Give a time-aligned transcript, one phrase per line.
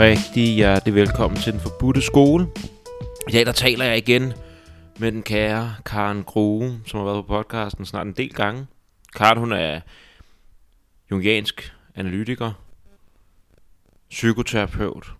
[0.00, 2.46] rigtig hjertelig velkommen til Den Forbudte Skole.
[3.28, 4.32] I dag der taler jeg igen
[4.98, 8.66] med den kære Karen Grue, som har været på podcasten snart en del gange.
[9.16, 9.80] Karen hun er
[11.10, 12.52] jungiansk analytiker,
[14.10, 15.12] psykoterapeut,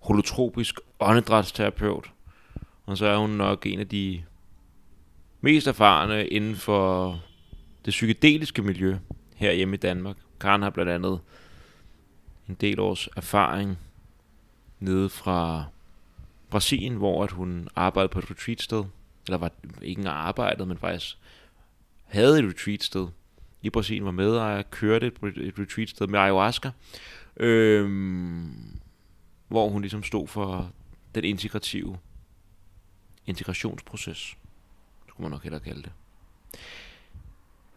[0.00, 2.10] holotropisk åndedrætsterapeut,
[2.86, 4.22] og så er hun nok en af de
[5.40, 7.10] mest erfarne inden for
[7.84, 8.96] det psykedeliske miljø
[9.36, 10.16] her hjemme i Danmark.
[10.40, 11.20] Karen har blandt andet
[12.48, 13.78] en del års erfaring
[14.80, 15.64] nede fra
[16.50, 18.84] Brasilien, hvor at hun arbejdede på et retreat-sted.
[19.26, 21.18] Eller var ikke engang arbejdet, men faktisk
[22.04, 23.08] havde et retreat-sted
[23.62, 26.70] i Brasilien, var medejer, kørte et, et retreat-sted med ayahuasca.
[27.36, 28.80] Øhm,
[29.48, 30.72] hvor hun ligesom stod for
[31.14, 31.98] den integrative
[33.26, 34.36] integrationsproces.
[35.08, 35.92] Skulle man nok hellere kalde det.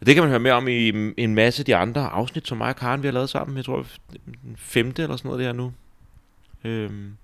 [0.06, 2.68] Det kan man høre mere om i en masse af de andre afsnit, som mig
[2.68, 3.56] og Karen vi har lavet sammen.
[3.56, 5.72] Jeg tror, den femte eller sådan noget det nu.
[6.64, 7.16] Øhm.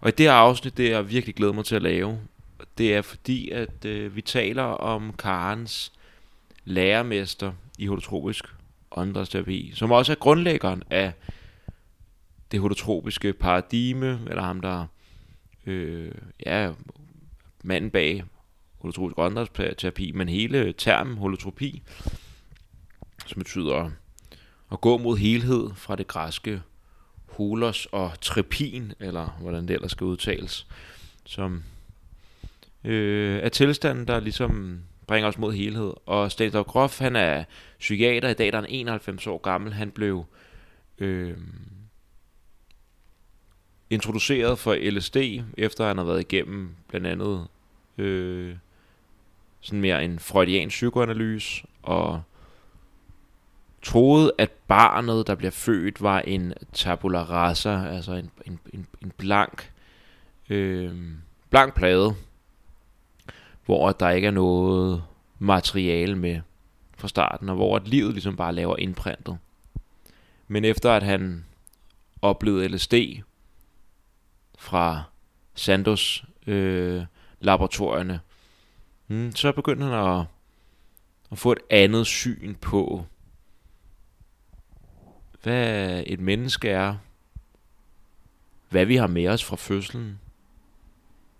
[0.00, 2.18] Og i det her afsnit, det er jeg virkelig glæder mig til at lave.
[2.78, 5.92] Det er fordi, at øh, vi taler om Karens
[6.64, 8.44] lærermester i holotropisk
[8.90, 11.12] åndedrætsterapi, som også er grundlæggeren af
[12.52, 14.86] det holotropiske paradigme, eller ham, der
[15.66, 16.12] øh,
[16.46, 16.72] ja,
[17.62, 18.24] manden bag
[18.84, 21.82] holotropisk åndedrætsterapi, men hele termen holotropi,
[23.26, 23.90] som betyder
[24.72, 26.62] at gå mod helhed fra det græske
[27.28, 30.66] holos og trepin, eller hvordan det ellers skal udtales,
[31.24, 31.62] som
[32.84, 35.92] øh, er tilstanden, der ligesom bringer os mod helhed.
[36.06, 37.44] Og Stanislav Grof, han er
[37.78, 40.24] psykiater, i dag der er han 91 år gammel, han blev
[40.98, 41.36] øh,
[43.90, 45.16] introduceret for LSD,
[45.58, 47.46] efter han har været igennem blandt andet
[47.98, 48.56] øh,
[49.64, 52.22] sådan mere en freudian psykoanalyse, og
[53.82, 59.12] troede, at barnet, der bliver født, var en tabula rasa, altså en, en, en, en
[59.16, 59.72] blank,
[60.50, 60.92] øh,
[61.50, 62.14] blank plade,
[63.66, 65.02] hvor der ikke er noget
[65.38, 66.40] materiale med
[66.98, 69.38] fra starten, og hvor at livet ligesom bare laver indprintet.
[70.48, 71.44] Men efter at han
[72.22, 72.94] oplevede LSD
[74.58, 75.02] fra
[75.54, 77.04] Sandos øh,
[77.40, 78.20] laboratorierne,
[79.14, 80.26] mm, så begyndte han at,
[81.30, 83.04] at få et andet syn på,
[85.42, 86.96] hvad et menneske er,
[88.68, 90.20] hvad vi har med os fra fødslen,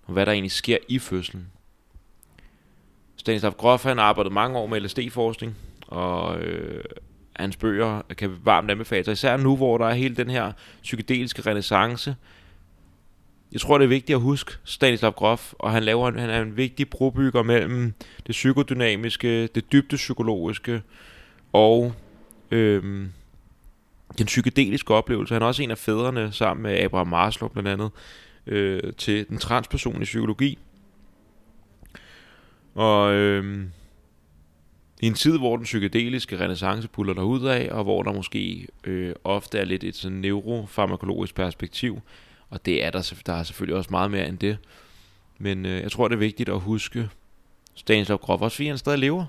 [0.06, 1.46] og hvad der egentlig sker i fødslen.
[3.16, 5.56] Stanislav Grof han arbejdet mange år med LSD-forskning,
[5.86, 6.84] og øh,
[7.36, 10.52] hans bøger kan varmt anbefales, især nu, hvor der er hele den her
[10.82, 12.16] psykedeliske renaissance,
[13.54, 16.56] jeg tror, det er vigtigt at huske Stanislav Grof, og han, laver, han er en
[16.56, 17.92] vigtig brobygger mellem
[18.26, 20.82] det psykodynamiske, det dybde psykologiske
[21.52, 21.94] og
[22.50, 23.12] øhm,
[24.18, 25.34] den psykedeliske oplevelse.
[25.34, 27.90] Han er også en af fædrene sammen med Abraham Maslow blandt andet
[28.46, 30.58] øh, til den transpersonlige psykologi.
[32.74, 33.70] Og øhm,
[35.00, 38.68] i en tid, hvor den psykedeliske renaissance puller der ud af, og hvor der måske
[38.84, 42.00] øh, ofte er lidt et sådan neurofarmakologisk perspektiv,
[42.54, 44.58] og det er der, der er selvfølgelig også meget mere end det.
[45.38, 47.08] Men øh, jeg tror, det er vigtigt at huske
[47.74, 49.26] Stanislav Grof, også fordi han stadig lever.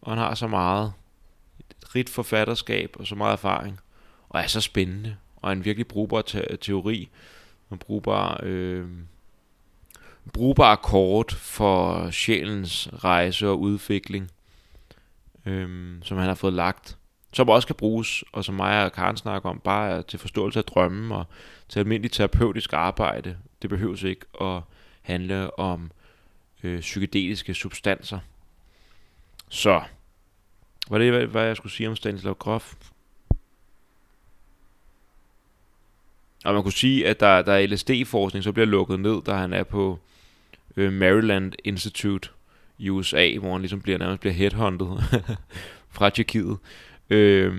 [0.00, 0.92] Og han har så meget
[1.60, 3.80] et rigt forfatterskab og så meget erfaring.
[4.28, 5.16] Og er så spændende.
[5.36, 7.08] Og en virkelig brugbar te- teori.
[7.72, 8.86] En brugbar, øh,
[10.32, 14.30] brugbar kort for sjælens rejse og udvikling.
[15.46, 16.98] Øh, som han har fået lagt
[17.32, 20.64] som også kan bruges, og som mig og Karen snakker om, bare til forståelse af
[20.64, 21.24] drømmen og
[21.68, 23.36] til almindelig terapeutisk arbejde.
[23.62, 24.60] Det behøves ikke at
[25.02, 25.90] handle om
[26.62, 28.18] øh, psykedeliske substanser.
[29.48, 29.82] Så,
[30.90, 32.74] var det, hvad, hvad jeg skulle sige om Stanislav Grof?
[36.44, 39.52] Og man kunne sige, at der, der er LSD-forskning, så bliver lukket ned, da han
[39.52, 39.98] er på
[40.76, 42.28] øh, Maryland Institute
[42.78, 44.86] i USA, hvor han ligesom bliver, nærmest bliver headhunted
[45.96, 46.58] fra Tjekkiet.
[47.12, 47.54] Øh,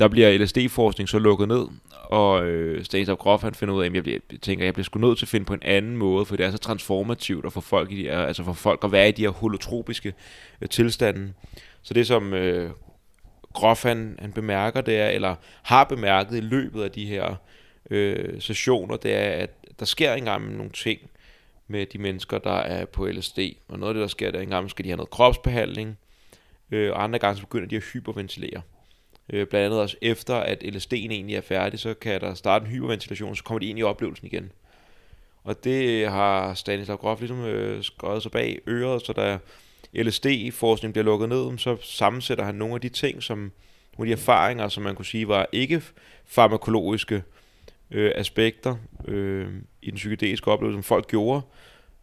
[0.00, 1.66] der bliver LSD-forskning så lukket ned,
[2.04, 4.74] og øh, Stanislav Grof han finder ud af, at jeg, bliver, jeg tænker, at jeg
[4.74, 7.46] bliver sgu nødt til at finde på en anden måde, for det er så transformativt
[7.46, 10.14] at få folk, i de her, altså for folk at være i de her holotropiske
[10.60, 11.32] øh, tilstande.
[11.82, 12.70] Så det som øh,
[13.52, 17.34] Grof han, han bemærker, det er, eller har bemærket i løbet af de her
[17.90, 21.00] øh, sessioner, det er, at der sker engang nogle ting
[21.68, 23.38] med de mennesker, der er på LSD.
[23.68, 25.98] Og noget af det, der sker, det er engang skal de have noget kropsbehandling,
[26.70, 28.62] øh, og andre gange så begynder de at hyperventilere.
[29.30, 32.70] Øh, blandt andet også efter, at LSD'en egentlig er færdig, så kan der starte en
[32.70, 34.52] hyperventilation, så kommer de ind i oplevelsen igen.
[35.44, 39.38] Og det øh, har Stanislav Grof ligesom øh, skrevet sig bag øret, så da
[39.94, 43.38] LSD-forskning bliver lukket ned, så sammensætter han nogle af de ting, som
[43.98, 45.82] nogle af de erfaringer, som man kunne sige var ikke
[46.24, 47.22] farmakologiske,
[47.90, 48.76] øh, aspekter
[49.08, 49.48] øh,
[49.82, 51.42] i den psykedeliske oplevelse, som folk gjorde.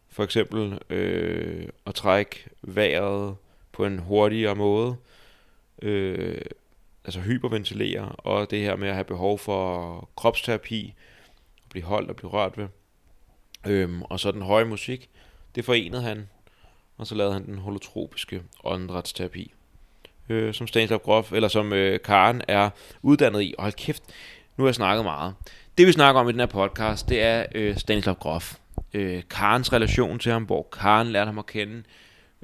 [0.08, 3.36] For eksempel øh, at trække vejret
[3.72, 4.96] på en hurtigere måde.
[5.82, 6.40] Øh,
[7.04, 10.94] altså hyperventilere, og det her med at have behov for kropsterapi,
[11.64, 12.68] at blive holdt og blive rørt ved.
[13.66, 15.10] Øhm, og så den høje musik,
[15.54, 16.28] det forenede han,
[16.98, 19.52] og så lavede han den holotropiske åndedrætsterapi,
[20.28, 22.70] øh, som Stanislav Grof, eller som øh, Karen er
[23.02, 23.54] uddannet i.
[23.58, 24.02] Og hold kæft,
[24.56, 25.34] nu har jeg snakket meget.
[25.78, 28.54] Det vi snakker om i den her podcast, det er øh, Stanislav Grof.
[28.94, 31.82] Øh, Karens relation til ham, hvor Karen lærte ham at kende.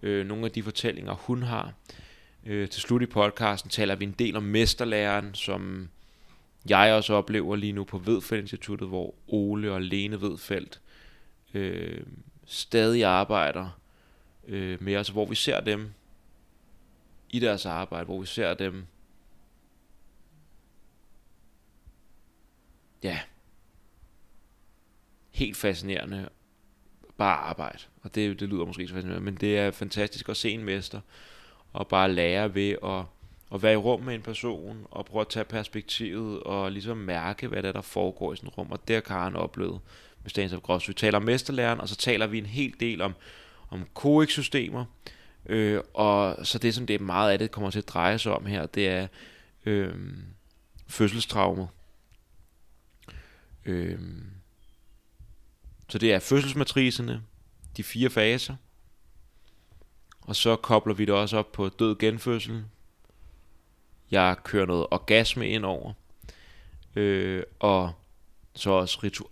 [0.02, 1.72] Øh, nogle af de fortællinger, hun har.
[2.48, 5.88] Øh, til slut i podcasten taler vi en del om mesterlæreren, som
[6.68, 10.80] jeg også oplever lige nu på Vedfeldt Instituttet, hvor Ole og Lene Vedfeldt
[11.54, 12.00] øh,
[12.46, 13.80] stadig arbejder
[14.46, 15.92] øh, med os, hvor vi ser dem
[17.30, 18.86] i deres arbejde, hvor vi ser dem
[23.02, 23.20] ja
[25.30, 26.28] helt fascinerende
[27.16, 27.78] bare arbejde.
[28.02, 31.00] Og det, det lyder måske så fascinerende, men det er fantastisk at se en mester
[31.72, 33.04] og bare lære ved at,
[33.54, 37.48] at være i rum med en person og prøve at tage perspektivet og ligesom mærke,
[37.48, 38.72] hvad der, der foregår i sådan et rum.
[38.72, 39.80] Og det har Karen oplevet
[40.22, 40.88] med Stanislav Gross.
[40.88, 43.14] Vi taler om mesterlæren, og så taler vi en hel del om,
[43.70, 44.84] om COEX-systemer.
[45.46, 48.32] Øh, og så det, som det er meget af det kommer til at dreje sig
[48.32, 49.06] om her, det er
[49.66, 49.94] øh,
[50.86, 51.68] fødselstraumet.
[53.64, 53.98] Øh,
[55.88, 57.22] så det er fødselsmatricerne,
[57.76, 58.56] de fire faser,
[60.28, 62.64] og så kobler vi det også op på død genfødsel.
[64.10, 65.92] Jeg kører noget orgasme ind over.
[66.96, 67.92] Øh, og
[68.54, 69.30] så også ritu-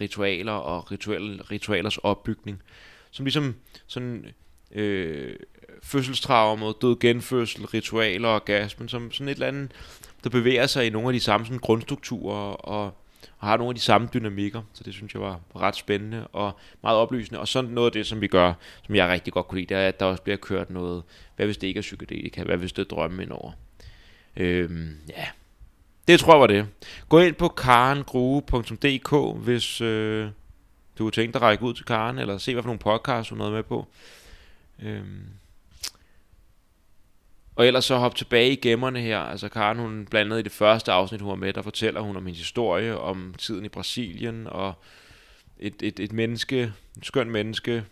[0.00, 2.62] ritualer og ritual, ritualers opbygning.
[3.10, 3.54] Som ligesom
[3.86, 4.26] sådan
[4.70, 5.36] øh,
[5.82, 9.72] fødselstraumer, død genfødsel, ritualer og orgasmen, som sådan et eller andet,
[10.24, 12.96] der bevæger sig i nogle af de samme sådan, grundstrukturer og
[13.38, 16.58] og har nogle af de samme dynamikker, så det synes jeg var ret spændende og
[16.82, 17.40] meget oplysende.
[17.40, 18.52] Og sådan noget af det, som vi gør,
[18.86, 21.02] som jeg rigtig godt kunne lide, det er, at der også bliver kørt noget,
[21.36, 23.52] hvad hvis det ikke er psykedelika, hvad hvis det er drømme indover.
[24.36, 25.26] Øhm, ja,
[26.08, 26.66] det tror jeg var det.
[27.08, 30.28] Gå ind på karengrue.dk, hvis øh,
[30.98, 33.30] du har tænkt dig at række ud til Karen, eller se, hvad for nogle podcasts
[33.30, 33.86] hun er med på.
[34.82, 35.28] Øhm,
[37.56, 39.18] og ellers så hop tilbage i gemmerne her.
[39.18, 42.16] Altså Karen, hun blandt andet i det første afsnit, hun var med, der fortæller hun
[42.16, 44.74] om hendes historie, om tiden i Brasilien, og
[45.58, 46.62] et, et, et menneske,
[46.96, 47.84] et skønt menneske,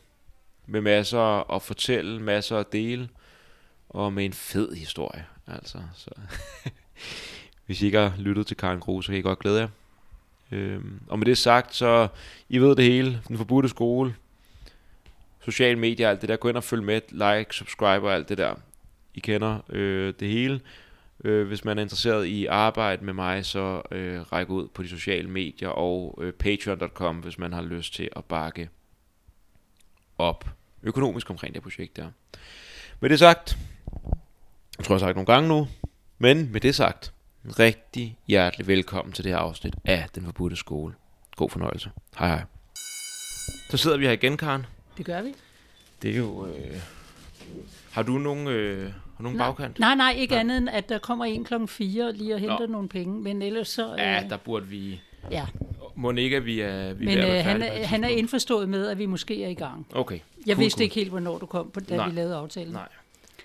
[0.67, 3.09] med masser at fortælle, masser at dele,
[3.89, 5.25] og med en fed historie.
[5.47, 6.11] Altså, så
[7.67, 9.69] hvis I ikke har lyttet til Karen Kruse, så kan I godt glæde jer.
[10.53, 12.09] Øhm, og med det sagt, så
[12.49, 13.23] I ved det hele.
[13.29, 14.15] Den forbudte skole,
[15.45, 16.37] sociale medier, alt det der.
[16.37, 18.55] Gå ind og følg med, like, subscribe og alt det der.
[19.15, 20.61] I kender øh, det hele.
[21.25, 24.89] Øh, hvis man er interesseret i arbejde med mig, så øh, ræk ud på de
[24.89, 28.69] sociale medier og øh, patreon.com, hvis man har lyst til at bakke
[30.19, 30.49] op
[30.83, 32.11] økonomisk omkring det projekt der.
[33.01, 33.59] Med det sagt,
[34.79, 35.69] jeg tror jeg har sagt nogle gange nu,
[36.19, 37.13] men med det sagt,
[37.59, 40.95] rigtig hjertelig velkommen til det her afsnit af Den Forbudte Skole.
[41.37, 41.91] God fornøjelse.
[42.19, 42.43] Hej hej.
[43.71, 44.67] Så sidder vi her igen, Karen.
[44.97, 45.35] Det gør vi.
[46.03, 46.47] Det er jo...
[46.47, 47.02] Øh...
[47.91, 49.79] Har du nogen, øh, har nogen nej, bagkant?
[49.79, 50.41] Nej, nej, ikke nej.
[50.41, 52.73] andet end, at der kommer en klokken 4 lige og henter Nå.
[52.73, 53.21] nogle penge.
[53.21, 53.93] Men ellers så...
[53.93, 55.01] Øh, ja, der burde vi...
[55.31, 55.47] Ja.
[55.95, 58.89] Må ikke, at vi er, vi Men er øh, han, er, han er indforstået med,
[58.89, 59.87] at vi måske er i gang.
[59.95, 60.19] Okay.
[60.47, 60.83] Jeg cool, vidste cool.
[60.83, 62.09] ikke helt, hvornår du kom, på, da nej.
[62.09, 62.73] vi lavede aftalen.
[62.73, 62.89] Nej,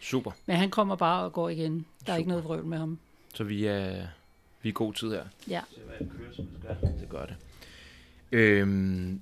[0.01, 0.31] super.
[0.45, 1.73] Men han kommer bare og går igen.
[1.73, 2.13] Der super.
[2.13, 2.99] er ikke noget vrøvl med ham.
[3.33, 4.05] Så vi er,
[4.61, 5.23] vi er god tid her.
[5.49, 5.61] Ja.
[5.69, 6.89] Så hvad det kører, som det skal.
[6.99, 7.35] Det gør det.
[8.31, 9.21] Øhm,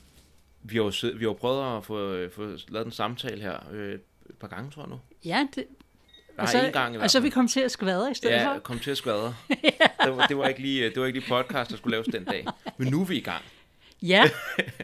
[0.63, 4.38] vi har jo, vi har prøvet at få, få lavet en samtale her øh, et
[4.39, 5.00] par gange, tror jeg nu.
[5.25, 5.65] Ja, det,
[6.38, 8.48] og så, en gang i og så vi kom til at skvadre i stedet ja,
[8.48, 8.53] for.
[8.53, 9.36] Ja, kom til at skvadre.
[9.50, 9.55] ja.
[10.05, 12.24] det, var, det, var ikke lige, det var ikke lige podcast, der skulle laves den
[12.24, 12.46] dag.
[12.77, 13.44] Men nu er vi i gang.
[14.01, 14.29] Ja,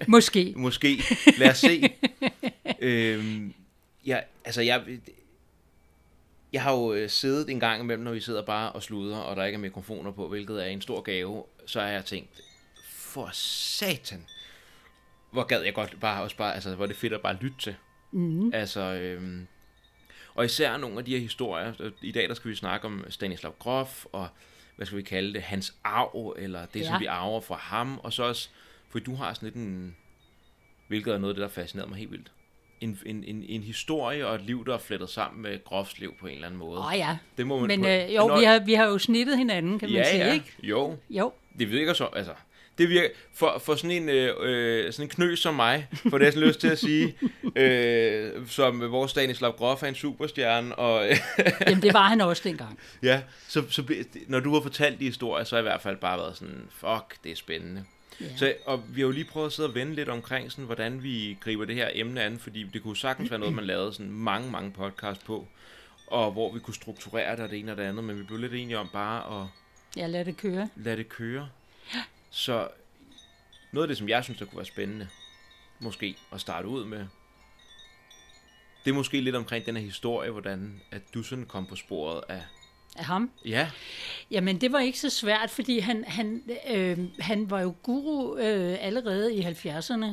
[0.08, 0.54] måske.
[0.58, 1.04] måske.
[1.38, 1.94] Lad os se.
[2.80, 3.54] øhm,
[4.06, 5.00] ja, altså jeg,
[6.54, 9.36] jeg har jo øh, siddet en gang imellem, når vi sidder bare og sluder, og
[9.36, 12.42] der ikke er mikrofoner på, hvilket er en stor gave, så har jeg tænkt,
[12.86, 14.26] for satan,
[15.32, 17.76] hvor gad jeg godt bare også bare, altså hvor det fedt at bare lytte til.
[18.12, 18.54] Mm.
[18.54, 19.48] Altså, øhm,
[20.36, 21.92] og især nogle af de her historier.
[22.02, 24.28] I dag der skal vi snakke om Stanislav Grof, og
[24.76, 26.86] hvad skal vi kalde det, hans arv, eller det, ja.
[26.86, 28.00] som vi arver fra ham.
[28.04, 28.50] Og så også,
[28.90, 29.96] for du har sådan lidt en,
[30.88, 32.32] hvilket er noget af det, der fascinerer mig helt vildt.
[32.82, 36.14] En, en, en, en historie og et liv, der er flettet sammen med Grofs liv
[36.20, 36.80] på en eller anden måde.
[36.80, 38.40] Åh oh, ja, det må man men på, øh, jo, når...
[38.40, 40.34] vi, har, vi har jo snittet hinanden, kan man ja, sige, ja.
[40.34, 40.56] ikke?
[40.64, 41.34] Jo, jo.
[41.60, 42.34] det virker så, altså,
[42.82, 46.28] det virker, for, for sådan en, øh, øh, sådan en knøs som mig, for det
[46.28, 47.16] er sådan lyst til at sige,
[47.56, 50.76] øh, som vores Stanislav Grof er en superstjerne.
[50.76, 51.08] Og,
[51.68, 52.80] Jamen det var han også dengang.
[53.04, 53.84] Ja, så, så
[54.28, 56.68] når du har fortalt de historier, så har jeg i hvert fald bare været sådan,
[56.70, 57.84] fuck, det er spændende.
[58.22, 58.26] Ja.
[58.38, 61.04] Så, og vi har jo lige prøvet at sidde og vende lidt omkring, sådan, hvordan
[61.04, 64.12] vi griber det her emne an, fordi det kunne sagtens være noget, man lavede sådan
[64.12, 65.48] mange, mange podcast på,
[66.08, 68.40] og hvor vi kunne strukturere det og det ene og det andet, men vi blev
[68.40, 69.48] lidt enige om bare at...
[69.98, 70.70] Ja, lad det køre.
[70.76, 71.50] Lad det køre.
[72.32, 72.68] Så
[73.72, 75.08] noget af det, som jeg synes, der kunne være spændende,
[75.80, 77.06] måske at starte ud med,
[78.86, 82.22] det er måske lidt omkring den her historie, hvordan at du sådan kom på sporet
[82.30, 82.42] af...
[82.96, 83.32] Af ham?
[83.46, 83.72] Ja.
[84.32, 88.78] Jamen, det var ikke så svært, fordi han, han, øh, han var jo guru øh,
[88.80, 90.06] allerede i 70'erne,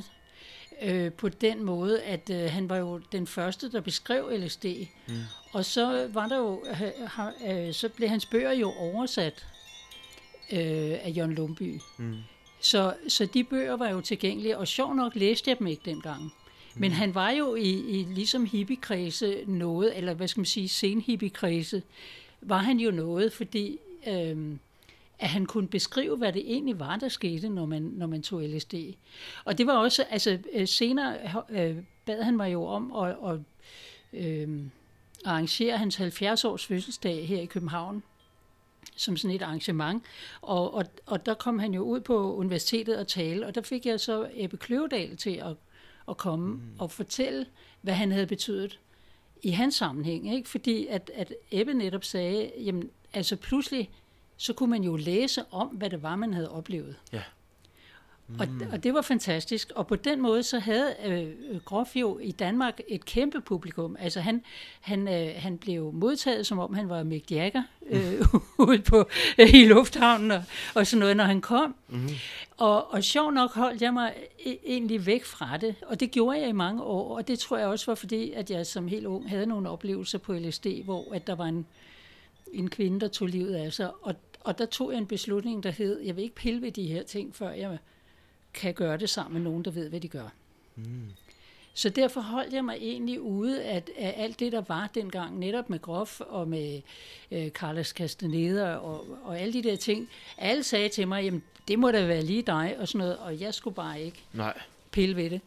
[0.83, 4.65] øh, på den måde, at øh, han var jo den første, der beskrev LSD.
[5.09, 5.15] Mm.
[5.53, 6.65] Og så var der jo,
[7.49, 9.47] øh, så blev hans bøger jo oversat
[10.52, 11.81] øh, af Jørgen Lumby.
[11.97, 12.17] Mm.
[12.61, 16.33] Så, så de bøger var jo tilgængelige, og sjov nok læste jeg dem ikke dengang.
[16.75, 21.83] Men han var jo i, i ligesom hippiekredse noget, eller hvad skal man sige, senhippiekredse,
[22.40, 23.78] var han jo noget, fordi
[24.09, 24.59] øhm,
[25.19, 28.43] at han kunne beskrive, hvad det egentlig var, der skete, når man, når man tog
[28.43, 28.75] LSD.
[29.45, 31.17] Og det var også, altså øh, senere
[31.50, 33.40] øh, bad han mig jo om at, at
[34.12, 34.61] øh,
[35.25, 38.02] arrangere hans 70-års fødselsdag her i København
[38.97, 40.02] som sådan et arrangement.
[40.40, 43.87] Og, og, og der kom han jo ud på universitetet og tale, og der fik
[43.87, 45.57] jeg så Ebbe Kløvedal til at
[46.09, 46.61] at komme mm.
[46.78, 47.47] og fortælle,
[47.80, 48.80] hvad han havde betydet
[49.42, 50.35] i hans sammenhæng.
[50.35, 50.49] Ikke?
[50.49, 53.90] Fordi at, at Ebbe netop sagde, jamen altså pludselig,
[54.37, 56.97] så kunne man jo læse om, hvad det var, man havde oplevet.
[57.12, 57.23] Ja.
[58.28, 58.40] Mm.
[58.40, 59.73] Og, og det var fantastisk.
[59.75, 63.97] Og på den måde så havde øh, Groff jo i Danmark et kæmpe publikum.
[64.00, 64.42] Altså han,
[64.80, 68.20] han, øh, han blev modtaget, som om han var Mick Jagger øh,
[68.68, 69.08] ude på,
[69.38, 70.42] øh, i lufthavnen og,
[70.75, 71.75] og sådan noget, når han kom.
[71.88, 72.08] Mm.
[72.56, 74.14] Og, og sjov nok holdt jeg mig
[74.47, 75.75] e, egentlig væk fra det.
[75.87, 77.16] Og det gjorde jeg i mange år.
[77.16, 80.18] Og det tror jeg også var fordi, at jeg som helt ung havde nogle oplevelser
[80.18, 81.66] på LSD, hvor at der var en,
[82.52, 83.90] en kvinde, der tog livet af sig.
[84.02, 86.87] Og, og der tog jeg en beslutning, der hed, jeg vil ikke pille ved de
[86.87, 87.78] her ting, før jeg
[88.59, 90.29] kan gøre det sammen med nogen, der ved, hvad de gør.
[90.77, 91.11] Mm.
[91.75, 95.71] Så derfor holdt jeg mig egentlig ude af, af alt det, der var dengang, netop
[95.71, 96.81] med Groff og med
[97.31, 100.09] øh, Carlos Castaneda og, og alle de der ting.
[100.38, 103.41] Alle sagde til mig, jamen det må da være lige dig og sådan noget, og
[103.41, 104.59] jeg skulle bare ikke Nej.
[104.91, 105.41] pille ved det.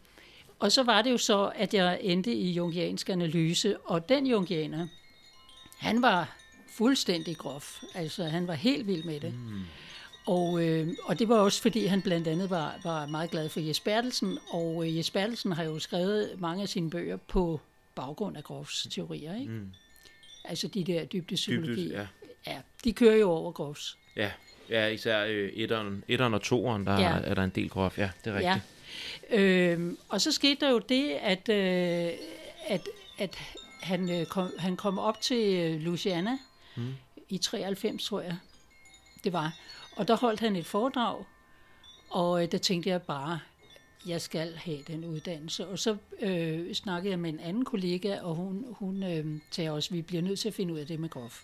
[0.58, 4.86] Og så var det jo så, at jeg endte i jungiansk analyse, og den jungianer,
[5.78, 6.36] han var
[6.68, 7.82] fuldstændig grof.
[7.94, 9.34] Altså, han var helt vild med det.
[9.34, 9.60] Mm.
[10.26, 13.60] Og, øh, og det var også fordi, han blandt andet var, var meget glad for
[13.60, 17.60] Jes Bertelsen, og øh, Jes Bertelsen har jo skrevet mange af sine bøger på
[17.94, 19.40] baggrund af Groffs teorier.
[19.40, 19.52] Ikke?
[19.52, 19.70] Mm.
[20.44, 21.84] Altså de der dybde psykologi.
[21.84, 22.06] Dybde, ja.
[22.52, 22.60] ja.
[22.84, 23.98] de kører jo over Groffs.
[24.16, 24.30] Ja,
[24.70, 27.18] ja især øh, etteren, etteren og toeren, der ja.
[27.24, 27.98] er der en del Groff.
[27.98, 28.64] Ja, det er rigtigt.
[29.30, 29.40] Ja.
[29.40, 32.12] Øh, og så skete der jo det, at, øh,
[32.68, 32.88] at,
[33.18, 33.38] at
[33.80, 36.38] han, øh, kom, han kom op til øh, Louisiana
[36.76, 36.94] mm.
[37.28, 38.36] i 93, tror jeg,
[39.24, 39.54] det var.
[39.96, 41.24] Og der holdt han et foredrag,
[42.10, 43.40] og øh, der tænkte jeg bare,
[44.06, 45.68] jeg skal have den uddannelse.
[45.68, 49.88] Og så øh, snakkede jeg med en anden kollega, og hun, hun øh, sagde også,
[49.90, 51.40] at vi bliver nødt til at finde ud af det med Groff.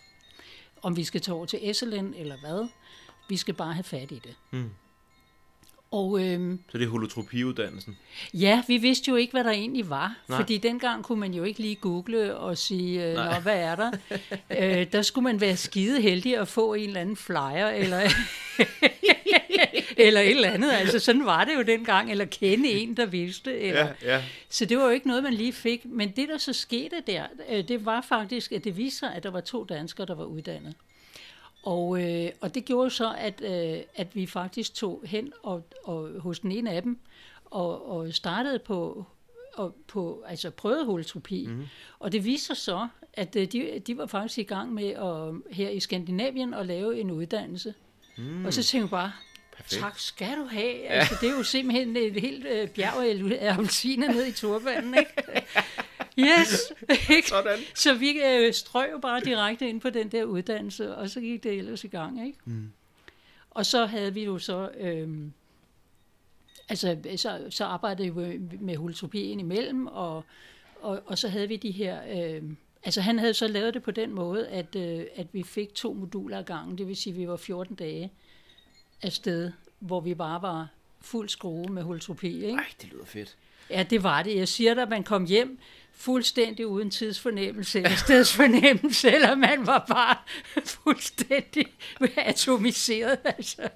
[0.83, 2.69] Om vi skal tage over til Esselen eller hvad.
[3.29, 4.35] Vi skal bare have fat i det.
[4.51, 4.71] Mm.
[5.91, 7.99] Og, øhm, så det er holotropiuddannelsen?
[8.35, 10.17] Ja, vi vidste jo ikke, hvad der egentlig var.
[10.29, 10.39] Nej.
[10.39, 13.91] Fordi dengang kunne man jo ikke lige google og sige, øh, Nå, hvad er der?
[14.81, 18.01] øh, der skulle man være skide heldig at få en eller anden flyer, eller,
[19.97, 20.71] eller et eller andet.
[20.73, 23.59] Altså sådan var det jo dengang, eller kende en, der vidste.
[23.59, 23.89] Eller.
[24.03, 24.25] Ja, ja.
[24.49, 25.85] Så det var jo ikke noget, man lige fik.
[25.85, 29.23] Men det, der så skete der, øh, det var faktisk, at det viste sig, at
[29.23, 30.75] der var to danskere, der var uddannet.
[31.63, 36.11] Og, øh, og det gjorde så, at, øh, at vi faktisk tog hen og, og
[36.21, 36.99] hos den ene af dem
[37.45, 39.05] og, og startede på,
[39.55, 41.47] og på altså prøvede holotropi.
[41.47, 41.67] Mm.
[41.99, 45.55] Og det viste sig så, at øh, de, de var faktisk i gang med at,
[45.57, 47.75] her i Skandinavien at lave en uddannelse.
[48.17, 48.45] Mm.
[48.45, 49.13] Og så tænkte jeg bare,
[49.57, 49.81] Perfekt.
[49.81, 50.77] tak skal du have.
[50.77, 50.87] Ja.
[50.87, 55.13] Altså, det er jo simpelthen et helt øh, bjerg af appelsiner ned i turbanen, ikke?
[56.19, 56.73] Yes!
[57.29, 57.59] Sådan.
[57.75, 61.43] Så vi øh, strøg jo bare direkte ind på den der uddannelse, og så gik
[61.43, 62.39] det ellers i gang, ikke?
[62.45, 62.73] Mm.
[63.51, 64.71] Og så havde vi jo så...
[64.79, 65.09] Øh,
[66.69, 70.25] altså, så, så arbejdede vi med holotropien imellem, og,
[70.81, 72.01] og, og så havde vi de her...
[72.11, 72.43] Øh,
[72.83, 75.93] altså, han havde så lavet det på den måde, at, øh, at vi fik to
[75.93, 78.13] moduler ad gangen, det vil sige, at vi var 14 dage
[79.03, 80.69] afsted, hvor vi bare var
[81.01, 82.59] fuld skrue med holotropi, ikke?
[82.59, 83.37] Ej, det lyder fedt.
[83.71, 84.37] Ja, det var det.
[84.37, 85.59] Jeg siger dig, at man kom hjem
[85.99, 90.17] fuldstændig uden tidsfornemmelse eller stedsfornemmelse, eller man var bare
[90.65, 91.67] fuldstændig
[92.17, 93.19] atomiseret.
[93.25, 93.69] Altså.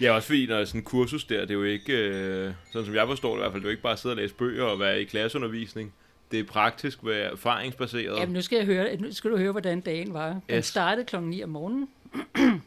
[0.00, 2.94] Ja, også fordi når sådan en kursus der, det er jo ikke, øh, sådan som
[2.94, 4.34] jeg forstår det i hvert fald, det er jo ikke bare at sidde og læse
[4.34, 5.94] bøger og være i klasseundervisning.
[6.30, 8.16] Det er praktisk, være erfaringsbaseret.
[8.20, 10.40] Jamen nu skal, jeg høre, nu skal du høre, hvordan dagen var.
[10.48, 10.66] Den yes.
[10.66, 11.88] startede klokken 9 om morgenen,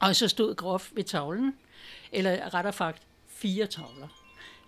[0.00, 1.54] og så stod Grof ved tavlen,
[2.12, 4.08] eller rettere sagt fire tavler.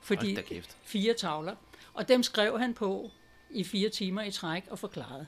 [0.03, 0.77] Fordi Hold da kæft.
[0.85, 1.55] fire tavler.
[1.95, 3.11] Og dem skrev han på
[3.55, 5.27] i fire timer i træk og forklarede.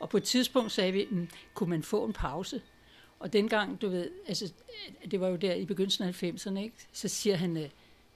[0.00, 2.62] Og på et tidspunkt sagde vi, mm, kunne man få en pause?
[3.18, 4.52] Og dengang, du ved, altså,
[5.10, 6.76] det var jo der i begyndelsen af 90'erne, ikke?
[6.92, 7.68] så siger han, øh,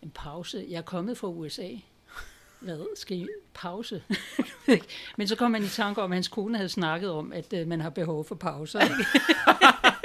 [0.02, 1.68] en pause, jeg er kommet fra USA.
[2.60, 2.96] Hvad?
[2.96, 4.02] Skal I pause?
[5.18, 7.66] Men så kom han i tanke om, at hans kone havde snakket om, at øh,
[7.68, 8.80] man har behov for pauser.
[8.80, 8.94] Ikke?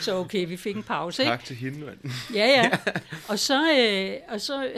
[0.00, 1.22] så okay, vi fik en pause.
[1.22, 1.30] Ikke?
[1.30, 1.98] Tak til hende, mand.
[2.34, 2.70] Ja, ja.
[3.28, 4.70] Og så, øh, og så,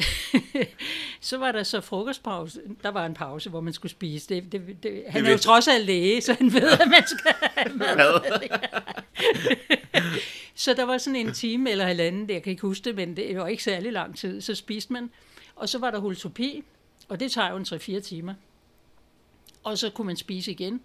[1.21, 2.61] så var der så frokostpause.
[2.83, 4.29] Der var en pause, hvor man skulle spise.
[4.29, 7.35] Det, det, det, han er jo trods alt læge, så han ved, at man skal
[7.41, 8.21] have mad.
[10.55, 13.37] Så der var sådan en time eller halvanden, jeg kan ikke huske det, men det
[13.37, 14.41] var ikke særlig lang tid.
[14.41, 15.11] Så spiste man,
[15.57, 16.65] og så var der holotopi,
[17.09, 18.35] og det tager jo en 3-4 timer.
[19.65, 20.81] Og så kunne man spise igen.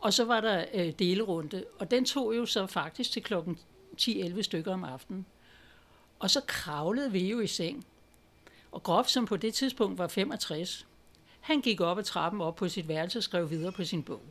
[0.00, 3.58] Og så var der øh, delerunde, og den tog jo så faktisk til klokken
[4.00, 5.26] 10-11 stykker om aftenen.
[6.18, 7.86] Og så kravlede vi jo i seng.
[8.72, 10.86] Og Grof, som på det tidspunkt var 65,
[11.40, 14.22] han gik op ad trappen op på sit værelse og skrev videre på sin bog.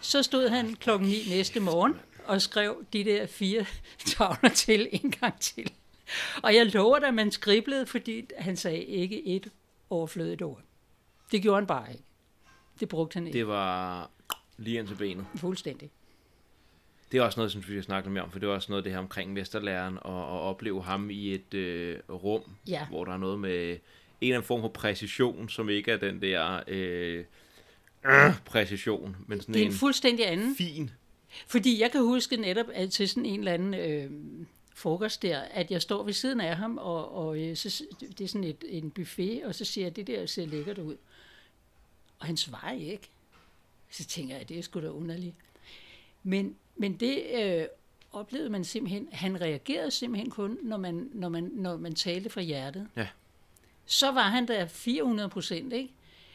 [0.00, 1.94] Så stod han klokken 9 næste morgen
[2.24, 3.66] og skrev de der fire
[4.06, 5.72] tavler til en gang til.
[6.42, 9.50] Og jeg lover dig, at man skriblede, fordi han sagde ikke et
[9.90, 10.60] overflødigt ord.
[11.32, 12.04] Det gjorde han bare ikke.
[12.80, 13.38] Det brugte han ikke.
[13.38, 14.10] Det var
[14.58, 15.26] lige ind til benet.
[15.36, 15.90] Fuldstændig.
[17.12, 18.84] Det er også noget, som vi har snakket mere om, for det er også noget
[18.84, 22.86] det her omkring mesterlæren, og, og opleve ham i et øh, rum, Ja.
[22.86, 23.78] hvor der er noget med en
[24.20, 27.24] eller anden form for præcision, som ikke er den der øh,
[28.06, 30.56] øh, præcision, men sådan Det er en en fuldstændig anden.
[30.56, 30.90] fin.
[31.46, 34.10] Fordi jeg kan huske netop at til sådan en eller anden øh,
[34.74, 37.84] frokost der, at jeg står ved siden af ham, og, og øh, så,
[38.18, 40.96] det er sådan et, en buffet, og så siger jeg, det der ser lækkert ud.
[42.20, 43.08] Og han svarer ikke.
[43.90, 45.34] Så tænker jeg, det er sgu da underligt.
[46.22, 47.66] Men, men det øh,
[48.12, 52.40] oplevede man simpelthen, han reagerede simpelthen kun, når man, når man, når man talte fra
[52.40, 52.88] hjertet.
[52.96, 53.08] Ja.
[53.86, 55.92] Så var han der 400 procent, ikke?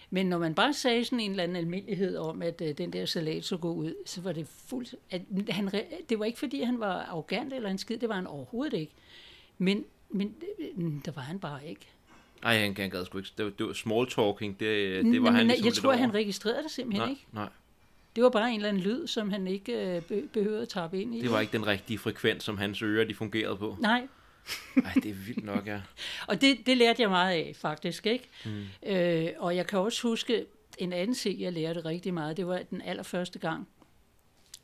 [0.09, 3.05] Men når man bare sagde sådan en eller anden almindelighed om, at øh, den der
[3.05, 4.95] salat så god ud, så var det fuldt...
[5.11, 5.71] At han,
[6.09, 8.93] det var ikke, fordi han var arrogant eller en skid, det var han overhovedet ikke.
[9.57, 11.87] Men, men øh, der var han bare ikke.
[12.45, 13.29] Ej, han, han gad sgu ikke.
[13.37, 15.97] Det var, det var small talking, det, det var men, han ligesom Jeg tror, over.
[15.97, 17.25] han registrerede det simpelthen nej, ikke.
[17.31, 17.49] nej,
[18.15, 21.01] Det var bare en eller anden lyd, som han ikke øh, be- behøvede at tappe
[21.01, 21.21] ind i.
[21.21, 23.77] det var ikke den rigtige frekvens, som hans ører de fungerede på.
[23.79, 24.07] Nej,
[24.85, 25.81] Ej, det er vildt nok, ja.
[26.27, 28.05] Og det, det lærte jeg meget af, faktisk.
[28.05, 28.29] Ikke?
[28.45, 28.89] Mm.
[28.89, 30.45] Øh, og jeg kan også huske
[30.77, 32.37] en anden ting, jeg lærte rigtig meget.
[32.37, 33.67] Det var den allerførste gang,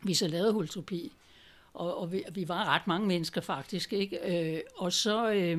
[0.03, 1.11] vi så lavede holotropi.
[1.73, 3.93] Og, og vi, vi var ret mange mennesker, faktisk.
[3.93, 4.53] Ikke?
[4.55, 5.31] Øh, og så...
[5.31, 5.57] Øh,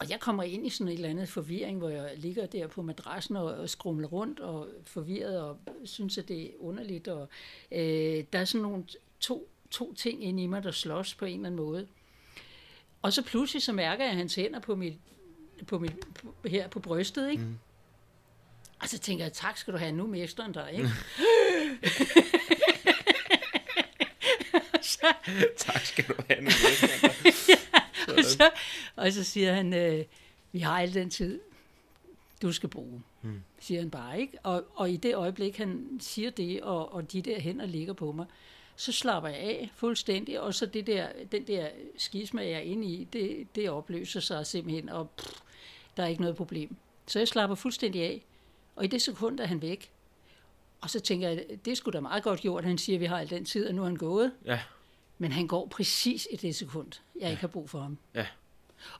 [0.00, 2.82] og jeg kommer ind i sådan et eller andet forvirring, hvor jeg ligger der på
[2.82, 7.08] madrassen og, og skrumler rundt og forvirret og synes, at det er underligt.
[7.08, 7.28] Og,
[7.72, 8.84] øh, der er sådan nogle
[9.20, 11.86] to, to ting inde i mig, der slås på en eller anden måde.
[13.02, 14.94] Og så pludselig så mærker jeg hans hænder på mit,
[15.66, 17.42] på mit, på, her på brystet, ikke?
[17.42, 17.58] Mm.
[18.80, 20.88] Og så tænker jeg, tak skal du have, nu er mesteren der, ikke?
[24.92, 25.12] så,
[25.56, 26.50] tak skal du have nu.
[28.18, 28.50] og, så,
[28.96, 30.04] og så siger han, øh,
[30.52, 31.40] vi har al den tid,
[32.42, 33.42] du skal bruge, mm.
[33.60, 34.38] siger han bare, ikke?
[34.42, 38.12] Og, og i det øjeblik, han siger det, og, og de der hænder ligger på
[38.12, 38.26] mig,
[38.76, 41.68] så slapper jeg af fuldstændig, og så det der, den der
[41.98, 45.40] skisma, jeg er inde i, det, det opløser sig simpelthen, og pff,
[45.96, 46.76] der er ikke noget problem.
[47.06, 48.24] Så jeg slapper fuldstændig af,
[48.76, 49.90] og i det sekund er han væk.
[50.80, 53.18] Og så tænker jeg, det sgu da meget godt gjort, han siger, at vi har
[53.18, 54.32] al den tid, og nu er han gået.
[54.44, 54.60] Ja,
[55.20, 57.30] Men han går præcis i det sekund, jeg ja.
[57.30, 57.98] ikke har brug for ham.
[58.14, 58.26] ja.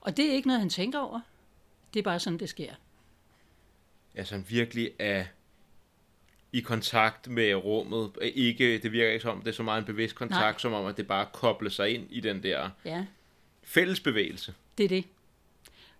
[0.00, 1.20] Og det er ikke noget, han tænker over.
[1.94, 2.74] Det er bare sådan, det sker.
[4.14, 5.24] Altså han virkelig er
[6.52, 8.10] i kontakt med rummet.
[8.22, 10.58] Ikke, det virker ikke som, om det er så meget en bevidst kontakt, Nej.
[10.58, 13.04] Som om, at det bare kobler sig ind i den der Ja,
[13.62, 14.54] fællesbevægelse.
[14.78, 15.04] det er det.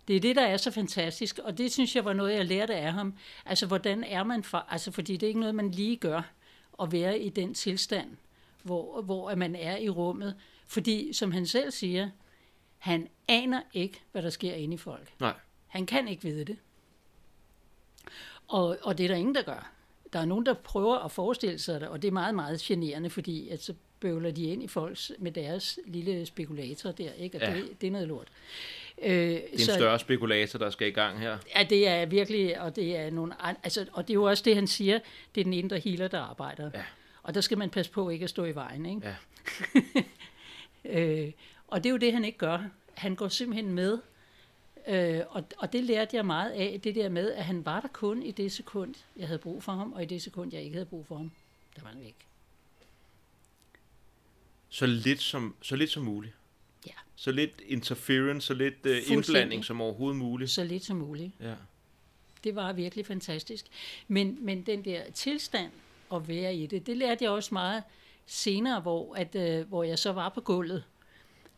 [0.09, 2.75] Det er det, der er så fantastisk, og det synes jeg var noget, jeg lærte
[2.75, 3.15] af ham.
[3.47, 4.67] Altså, hvordan er man for...
[4.69, 6.23] Altså, fordi det er ikke noget, man lige gør,
[6.83, 8.17] at være i den tilstand,
[8.63, 10.35] hvor, hvor man er i rummet.
[10.67, 12.11] Fordi, som han selv siger,
[12.79, 15.13] han aner ikke, hvad der sker inde i folk.
[15.21, 15.35] Nej.
[15.67, 16.57] Han kan ikke vide det.
[18.49, 19.71] Og, og det er der ingen, der gør.
[20.13, 23.11] Der er nogen, der prøver at forestille sig det, og det er meget, meget generende,
[23.11, 27.37] fordi at så bøvler de ind i folks med deres lille spekulator der, ikke?
[27.39, 27.55] Og Ja.
[27.55, 28.29] det, det er noget lort.
[29.03, 31.39] Øh, Det er en større spekulator, der skal i gang her.
[31.57, 34.55] Ja, det er virkelig, og det er nogle, altså, og det er jo også det,
[34.55, 34.99] han siger,
[35.35, 36.71] det er den indre healer, der arbejder.
[36.75, 36.83] Ja.
[37.31, 39.09] Og der skal man passe på ikke at stå i vejen, ikke?
[39.09, 39.15] Ja.
[40.85, 41.33] Øh,
[41.67, 42.65] og det er jo det, han ikke gør.
[42.95, 43.99] Han går simpelthen med,
[44.89, 47.89] øh, og, og det lærte jeg meget af, det der med, at han var der
[47.89, 50.75] kun i det sekund, jeg havde brug for ham, og i det sekund, jeg ikke
[50.75, 51.31] havde brug for ham,
[51.77, 52.15] der var han væk.
[54.69, 56.35] Så lidt som, så lidt som muligt.
[56.87, 56.95] Ja.
[57.17, 60.51] Så lidt interference, så lidt uh, indblanding som overhovedet muligt.
[60.51, 61.33] Så lidt som muligt.
[61.41, 61.55] Ja.
[62.45, 63.67] Det var virkelig fantastisk.
[64.09, 65.71] Men, men den der tilstand
[66.15, 67.83] at være i det, det lærte jeg også meget
[68.27, 70.85] senere, hvor, at, øh, hvor jeg så var på gulvet.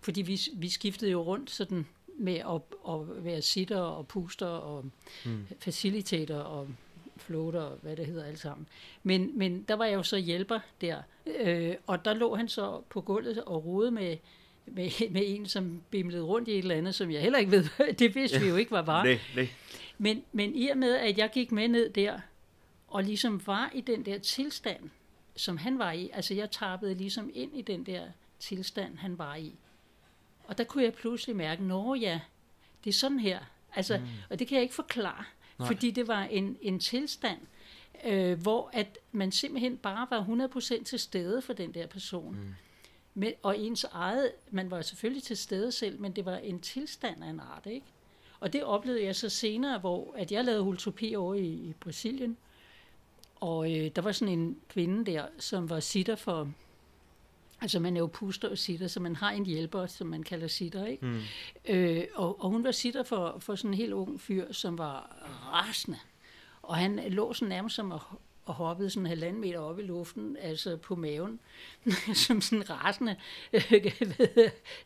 [0.00, 1.86] Fordi vi, vi skiftede jo rundt sådan
[2.18, 4.84] med at, at være sitter og puster og
[5.24, 5.46] mm.
[5.58, 6.68] facilitator og
[7.16, 8.66] floater og hvad det hedder alt sammen.
[9.02, 11.02] Men, men der var jeg jo så hjælper der,
[11.40, 14.16] øh, og der lå han så på gulvet og rode med,
[14.66, 17.64] med, med en, som bimlede rundt i et eller andet, som jeg heller ikke ved,
[17.98, 18.42] det vidste ja.
[18.42, 19.04] vi jo ikke, hvad var.
[19.04, 19.48] Nej, nej.
[19.98, 22.18] Men, men i og med, at jeg gik med ned der,
[22.92, 24.90] og ligesom var i den der tilstand,
[25.37, 28.02] som han var i, altså jeg tappede ligesom ind i den der
[28.38, 29.55] tilstand, han var i.
[30.44, 32.20] Og der kunne jeg pludselig mærke, nå ja,
[32.85, 33.38] det er sådan her.
[33.74, 34.05] Altså, mm.
[34.31, 35.24] Og det kan jeg ikke forklare,
[35.59, 35.66] Nej.
[35.66, 37.38] fordi det var en, en tilstand,
[38.05, 40.48] øh, hvor at man simpelthen bare var
[40.81, 42.35] 100% til stede for den der person.
[42.35, 42.55] Mm.
[43.14, 47.24] Med, og ens eget, man var selvfølgelig til stede selv, men det var en tilstand
[47.24, 47.87] af en art, ikke?
[48.40, 52.37] Og det oplevede jeg så senere, hvor at jeg lavede holotropi over i, i Brasilien,
[53.42, 56.48] og øh, der var sådan en kvinde der, som var sitter for,
[57.61, 60.46] altså man er jo puster og sitter, så man har en hjælper, som man kalder
[60.46, 61.07] sitter, ikke?
[61.07, 61.20] Mm.
[61.68, 65.16] Øh, og, og hun var sitter for, for sådan en helt ung fyr, som var
[65.52, 65.98] rasende.
[66.62, 68.00] Og han lå sådan nærmest som at
[68.44, 71.40] og hoppede sådan en halvanden meter op i luften, altså på maven,
[72.26, 73.16] som sådan rasende,
[73.52, 73.87] øh,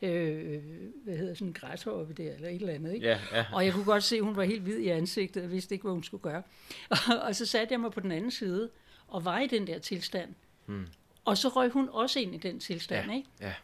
[0.02, 0.62] øh,
[1.04, 2.94] hvad hedder sådan en græshoppe der, eller et eller andet.
[2.94, 3.06] Ikke?
[3.06, 3.44] Ja, ja.
[3.52, 5.82] Og jeg kunne godt se, at hun var helt hvid i ansigtet, og vidste ikke,
[5.82, 6.42] hvad hun skulle gøre.
[6.90, 8.70] Og, og så satte jeg mig på den anden side,
[9.08, 10.34] og var i den der tilstand.
[10.66, 10.86] Hmm.
[11.24, 13.28] Og så røg hun også ind i den tilstand, ja, ikke?
[13.40, 13.54] Ja.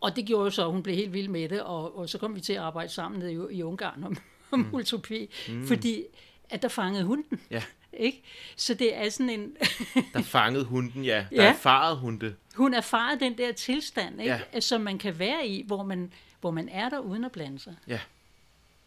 [0.00, 2.34] Og det gjorde så, at hun blev helt vild med det, og, og så kom
[2.34, 4.16] vi til at arbejde sammen nede i, i Ungarn om,
[4.50, 4.74] om mm.
[4.74, 5.66] utopi, mm.
[5.66, 6.04] fordi
[6.50, 7.40] at der fangede hunden.
[7.50, 7.62] Ja.
[7.96, 8.22] Ikke?
[8.56, 9.56] Så det er sådan en...
[10.14, 11.26] der fangede hunden, ja.
[11.30, 11.48] Der ja.
[11.48, 12.36] erfarede hun det.
[12.54, 14.40] Hun erfarede den der tilstand, ikke?
[14.54, 14.60] Ja.
[14.60, 17.76] som man kan være i, hvor man, hvor man er der uden at blande sig.
[17.88, 18.00] Ja.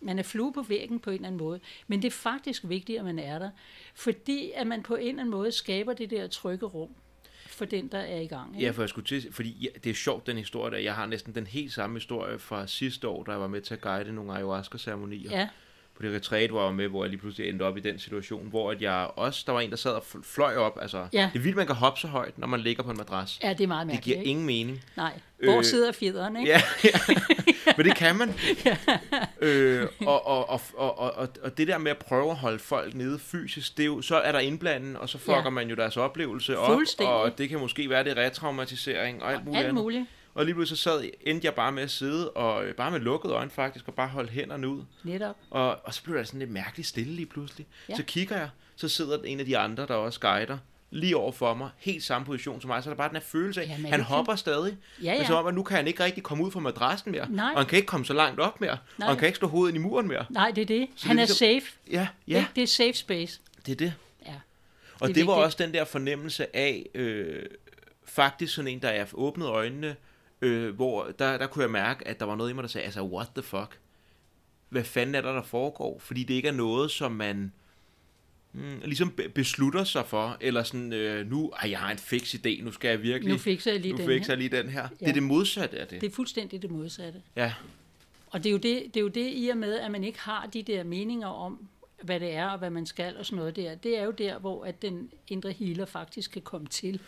[0.01, 1.59] Man er flue på væggen på en eller anden måde.
[1.87, 3.49] Men det er faktisk vigtigt, at man er der.
[3.95, 6.89] Fordi at man på en eller anden måde skaber det der trygge rum
[7.47, 8.55] for den, der er i gang.
[8.55, 8.65] Ikke?
[8.65, 10.77] Ja, for jeg skulle til, fordi ja, det er sjovt, den historie der.
[10.77, 13.73] Jeg har næsten den helt samme historie fra sidste år, da jeg var med til
[13.73, 15.31] at guide nogle ayahuasca-ceremonier.
[15.31, 15.47] Ja
[15.97, 17.99] på det retræt, hvor jeg var med, hvor jeg lige pludselig endte op i den
[17.99, 20.77] situation, hvor at jeg også, der var en, der sad og fløj op.
[20.81, 21.29] Altså, ja.
[21.33, 23.39] Det er vildt, man kan hoppe så højt, når man ligger på en madras.
[23.43, 24.05] Ja, det er meget mærkeligt.
[24.05, 24.29] Det giver ikke?
[24.29, 24.83] ingen mening.
[24.97, 25.19] Nej.
[25.43, 26.49] Hvor øh, sidder fjederen, ikke?
[26.49, 26.99] Ja, ja.
[27.77, 28.33] men det kan man.
[28.65, 28.77] ja.
[29.41, 32.93] øh, og, og, og, og, og, og det der med at prøve at holde folk
[32.93, 35.49] nede fysisk, det er jo, så er der indblandet, og så fucker ja.
[35.49, 39.65] man jo deres oplevelse op, og det kan måske være det retraumatisering og alt muligt
[39.65, 40.05] alt muligt.
[40.37, 42.99] Og lige pludselig så sad, endte jeg bare med at sidde, og øh, bare med
[42.99, 44.81] lukkede øjne faktisk, og bare holde hænderne ud.
[45.03, 45.35] Netop.
[45.49, 47.67] Og, og så blev der sådan lidt mærkeligt stille lige pludselig.
[47.89, 47.95] Ja.
[47.95, 50.57] Så kigger jeg, så sidder en af de andre, der også guider,
[50.91, 53.23] lige over for mig, helt samme position som mig, så er der bare den her
[53.23, 54.37] følelse af, Jamen, han hopper kan...
[54.37, 55.17] stadig, ja, ja.
[55.17, 57.51] men så om, at nu kan han ikke rigtig komme ud fra madrassen mere, Nej.
[57.51, 59.05] og han kan ikke komme så langt op mere, Nej.
[59.05, 60.25] og han kan ikke slå hovedet ind i muren mere.
[60.29, 60.87] Nej, det er det.
[60.95, 61.63] Så han det er, ligesom...
[61.65, 61.77] safe.
[61.91, 62.37] Ja, ja.
[62.37, 63.39] Det, det er safe space.
[63.65, 63.93] Det er det.
[64.25, 64.33] Ja.
[64.99, 67.43] Og det, det var også den der fornemmelse af, øh,
[68.05, 69.95] faktisk sådan en, der er åbnet øjnene,
[70.41, 72.85] øh, hvor der, der kunne jeg mærke, at der var noget i mig, der sagde,
[72.85, 73.79] altså, what the fuck?
[74.69, 75.99] Hvad fanden er der, der foregår?
[75.99, 77.51] Fordi det ikke er noget, som man
[78.53, 82.63] mm, ligesom beslutter sig for, eller sådan, øh, nu, ej, jeg har en fix idé,
[82.63, 83.33] nu skal jeg virkelig...
[83.33, 84.81] Nu fikser jeg lige, nu den, fikser jeg lige den her.
[84.81, 84.87] Ja.
[84.99, 86.01] Det er det modsatte af det.
[86.01, 87.21] Det er fuldstændig det modsatte.
[87.35, 87.53] Ja.
[88.29, 90.19] Og det er, jo det, det er jo det i og med, at man ikke
[90.19, 91.67] har de der meninger om,
[92.03, 93.75] hvad det er og hvad man skal og sådan noget der.
[93.75, 96.99] Det er jo der, hvor at den indre healer faktisk kan komme til.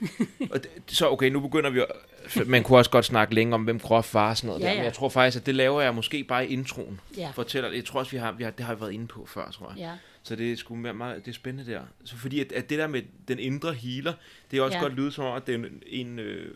[0.52, 1.82] og det, så okay, nu begynder vi
[2.46, 4.72] Man kunne også godt snakke længe om, hvem Groff var og sådan noget ja, der,
[4.72, 4.78] ja.
[4.78, 7.00] men jeg tror faktisk, at det laver jeg måske bare i introen.
[7.16, 7.30] Ja.
[7.34, 9.50] Fortæller, jeg tror også, vi har, vi har, det har vi været inde på før,
[9.50, 9.78] tror jeg.
[9.78, 9.92] Ja.
[10.22, 11.80] Så det er sgu meget, meget, det er spændende der.
[12.04, 14.12] Så fordi at, at det der med den indre healer,
[14.50, 14.82] det er også ja.
[14.82, 16.54] godt lyde som om, at det er en, en øh,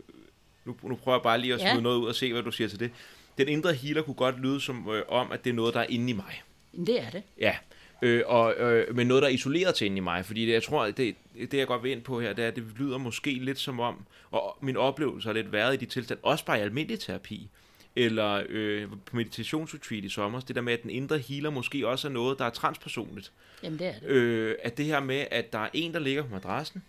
[0.65, 1.79] nu, nu prøver jeg bare lige at smide ja.
[1.79, 2.91] noget ud og se, hvad du siger til det.
[3.37, 5.85] Den indre healer kunne godt lyde som øh, om, at det er noget, der er
[5.89, 6.43] inde i mig.
[6.85, 7.23] Det er det.
[7.39, 7.55] Ja,
[8.01, 10.25] øh, og, øh, men noget, der er isoleret til inde i mig.
[10.25, 12.55] Fordi det, jeg tror, det, det jeg godt vil ind på her, det er, at
[12.55, 16.19] det lyder måske lidt som om, og min oplevelse har lidt været i de tilstand,
[16.23, 17.49] også bare i almindelig terapi,
[17.95, 22.07] eller øh, på meditationsretreat i sommer, det der med, at den indre healer måske også
[22.07, 23.31] er noget, der er transpersonligt.
[23.63, 24.07] Jamen det er det.
[24.07, 26.83] Øh, at det her med, at der er en, der ligger på madrassen,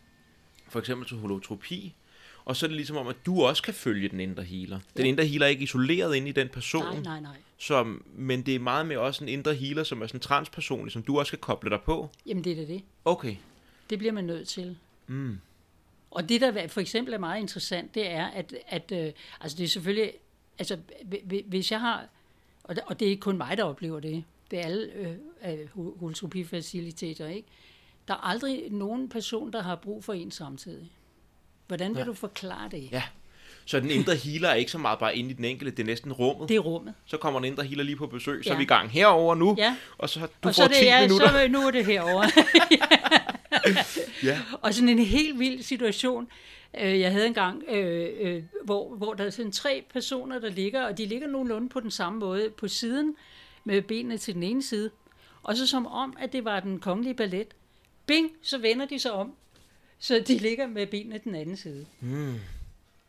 [0.69, 1.95] for eksempel til holotropi,
[2.45, 4.79] og så er det ligesom om, at du også kan følge den indre healer.
[4.97, 6.85] Den indre healer er ikke isoleret ind i den person.
[6.85, 7.37] Nej, nej, nej.
[7.61, 11.03] Som, men det er meget mere også en indre healer, som er sådan transpersonlig, som
[11.03, 12.09] du også kan koble dig på.
[12.27, 12.83] Jamen det er det.
[13.05, 13.37] Okay.
[13.91, 14.79] Det bliver man nødt til.
[15.07, 15.39] Mm.
[16.11, 19.65] Og det, der for eksempel er meget interessant, det er, at, at øh, altså det
[19.65, 20.13] er selvfølgelig,
[20.59, 20.79] altså
[21.47, 22.07] hvis jeg har,
[22.65, 24.93] og det, og det er ikke kun mig, der oplever det, det er alle
[25.45, 27.49] øh, holotropi-faciliteter, ikke?
[28.09, 30.93] Der er aldrig nogen person, der har brug for en samtidig.
[31.67, 32.07] Hvordan vil ja.
[32.07, 32.93] du forklare det?
[32.93, 33.03] Ja,
[33.65, 35.87] Så den indre healer er ikke så meget bare inde i den enkelte, det er
[35.87, 36.49] næsten rummet.
[36.49, 36.95] Det er rummet.
[37.07, 38.55] Så kommer den indre healer lige på besøg, så Ja.
[38.55, 39.77] er vi i gang herover nu, Ja.
[39.99, 41.29] og så du og får så det, 10 ja, minutter.
[41.29, 42.31] så nu er det herovre.
[44.23, 44.39] Ja.
[44.63, 46.29] Og sådan en helt vild situation.
[46.81, 50.87] Øh, Jeg havde engang, øh, øh, hvor, hvor der er sådan tre personer, der ligger,
[50.87, 53.15] og de ligger nogenlunde på den samme måde på siden,
[53.65, 54.91] med benene til den ene side.
[55.43, 57.47] Og så som om, at det var den kongelige ballet.
[58.07, 59.33] Bing, så vender de sig om,
[59.99, 61.87] så de ligger med benene den anden side.
[62.01, 62.35] Mm.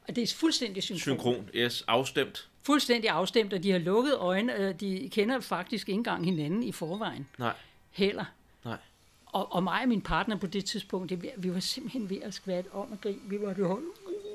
[0.08, 1.00] Og det er fuldstændig synkron.
[1.00, 2.48] Synkron, yes, afstemt.
[2.64, 6.72] Fuldstændig afstemt, og de har lukket øjne, og de kender faktisk ikke engang hinanden i
[6.72, 7.28] forvejen.
[7.40, 7.54] Nej,
[7.92, 8.26] Heller.
[8.66, 8.78] nej.
[9.26, 12.34] Og, og mig og min partner på det tidspunkt, det, vi var simpelthen ved at
[12.34, 13.20] skvætte om at grine.
[13.26, 13.82] Vi var jo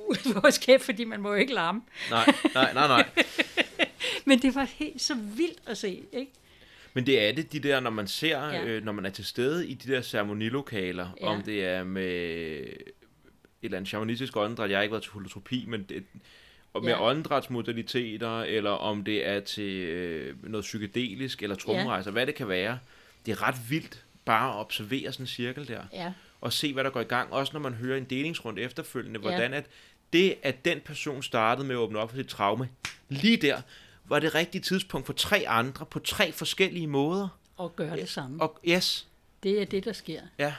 [0.09, 1.83] uh, vores kæft, fordi man må jo ikke larme.
[2.11, 3.09] Nej, nej, nej, nej.
[4.27, 6.33] Men det var helt så vildt at se, ikke?
[6.95, 8.65] Men det er det, de der, når man ser, Ja.
[8.65, 11.27] øh, når man er til stede i de der ceremonilokaler, Ja.
[11.27, 12.65] om det er med
[13.67, 16.05] eller andet shamanistisk åndedræt, jeg har ikke været til holotropi, men det,
[16.75, 16.97] og med Ja.
[16.97, 17.11] ja.
[17.11, 22.13] åndedrætsmodaliteter, eller om det er til øh, noget psykedelisk, eller tromrejser, ja.
[22.13, 22.79] hvad det kan være.
[23.27, 26.85] Det er ret vildt bare at observere sådan en cirkel der, Ja, og se, hvad
[26.85, 27.33] der går i gang.
[27.33, 29.29] Også når man hører en delingsrunde efterfølgende, Ja.
[29.29, 29.67] hvordan at
[30.13, 32.69] det, at den person startede med at åbne op for sit traume,
[33.09, 33.61] lige der,
[34.05, 37.29] var det rigtige tidspunkt for tre andre på tre forskellige måder.
[37.57, 38.43] og gøre det samme.
[38.43, 39.07] Og yes,
[39.43, 40.21] Det er det, der sker.
[40.39, 40.55] ja.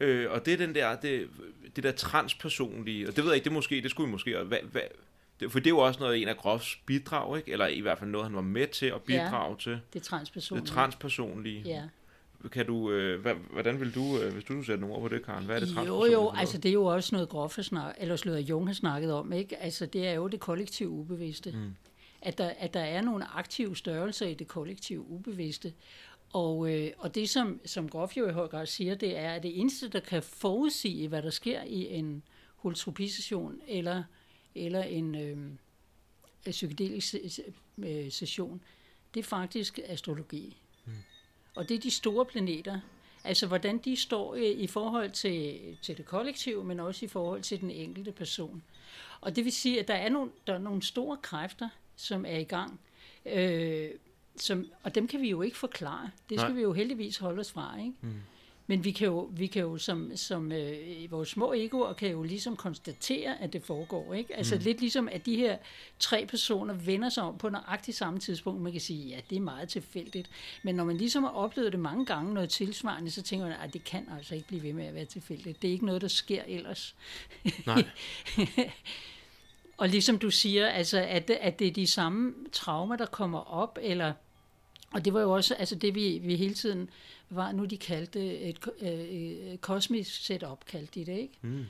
[0.00, 1.28] Øh, og det er den der, det,
[1.76, 4.58] det der transpersonlige, og det ved jeg ikke, det måske, det skulle vi måske, hvad,
[4.72, 4.82] hvad,
[5.40, 7.52] det, for det er jo også noget, en af Groffs bidrag, ikke?
[7.52, 9.56] eller i hvert fald noget, han var med til at bidrage ja.
[9.58, 9.80] til.
[9.92, 10.62] Det er transpersoner.
[10.62, 11.62] Det transpersonlige.
[11.66, 11.82] Ja.
[12.52, 15.08] Kan du, øh, hvad, hvordan vil du, øh, hvis du skulle sætte nogle ord på
[15.08, 17.56] det, Karen, hvad er det Jo, transpersonlige jo, altså det er jo også noget Groff
[17.56, 19.56] har snak, eller slået Jung har snakket om, ikke?
[19.56, 21.50] Altså det er jo det kollektive ubevidste.
[21.50, 21.74] Mm.
[22.22, 25.72] At, der, at der er nogle aktive størrelser i det kollektive ubevidste.
[26.32, 29.42] Og, øh, og det, som, som Groff jo i høj grad siger, det er, at
[29.42, 32.22] det eneste, der kan forudsige, hvad der sker i en
[32.56, 34.02] holotropisession eller,
[34.54, 35.38] eller en øh,
[36.50, 38.62] psykedelisk se- se- øh, session,
[39.14, 40.56] det er faktisk astrologi.
[41.54, 42.80] Og det er de store planeter.
[43.24, 47.42] Altså, hvordan de står i, i forhold til, til det kollektive, men også i forhold
[47.42, 48.62] til den enkelte person.
[49.20, 52.38] Og det vil sige, at der er nogle, der er nogle store kræfter, som er
[52.38, 52.80] i gang.
[53.26, 53.90] Øh,
[54.42, 56.10] som, og dem kan vi jo ikke forklare.
[56.30, 56.56] Det skal Nej.
[56.56, 57.78] vi jo heldigvis holde os fra.
[57.78, 57.92] Ikke?
[58.00, 58.14] Mm.
[58.70, 62.22] Men vi kan jo, vi kan jo som, som øh, vores små egoer, kan jo
[62.22, 64.14] ligesom konstatere, at det foregår.
[64.14, 64.36] Ikke?
[64.36, 64.60] Altså mm.
[64.60, 65.56] lidt ligesom, at de her
[65.98, 68.62] tre personer vender sig om på nøjagtigt samme tidspunkt.
[68.62, 70.30] Man kan sige, ja, det er meget tilfældigt.
[70.62, 73.72] Men når man ligesom har oplevet det mange gange, noget tilsvarende, så tænker man, at
[73.72, 75.62] det kan altså ikke blive ved med at være tilfældigt.
[75.62, 76.94] Det er ikke noget, der sker ellers.
[77.66, 77.84] Nej.
[79.80, 83.78] Og ligesom du siger, altså, at, at det er de samme traumer, der kommer op,
[83.82, 84.12] eller
[84.94, 86.90] og det var jo også altså det, vi, vi hele tiden
[87.30, 91.34] var, nu de kaldte et øh, kosmisk setup, kaldte de det, ikke?
[91.42, 91.64] Mm.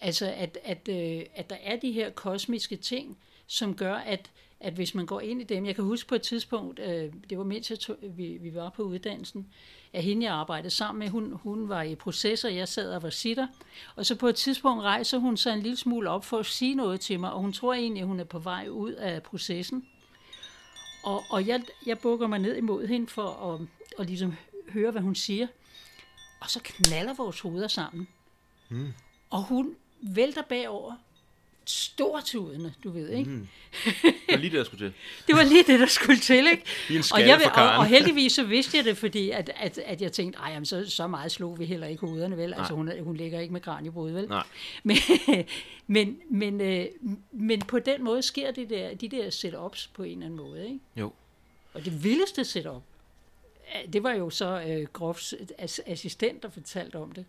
[0.00, 4.72] Altså, at, at, øh, at der er de her kosmiske ting, som gør, at, at
[4.72, 7.44] hvis man går ind i dem, jeg kan huske på et tidspunkt, øh, det var
[7.44, 9.46] mens jeg tog, vi, vi var på uddannelsen,
[9.92, 13.02] at hende, jeg arbejdede sammen med, hun, hun var i proces, og jeg sad og
[13.02, 13.46] var sitter.
[13.96, 16.74] Og så på et tidspunkt rejser hun sig en lille smule op for at sige
[16.74, 19.86] noget til mig, og hun tror egentlig, at hun er på vej ud af processen.
[21.06, 23.60] Og, og jeg, jeg bukker mig ned imod hende for at,
[23.98, 24.34] at ligesom
[24.68, 25.46] høre, hvad hun siger.
[26.40, 28.08] Og så knaller vores hoveder sammen.
[28.68, 28.92] Mm.
[29.30, 30.94] Og hun vælter bagover,
[31.66, 33.30] stortudende, du ved, ikke?
[33.30, 33.48] Mm.
[33.84, 34.92] Det var lige det, jeg skulle til.
[35.26, 36.62] Det var lige det, der skulle til, ikke?
[36.88, 40.02] Lige en og, jeg, og, og heldigvis så vidste jeg det, fordi at, at, at
[40.02, 42.54] jeg tænkte, ej, jamen, så, så meget slog vi heller ikke hovederne, vel?
[42.54, 44.28] Altså, hun, er- hun ligger ikke med kranjebrud, vel?
[44.28, 44.44] Nej.
[44.82, 44.96] Men,
[45.86, 46.86] men, men, øh,
[47.32, 50.64] men på den måde sker det der, de der setups på en eller anden måde,
[50.64, 50.78] ikke?
[50.96, 51.12] Jo.
[51.74, 52.82] Og det vildeste setup,
[53.86, 57.24] øh, det var jo så øh, Groffs as- assistent, der fortalte om det.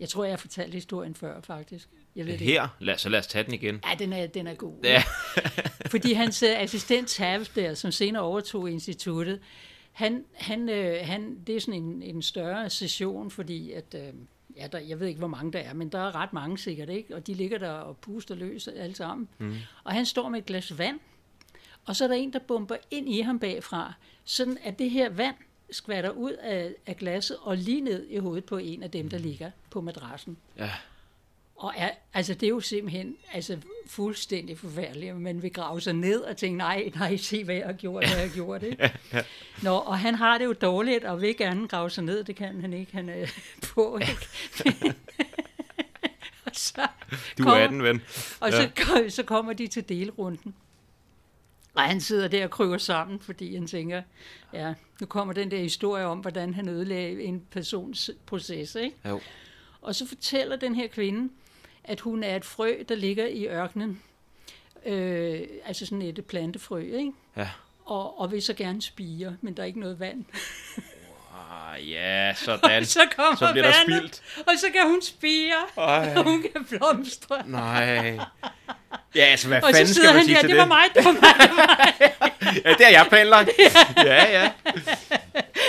[0.00, 1.88] Jeg tror, jeg har fortalt historien før, faktisk.
[2.16, 2.52] Jeg ved det ikke.
[2.52, 3.80] Her, lad, så lad os tage den igen.
[3.90, 4.74] Ja, den er, den er god.
[4.84, 5.02] Ja.
[5.92, 9.40] Fordi hans øh, assistent Tav der, som senere overtog instituttet,
[9.92, 14.12] han, han, øh, han, det er sådan en, en større session, fordi at, øh,
[14.56, 16.88] ja, der, jeg ved ikke, hvor mange der er, men der er ret mange sikkert,
[16.88, 17.14] ikke?
[17.14, 19.28] Og de ligger der og puster løs alle sammen.
[19.38, 19.56] Mm.
[19.84, 21.00] Og han står med et glas vand,
[21.84, 23.92] og så er der en, der bomber ind i ham bagfra,
[24.24, 25.36] sådan at det her vand
[25.70, 29.18] skvatter ud af, af glasset og lige ned i hovedet på en af dem, der
[29.18, 30.36] ligger på madrassen.
[30.58, 30.70] Ja.
[31.62, 35.92] Og er, altså, det er jo simpelthen altså, fuldstændig forfærdeligt, at man vil grave sig
[35.92, 38.62] ned og tænke, nej, nej, se hvad jeg har gjort, hvad jeg har gjort.
[38.62, 38.92] Ikke?
[39.62, 42.60] Nå, og han har det jo dårligt, og vil gerne grave sig ned, det kan
[42.60, 43.26] han ikke, han er
[43.74, 44.28] på, ikke?
[46.46, 46.86] og så
[47.38, 48.02] Du kommer- er den, ven.
[48.40, 48.70] og så,
[49.08, 50.54] så kommer de til delrunden.
[51.74, 54.02] Og han sidder der og kryber sammen, fordi han tænker,
[54.52, 58.96] ja, nu kommer den der historie om, hvordan han ødelagde en persons proces, ikke?
[59.08, 59.20] Jo.
[59.80, 61.32] Og så fortæller den her kvinde,
[61.84, 64.02] at hun er et frø, der ligger i ørkenen.
[64.86, 67.12] øh, altså sådan et plantefrø, ikke?
[67.36, 67.48] Ja.
[67.84, 70.24] Og, og vil så gerne spire, men der er ikke noget vand.
[71.52, 72.84] Ah, ja, sådan.
[72.96, 74.46] så kommer så bliver der vandet, spildt.
[74.48, 76.12] og så kan hun spire, Ej.
[76.16, 77.42] og hun kan blomstre.
[77.46, 78.18] Nej.
[79.14, 80.60] Ja, altså, hvad Og fanden så skal man han sige der, til det det?
[80.60, 82.30] var mig, det var mig.
[82.64, 83.50] Ja, det har jeg planlagt.
[83.96, 84.50] ja, ja.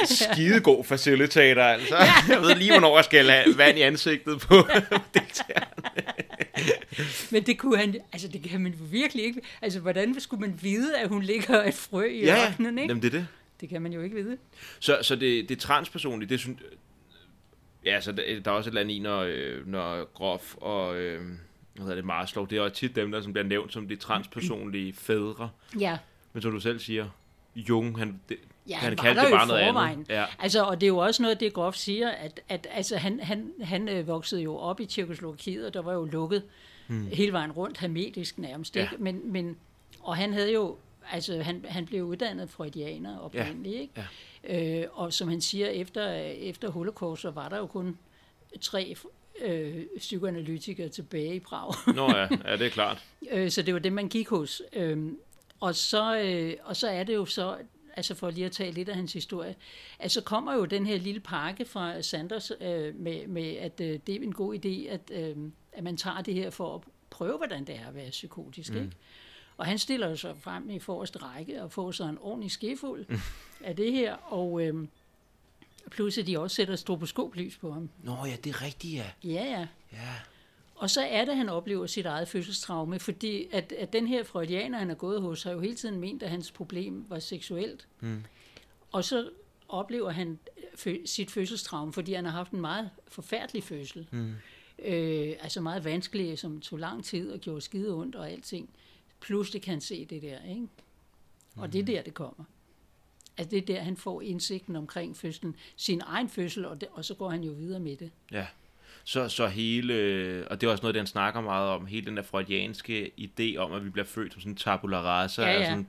[0.05, 1.97] Skidegod facilitator, altså.
[2.29, 4.67] Jeg ved lige, hvornår jeg skal have vand i ansigtet på
[5.13, 5.65] deltagerne.
[7.29, 9.41] Men det kunne han, altså det kan man virkelig ikke.
[9.61, 12.87] Altså hvordan skulle man vide, at hun ligger et frø i Ja, ørkenen, ikke?
[12.91, 13.27] Jamen, det er det.
[13.63, 14.37] Det kan man jo ikke vide.
[14.79, 16.59] Så, så det, det transpersonlige, det synes...
[17.85, 20.95] Ja, så der, der er også et eller andet i, når, øh, når Groff og...
[20.95, 21.21] Øh,
[21.73, 23.95] hvad hedder det, Marslow, det er også tit dem, der som bliver nævnt som de
[23.95, 25.49] transpersonlige fædre.
[25.79, 25.97] Ja,
[26.33, 27.09] Men som du selv siger,
[27.55, 28.37] Jung, han, det,
[28.69, 29.93] ja han han kaldte det bare noget forvejen.
[29.93, 30.09] andet.
[30.09, 30.25] Ja.
[30.39, 33.51] Altså, og det er jo også noget, det Groff siger, at, at altså, han, han,
[33.63, 36.43] han øh, voksede jo op i Tjekkoslovakiet, og der var jo lukket
[36.87, 37.07] hmm.
[37.07, 38.75] hele vejen rundt hermetisk nærmest.
[38.75, 38.81] Ja.
[38.81, 38.95] Ikke?
[38.99, 39.57] Men, men,
[40.01, 40.77] og han havde jo,
[41.11, 43.93] altså han, han blev uddannet freudianer oprindeligt, ikke?
[44.43, 44.81] Ja.
[44.81, 47.97] Øh, og som han siger, efter, efter holocaust, så var der jo kun
[48.61, 48.95] tre
[49.41, 51.73] øh, psykoanalytikere tilbage i Prag.
[51.95, 53.03] Nå ja, ja, det er klart.
[53.31, 54.61] Øh, så det var det, man gik hos.
[54.73, 55.17] Øhm,
[55.59, 57.57] og, så, øh, og så er det jo så,
[57.97, 59.55] altså for lige at tage lidt af hans historie,
[59.99, 64.15] altså kommer jo den her lille pakke fra Sanders øh, med, med, at øh, det
[64.15, 65.35] er en god idé, at, øh,
[65.73, 68.73] at man tager det her for at prøve, hvordan det er at være psykotisk.
[68.73, 68.77] Mm.
[68.77, 68.91] Ikke?
[69.57, 73.05] Og han stiller jo så frem i forreste række og får så en ordentlig skefuld
[73.63, 74.87] af det her, og øh,
[75.91, 77.89] plus at de også sætter stroboskoplys på ham.
[78.03, 79.11] Nå ja, det er rigtigt, ja.
[79.23, 79.67] Ja, ja.
[79.93, 80.13] Ja,
[80.75, 84.23] Og så er det, at han oplever sit eget fødselstraume, fordi at, at den her
[84.23, 87.87] freudianer, han er gået hos, har jo hele tiden ment, at hans problem var seksuelt.
[87.99, 88.23] Mm.
[88.91, 89.29] Og så
[89.69, 90.39] oplever han
[90.77, 94.07] fø- sit fødselstraume, fordi han har haft en meget forfærdelig fødsel.
[94.11, 94.33] Mm.
[94.85, 98.69] Øh, altså meget vanskelig, som tog lang tid og gjorde skide ondt og alting.
[99.25, 100.67] Pludselig kan se det der, ikke?
[101.57, 102.43] Og det er der, det kommer.
[103.37, 107.05] Altså det er der, han får indsigten omkring fødslen, sin egen fødsel, og, det, og
[107.05, 108.11] så går han jo videre med det.
[108.31, 108.47] ja.
[109.05, 109.93] Så, så hele,
[110.51, 113.73] og det er også noget, den snakker meget om, hele den der freudianske idé om,
[113.73, 115.53] at vi bliver født som sådan en tabula rasa, Ja, ja.
[115.57, 115.87] altså en,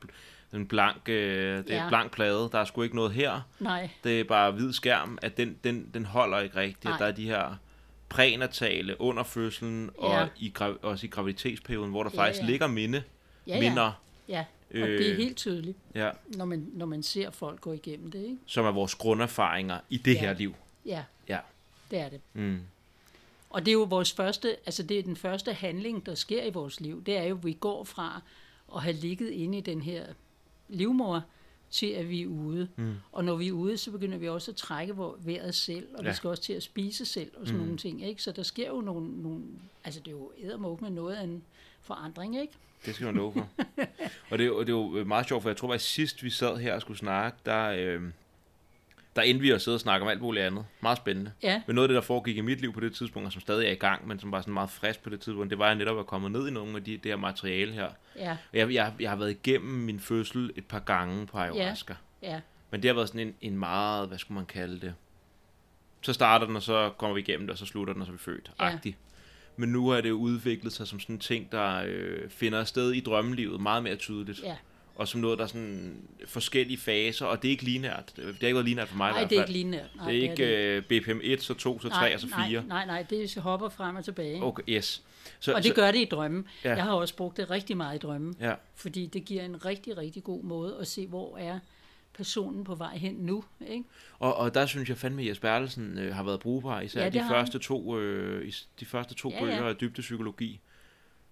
[0.61, 1.83] en blank, øh, det er Ja.
[1.85, 3.41] en blank plade, der er sgu ikke noget her.
[3.61, 6.85] Nej, det er bare hvid skærm, at den, den, den holder ikke rigtigt.
[6.85, 6.99] Nej.
[6.99, 7.57] Der er de her
[8.09, 10.27] prænatale under fødslen, og Ja.
[10.39, 12.47] i, gra- også i graviditetsperioden, hvor der Ja, faktisk ja.
[12.47, 13.03] ligger minde,
[13.47, 13.61] ja, ja.
[13.71, 13.93] minder,
[14.29, 15.17] Ja, og det er Øh.
[15.17, 18.37] helt tydeligt, ja, når man, når man ser folk gå igennem det, ikke?
[18.47, 20.21] som er vores grunderfaringer i det Ja.
[20.21, 20.55] her liv.
[20.87, 21.39] Ja, Ja.
[21.91, 22.21] det er det.
[22.33, 22.61] Mm.
[23.51, 26.51] Og det er jo vores første, altså det er den første handling, der sker i
[26.51, 27.05] vores liv.
[27.05, 28.21] Det er jo, at vi går fra
[28.75, 30.07] at have ligget inde i den her
[30.69, 31.25] livmor,
[31.71, 32.69] til at vi er ude.
[32.77, 32.95] Mm.
[33.13, 36.05] Og når vi er ude, så begynder vi også at trække vejret selv, og ja.
[36.05, 36.11] Ja.
[36.11, 37.65] vi skal også til at spise selv og sådan mm.
[37.65, 38.05] nogle ting.
[38.07, 38.23] Ikke?
[38.23, 39.43] Så der sker jo nogle, nogle
[39.85, 41.43] altså det er jo eddermuk med noget af en
[41.83, 42.53] forandring, ikke?
[42.87, 43.49] Det skal man love for.
[44.31, 46.31] og det, er jo- det er jo meget sjovt, for jeg tror, at sidst vi
[46.31, 48.03] sad her og skulle snakke, der, øh,
[49.17, 50.65] der endte vi at sidde og snakke om alt muligt andet.
[50.81, 51.33] Meget spændende.
[51.43, 53.41] Ja, Men noget af det, der foregik i mit liv på det tidspunkt, og som
[53.41, 55.67] stadig er i gang, men som var sådan meget frisk på det tidspunkt, det var
[55.67, 57.89] jeg netop at komme ned i nogle af de, det her materiale her.
[58.17, 61.95] ja, Og Jeg, jeg, jeg har været igennem min fødsel et par gange på ayahuasca.
[62.23, 62.33] Ja.
[62.33, 64.95] ja, Men det har været sådan en, en meget, hvad skulle man kalde det?
[66.03, 68.11] Så starter den, og så kommer vi igennem det, og så slutter den, og så
[68.13, 68.51] er vi født.
[68.61, 68.67] Ja.
[68.85, 68.93] Ja.
[69.57, 73.01] Men nu har det udviklet sig som sådan en ting, der øh, finder sted i
[73.01, 74.43] drømmelivet meget mere tydeligt.
[74.43, 74.57] ja.
[74.97, 78.13] Og som noget, der er sådan forskellige faser, og det er ikke linært.
[78.17, 79.49] Det har ikke været linært for mig i Nej, hvert det er fald.
[79.57, 79.91] ikke lineært.
[79.97, 80.45] Nej, det er ikke
[80.91, 80.93] det.
[80.95, 82.65] øh, BPM 1, så 2, så 3 nej, og så nej, 4.
[82.69, 84.43] Nej, nej, det hopper frem og tilbage.
[84.43, 85.03] Okay, yes.
[85.41, 86.47] Så, Og det så, gør det i drømmen.
[86.65, 86.75] Ja.
[86.75, 89.97] Jeg har også brugt det rigtig meget i drømmen, Ja, fordi det giver en rigtig,
[89.99, 91.59] rigtig god måde at se, hvor er
[92.15, 93.45] personen på vej hen nu.
[93.69, 93.85] Ikke?
[94.19, 97.11] og, og der synes jeg fandme, at Jes Bertelsen øh, har været brugbar, især Ja,
[97.11, 97.31] de, han.
[97.31, 99.69] første to, øh, de første to Ja, bøger ja.
[99.69, 100.61] af dybdepsykologi.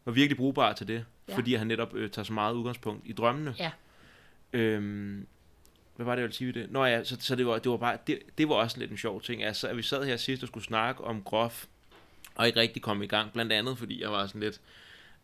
[0.04, 1.37] Var virkelig brugbar til det, Ja.
[1.37, 3.54] fordi han netop øh, tager så meget udgangspunkt i drømmene.
[3.58, 3.70] Ja.
[4.52, 5.26] Øhm,
[5.96, 6.70] hvad var det, jeg ville sige ved det?
[6.72, 8.96] Nå ja, så, så det, var, det var bare, det, det var også lidt en
[8.98, 9.42] sjov ting.
[9.44, 11.64] Altså, at vi sad her sidst og skulle snakke om grof,
[12.35, 14.60] og ikke rigtig komme i gang, blandt andet fordi jeg var sådan lidt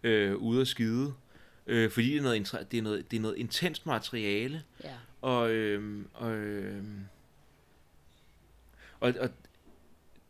[0.02, 1.12] øh, ude at skide.
[1.68, 4.92] Øh, fordi det er, noget, det, er noget, det er noget intenst materiale, Ja.
[5.22, 7.00] og, øhm, og, øhm,
[9.00, 9.30] og, og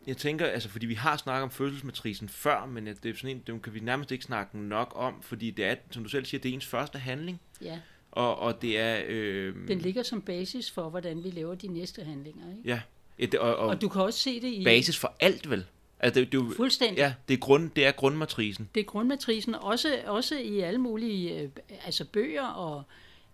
[0.07, 3.43] jeg tænker, altså fordi vi har snakket om fødselsmatrisen før, men det er sådan en,
[3.47, 6.41] dem kan vi nærmest ikke snakke nok om, fordi det er, som du selv siger,
[6.41, 7.81] det er ens første handling, ja.
[8.11, 9.03] og, og det er...
[9.07, 12.57] Øhm, Den ligger som basis for, hvordan vi laver de næste handlinger.
[12.57, 12.69] Ikke?
[12.69, 12.81] Ja,
[13.19, 15.67] det, og, og, Og du kan også se det i basis for alt vel?
[16.01, 16.99] Altså, det, det, er fuldstændig.
[16.99, 18.69] ja, det er, grund, det er grundmatrisen.
[18.75, 21.49] Det er grundmatrisen, også, også i alle mulige øh,
[21.85, 22.83] altså bøger og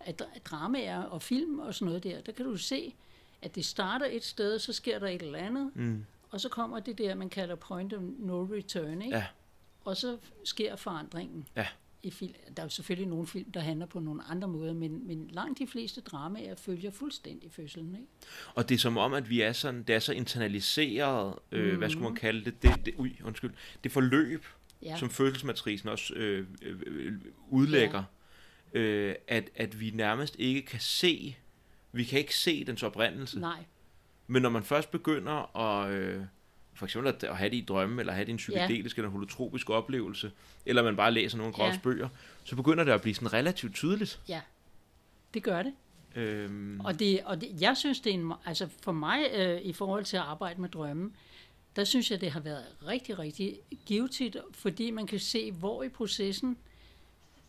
[0.08, 2.20] øh, dra- dramaer og film og sådan noget der.
[2.20, 2.94] Der kan du se,
[3.42, 6.04] at det starter et sted, så sker der et eller andet, Mm.
[6.30, 9.16] og så kommer det der, man kalder point of no return, ikke?
[9.16, 9.24] Ja.
[9.84, 11.48] og så sker forandringen.
[11.56, 11.66] Ja.
[12.04, 12.34] I film.
[12.56, 15.58] Der er jo selvfølgelig nogle film, der handler på nogle andre måder, men, men langt
[15.58, 17.94] de fleste dramaer følger fuldstændig fødslen.
[17.94, 18.06] Ikke?
[18.54, 21.78] Og det er som om, at vi er sådan, det er så internaliseret, øh, mm.
[21.78, 23.52] hvad skulle man kalde det, det, det, ui, undskyld,
[23.84, 24.44] det forløb,
[24.82, 24.96] ja.
[24.96, 27.12] som fødselsmatrisen også øh, øh,
[27.48, 28.04] udlægger,
[28.74, 28.80] ja.
[28.80, 31.36] øh, at, at vi nærmest ikke kan se,
[31.92, 33.40] vi kan ikke se dens oprindelse.
[33.40, 33.64] Nej.
[34.26, 35.90] Men når man først begynder at...
[35.90, 36.22] Øh,
[36.74, 39.02] for eksempel at, at have det i drømme, eller have det i en psykedelisk ja.
[39.02, 40.32] eller holotropisk oplevelse,
[40.66, 41.80] eller man bare læser nogle Groffs ja.
[41.82, 42.08] bøger,
[42.44, 44.20] så begynder det at blive sådan relativt tydeligt.
[44.28, 44.40] Ja,
[45.34, 45.72] det gør det.
[46.14, 46.80] Øhm.
[46.80, 50.04] Og, det, og det, jeg synes, det er en, altså for mig øh, i forhold
[50.04, 51.12] til at arbejde med drømme,
[51.76, 55.88] der synes jeg, det har været rigtig, rigtig givetigt, fordi man kan se, hvor i
[55.88, 56.56] processen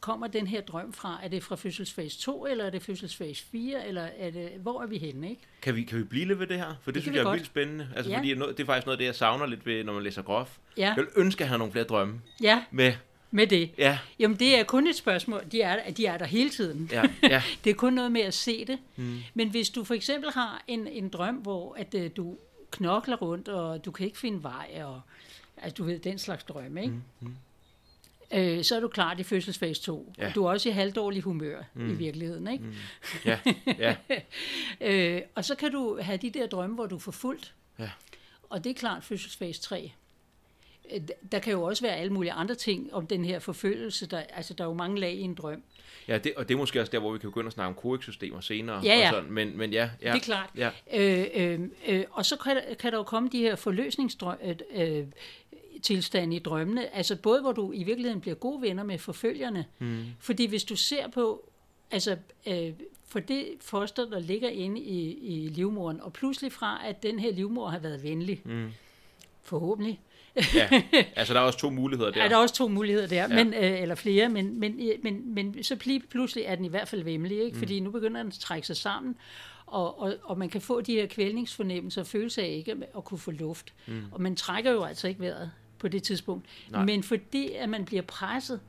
[0.05, 1.19] kommer den her drøm fra?
[1.23, 4.87] Er det fra fødselsfase 2, eller er det fødselsfase 4, eller er det, hvor er
[4.87, 5.29] vi henne?
[5.29, 5.41] Ikke?
[5.61, 6.75] Kan, vi, kan vi blive lidt ved det her?
[6.81, 7.35] For det, det synes jeg er godt.
[7.35, 7.89] vildt spændende.
[7.95, 8.17] Altså, ja.
[8.17, 10.57] fordi det er faktisk noget af det, jeg savner lidt ved, når man læser grof.
[10.77, 10.87] Ja.
[10.87, 12.21] Jeg vil ønske at have nogle flere drømme.
[12.41, 12.63] Ja.
[12.71, 12.93] Med
[13.31, 13.71] med det.
[13.77, 13.99] Ja.
[14.19, 15.43] Jamen, det er kun et spørgsmål.
[15.51, 16.89] De er, de er der hele tiden.
[16.91, 17.03] Ja.
[17.23, 17.43] Ja.
[17.63, 18.79] det er kun noget med at se det.
[18.95, 19.17] Mm.
[19.33, 22.37] Men hvis du for eksempel har en, en drøm, hvor at, uh, du
[22.71, 25.01] knokler rundt, og du kan ikke finde vej, og
[25.57, 26.93] altså, du ved, den slags drømme, ikke?
[26.93, 27.27] Mm.
[27.27, 27.35] Mm
[28.33, 30.13] øh, så er du klar i fødselsfase 2.
[30.17, 30.27] Ja.
[30.27, 31.89] Og du er også i halvdårlig humør mm.
[31.89, 32.47] i virkeligheden.
[32.47, 32.63] Ikke?
[32.63, 32.73] Mm.
[33.25, 33.39] Ja.
[33.79, 33.95] ja.
[35.15, 37.53] øh, og så kan du have de der drømme, hvor du får fuldt.
[37.79, 37.89] Ja.
[38.49, 39.91] Og det er klart fødselsfase 3.
[40.91, 41.01] Øh,
[41.31, 44.07] der kan jo også være alle mulige andre ting om den her forfølgelse.
[44.07, 45.63] Der, altså, der er jo mange lag i en drøm.
[46.07, 47.73] Ja, det, og det er måske også der, hvor vi kan begynde at snakke om
[47.73, 48.81] koeksystemer senere.
[48.83, 49.07] Ja, ja.
[49.07, 49.31] Og sådan.
[49.31, 50.13] Men, men ja, ja.
[50.13, 50.49] Det er klart.
[50.57, 50.69] Ja.
[50.93, 54.37] Øh, øh, øh, og så kan, kan der jo komme de her forløsningsdrøm,
[54.71, 55.05] øh,
[55.85, 56.95] tilstand i drømmene.
[56.95, 59.65] Altså både, hvor du i virkeligheden bliver gode venner med forfølgerne.
[59.79, 60.03] Mm.
[60.19, 61.49] Fordi hvis du ser på,
[61.91, 62.17] altså
[62.47, 62.69] øh,
[63.07, 67.31] for det foster, der ligger inde i, i livmoren, og pludselig fra, at den her
[67.31, 68.71] livmor har været venlig, mm.
[69.43, 70.01] forhåbentlig,
[70.53, 70.69] ja,
[71.15, 72.23] altså der er også to muligheder der.
[72.23, 73.43] Ja, der er også to muligheder der, ja.
[73.43, 77.03] men, øh, eller flere, men, men, men, men så pludselig er den i hvert fald
[77.03, 77.53] vemmelig, ikke?
[77.53, 77.59] Mm.
[77.59, 79.15] fordi nu begynder den at trække sig sammen,
[79.65, 83.17] og, og, og man kan få de her kvælningsfornemmelser og følelse af ikke at kunne
[83.17, 83.73] få luft.
[83.87, 84.03] Mm.
[84.11, 86.45] Og man trækker jo altså ikke vejret på det tidspunkt.
[86.71, 86.85] Nej.
[86.85, 88.59] Men fordi at man bliver presset,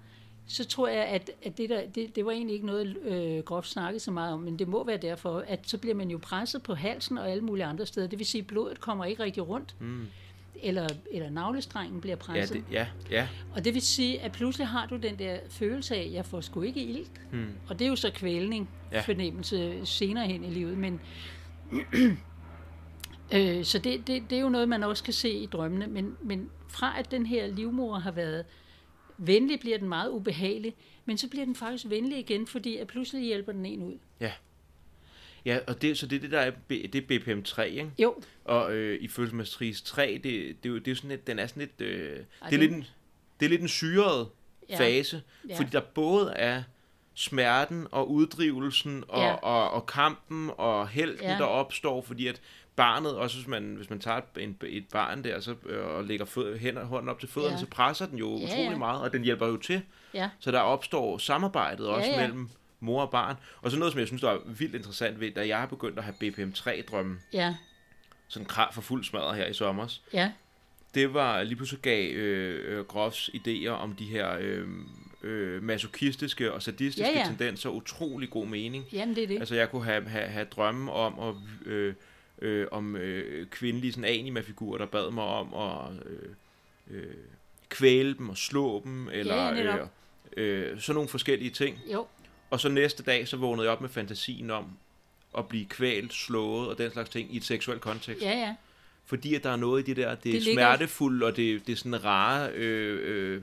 [0.46, 3.68] så tror jeg, at, at det, der, det, det var egentlig ikke noget, øh, groft
[3.68, 6.62] snakket så meget om, men det må være derfor, at så bliver man jo presset
[6.62, 8.06] på halsen og alle mulige andre steder.
[8.06, 9.74] Det vil sige, at blodet kommer ikke rigtig rundt.
[9.78, 10.06] Mm.
[10.62, 12.54] Eller, eller navlestrengen bliver presset.
[12.54, 13.28] Ja, det, ja, ja.
[13.54, 16.40] Og det vil sige, at pludselig har du den der følelse af, at jeg får
[16.40, 17.06] sgu ikke ild.
[17.32, 17.46] Mm.
[17.68, 19.00] Og det er jo så kvælning, ja.
[19.00, 20.78] fornemmelse senere hen i livet.
[20.78, 21.00] Men
[23.34, 25.86] øh, så det, det, det er jo noget, man også kan se i drømmene.
[25.86, 28.44] Men, men fra at den her livmor har været
[29.18, 33.24] venlig, bliver den meget ubehagelig, men så bliver den faktisk venlig igen, fordi at pludselig
[33.24, 33.98] hjælper den en ud.
[34.20, 34.32] Ja.
[35.44, 37.90] Ja, og det, så det er det, der er, det er BPM 3, ikke?
[37.98, 38.14] Jo.
[38.44, 41.26] Og øh, i følelsesmatrice 3, det, det, det, er jo, det er jo sådan lidt,
[41.26, 42.84] den er sådan lidt, øh, det, er lidt en,
[43.40, 44.28] det er lidt en syret
[44.68, 44.78] ja.
[44.78, 45.56] fase, ja.
[45.56, 46.62] fordi der både er
[47.14, 49.34] smerten og uddrivelsen og, ja.
[49.34, 51.38] og, og kampen og helten, ja.
[51.38, 52.40] der opstår, fordi at
[52.76, 56.04] barnet, også hvis man, hvis man tager et, en, et barn der så, øh, og
[56.04, 57.60] lægger fød, hænder, hånden op til fødderne, ja.
[57.60, 58.76] så presser den jo ja, utrolig ja.
[58.76, 59.82] meget, og den hjælper jo til.
[60.14, 60.30] Ja.
[60.38, 62.20] Så der opstår samarbejdet også ja, ja.
[62.20, 62.48] mellem
[62.80, 63.36] mor og barn.
[63.62, 65.98] Og så noget, som jeg synes, der er vildt interessant ved, da jeg har begyndt
[65.98, 67.54] at have BPM-3-drømme, ja.
[68.28, 70.32] sådan krav for fuld smadret her i sommer, ja.
[70.94, 74.68] det var lige pludselig gav øh, øh, Groffs idéer om de her øh,
[75.22, 77.24] øh, masochistiske og sadistiske ja, ja.
[77.24, 78.84] tendenser utrolig god mening.
[78.92, 79.38] Jamen, det er det.
[79.38, 81.34] Altså, jeg kunne have, have, have drømme om at...
[81.66, 81.94] Øh,
[82.42, 86.28] øh, om øh, kvindelige sådan anima-figurer, der bad mig om at øh,
[86.90, 87.14] øh,
[87.68, 89.86] kvæle dem og slå dem, eller ja, øh,
[90.36, 91.78] øh, sådan nogle forskellige ting.
[91.92, 92.06] Jo.
[92.50, 94.70] Og så næste dag, så vågnede jeg op med fantasien om
[95.38, 98.22] at blive kvalt, slået og den slags ting i et seksuelt kontekst.
[98.22, 98.54] Ja, ja.
[99.04, 101.72] Fordi at der er noget i det der, det, det er smertefuldt, og det, det
[101.72, 102.50] er sådan rare...
[102.52, 103.42] Øh, øh,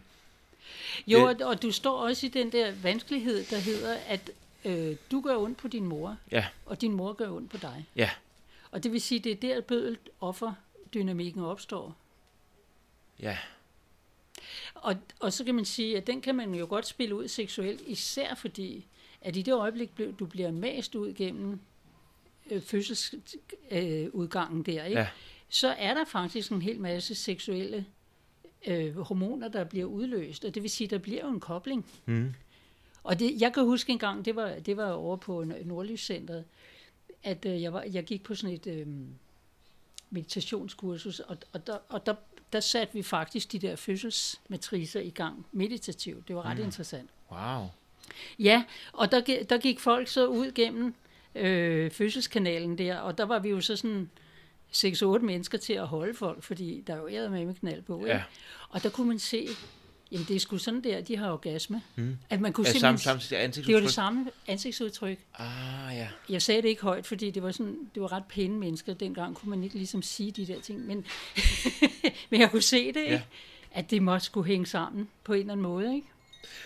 [1.07, 4.31] jo, og, og du står også i den der vanskelighed, der hedder, at
[4.65, 6.45] øh, du gør ondt på din mor, ja.
[6.65, 7.85] og din mor gør ondt på dig.
[7.95, 8.09] Ja.
[8.73, 10.53] Og det vil sige, det er der bødelt offer
[10.93, 11.97] dynamikken opstår.
[13.19, 13.37] Ja.
[14.75, 17.81] Og, og så kan man sige, at den kan man jo godt spille ud seksuelt,
[17.81, 18.85] især fordi,
[19.21, 21.59] at i det øjeblik, du bliver mast ud gennem
[22.51, 24.99] øh, fødselsudgangen øh, der, ikke?
[24.99, 25.07] Ja.
[25.49, 27.85] så er der faktisk en hel masse seksuelle
[28.67, 31.85] øh, hormoner, der bliver udløst, og det vil sige, der bliver jo en kobling.
[32.05, 32.33] Mm.
[33.03, 36.45] Og det, jeg kan huske en gang, det var, det var over på Nordlyscenteret,
[37.23, 38.87] at øh, jeg, var, jeg gik på sådan et øh,
[40.09, 42.15] meditationskursus, og, og, der, og der,
[42.53, 46.27] der satte vi faktisk de der fødselsmatricer i gang meditativt.
[46.27, 46.63] Det var ret mm.
[46.63, 47.09] interessant.
[47.31, 47.67] Wow.
[48.39, 48.63] Ja,
[48.93, 50.95] og der, der gik folk så ud gennem
[51.35, 54.09] øh, fødselskanalen der, og der var vi jo så sådan
[54.73, 58.05] 6-8 mennesker til at holde folk, fordi der jo er med med knald på.
[58.05, 58.23] Ja.
[58.69, 59.47] Og der kunne man se,
[60.13, 61.81] Jamen, det er sgu sådan der, de har orgasme.
[61.95, 62.17] Mm.
[62.29, 63.19] At man kunne Ja, samme, simpelthen...
[63.21, 63.89] samme det var det ansigtsudtryk.
[63.89, 65.19] samme ansigtsudtryk.
[65.39, 66.07] Ah, ja.
[66.29, 68.93] Jeg sagde det ikke højt, fordi det var, sådan, det var ret pæne mennesker.
[68.93, 70.87] Dengang kunne man ikke ligesom sige de der ting.
[70.87, 71.05] Men,
[72.29, 73.11] men jeg kunne se det, ikke?
[73.13, 73.21] Ja.
[73.71, 75.95] at det måtte skulle hænge sammen på en eller anden måde.
[75.95, 76.07] Ikke?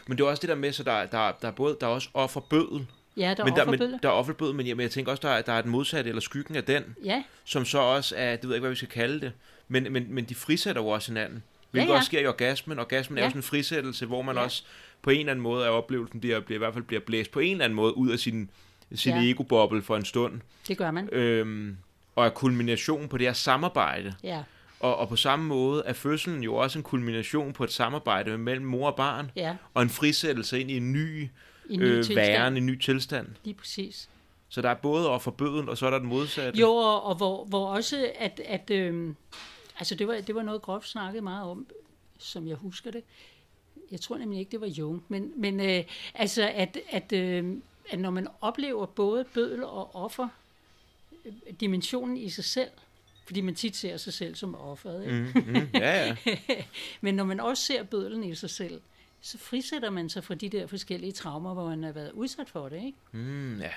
[0.08, 1.92] Men det er også det der med, så der, der, der er både, der er
[1.92, 2.86] også offerbødel.
[3.18, 5.30] Ja, der men, der, men der er offerbødel, men, jeg, men jeg tænker også, der
[5.34, 8.44] er, der er et modsatte eller skyggen af den, Ja, som så også er, det
[8.44, 9.32] ved jeg ikke, hvad vi skal kalde det,
[9.68, 11.44] men, men, men de frisætter jo også hinanden.
[11.72, 11.98] Hvilket Ja, ja.
[11.98, 12.80] også sker i orgasmen.
[12.80, 13.26] Orgasmen er Ja.
[13.26, 14.42] jo sådan en frisættelse, hvor man Ja.
[14.42, 14.64] også
[15.02, 17.40] på en eller anden måde af oplevelsen bliver, bliver, i hvert fald bliver blæst på
[17.40, 18.50] en eller anden måde ud af sin,
[18.96, 19.22] sin Ja.
[19.30, 20.42] ego-boble for en stund.
[20.68, 21.10] det gør man.
[21.12, 21.78] Øhm,
[22.16, 24.14] og er kulmination på det her samarbejde.
[24.24, 24.44] Ja,
[24.80, 28.66] Og, og på samme måde er fødslen jo også en kulmination på et samarbejde mellem
[28.66, 29.56] mor og barn, ja.
[29.74, 31.22] og en frisættelse ind i en ny,
[31.70, 32.16] en ny øh, tilstand.
[32.16, 33.28] væren, en ny tilstand.
[33.44, 34.10] Lige præcis.
[34.50, 36.60] Så der er både offerbøden, og så er der den modsatte.
[36.60, 39.16] Jo, og, og hvor, hvor også, at, at øhm,
[39.80, 41.68] altså det var, det var noget groft snakket meget om,
[42.18, 43.04] som jeg husker det.
[43.92, 47.58] Jeg tror nemlig ikke, det var Jung, men, men øh, altså, at, at, øh,
[47.90, 50.28] at når man oplever både bødel og offer,
[51.26, 52.70] øh, dimensionen i sig selv,
[53.26, 55.32] fordi man tit ser sig selv som offeret, ikke?
[55.36, 56.16] Mm, mm, ja, ja.
[57.02, 58.82] men når man også ser bødlen i sig selv,
[59.22, 62.70] så frisætter man sig fra de der forskellige traumer, hvor man har været udsat for
[62.70, 62.98] det, ikke?
[63.12, 63.72] Mm, ja.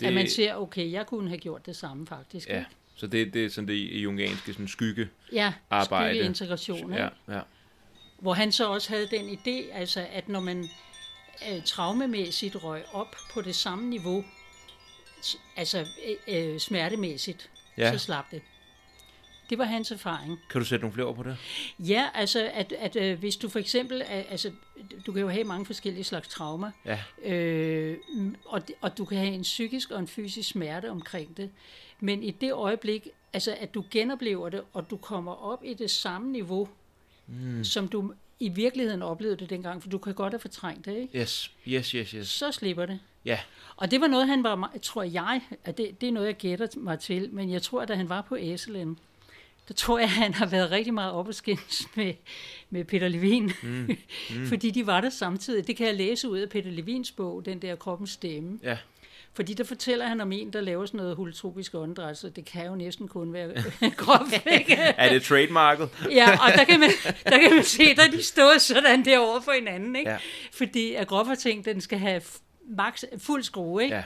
[0.00, 0.06] Det...
[0.06, 2.48] At man ser, okay, jeg kunne have gjort det samme faktisk.
[2.48, 2.70] Ja, ikke?
[3.02, 5.08] Så det, det er sådan det i jungianske sådan skygge.
[5.32, 6.18] Ja, Arbejde.
[6.18, 6.92] integration.
[6.92, 7.08] Ja, Ja.
[7.36, 7.40] ja.
[8.18, 10.68] Hvor han så også havde den idé, altså at når man
[11.52, 14.24] øh, traumemæssigt røg op på det samme niveau,
[15.56, 15.86] altså
[16.28, 17.82] øh, øh, smertemæssigt, Ja.
[17.86, 17.92] ja.
[17.92, 18.42] så slap det.
[19.52, 20.40] Det var hans erfaring.
[20.50, 21.36] Kan du sætte nogle flere ord på det?
[21.78, 24.50] Ja, altså at, at øh, hvis du for eksempel, altså
[25.06, 26.98] du kan jo have mange forskellige slags traumer, Ja.
[27.32, 27.96] øh,
[28.44, 31.50] og, og du kan have en psykisk og en fysisk smerte omkring det.
[32.00, 35.90] Men i det øjeblik, altså at du genoplever det, og du kommer op i det
[35.90, 36.68] samme niveau,
[37.26, 37.64] mm.
[37.64, 41.18] som du i virkeligheden oplevede det dengang, for du kan godt have fortrængt det, ikke?
[41.18, 42.28] Yes, yes, yes, yes.
[42.28, 43.00] så slipper det.
[43.24, 43.38] Ja,
[43.76, 46.66] Og det var noget, han var, tror jeg, at det, det er noget, jeg gætter
[46.76, 48.98] mig til, men jeg tror, at da han var på Æselen,
[49.68, 51.26] der tror jeg, at han har været rigtig meget op
[51.96, 52.14] med,
[52.70, 53.52] med Peter Levin.
[53.62, 53.96] Mm.
[54.30, 54.46] Mm.
[54.50, 55.66] Fordi de var der samtidig.
[55.66, 58.58] Det kan jeg læse ud af Peter Levins bog, den der kroppens stemme.
[58.62, 58.78] ja.
[59.34, 62.66] Fordi der fortæller han om en, der laver sådan noget holotropisk åndedræt, så det kan
[62.66, 63.52] jo næsten kun være
[63.96, 64.74] groft, ikke?
[64.74, 65.88] Er det trademarket?
[66.10, 66.90] Ja, og der kan man,
[67.24, 70.10] der kan man se, der de står sådan der over for hinanden, ikke?
[70.10, 70.16] Ja.
[70.52, 72.22] Fordi at Groff har tænkt, den skal have
[72.76, 73.94] max, fuld skrue, ikke?
[73.96, 74.02] Ja,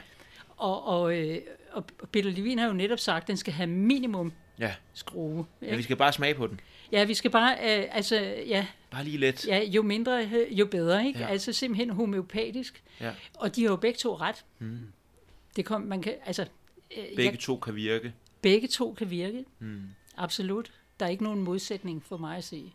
[0.56, 1.38] Og, og, øh,
[1.72, 4.74] og Peter Levin har jo netop sagt, at den skal have minimum ja.
[4.94, 5.46] skrue.
[5.62, 5.76] Ja, Ikke?
[5.76, 6.60] vi skal bare smage på den.
[6.92, 9.46] Ja, vi skal bare, øh, altså, ja, Bare lige lidt.
[9.46, 11.18] ja, jo mindre, øh, jo bedre, ikke?
[11.18, 11.24] Ja.
[11.26, 11.30] Ja.
[11.32, 12.82] Altså simpelthen homeopatisk.
[13.00, 13.12] Ja.
[13.34, 14.44] Og de har jo begge to ret.
[14.58, 14.78] Mm.
[15.56, 16.42] Det kom, man kan, altså,
[16.96, 18.12] øh, Begge jeg, to kan virke.
[18.42, 19.44] begge to kan virke.
[19.58, 19.82] Mm.
[20.16, 20.72] Absolut.
[21.00, 22.72] Der er ikke nogen modsætning for mig at se.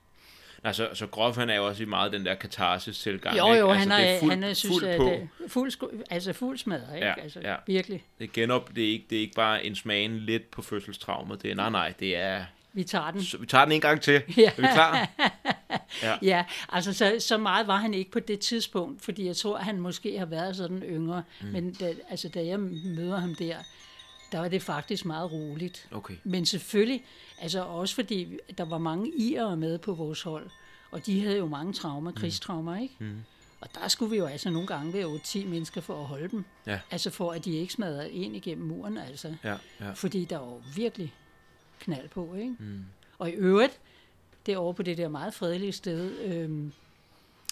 [0.63, 3.37] Nej, så, så Groff, han er jo også i meget den der katarsis-tilgang.
[3.37, 3.59] Jo, ikke?
[3.59, 5.03] jo, altså, han det er, fuld, han er synes, fuld at på.
[5.03, 5.13] det
[5.45, 7.07] er fuld, sku- altså fuld smadret, ikke?
[7.07, 7.55] Ja, altså, ja.
[7.67, 8.03] virkelig.
[8.19, 11.41] Det genop, det, er ikke, det er ikke bare en smagen lidt på fødselstraumet.
[11.41, 12.43] Det er, nej, nej, det er...
[12.73, 13.23] Vi tager den.
[13.23, 14.21] Så vi tager den en gang til.
[14.37, 14.51] Ja.
[14.57, 15.07] Er vi klar?
[16.21, 19.79] Ja, altså så, så meget var han ikke på det tidspunkt, fordi jeg tror, han
[19.79, 21.23] måske har været sådan yngre.
[21.41, 21.47] Mm.
[21.47, 23.55] Men da, altså, da jeg møder ham der,
[24.31, 25.87] der var det faktisk meget roligt.
[25.91, 26.15] Okay.
[26.23, 27.05] Men selvfølgelig,
[27.41, 30.49] altså også fordi der var mange irere med på vores hold,
[30.91, 32.95] og de havde jo mange traumer, krigstraumer, ikke?
[32.99, 33.23] Mm.
[33.61, 36.45] Og der skulle vi jo altså nogle gange være 8-10 mennesker for at holde dem.
[36.67, 36.79] Ja.
[36.91, 39.35] Altså for, at de ikke smadrede ind igennem muren, altså.
[39.43, 39.91] Ja, ja.
[39.91, 41.13] Fordi der var virkelig
[41.79, 42.55] knald på, ikke?
[42.59, 42.85] Mm.
[43.19, 43.79] Og i øvrigt,
[44.45, 46.71] derovre på det der meget fredelige sted, øhm,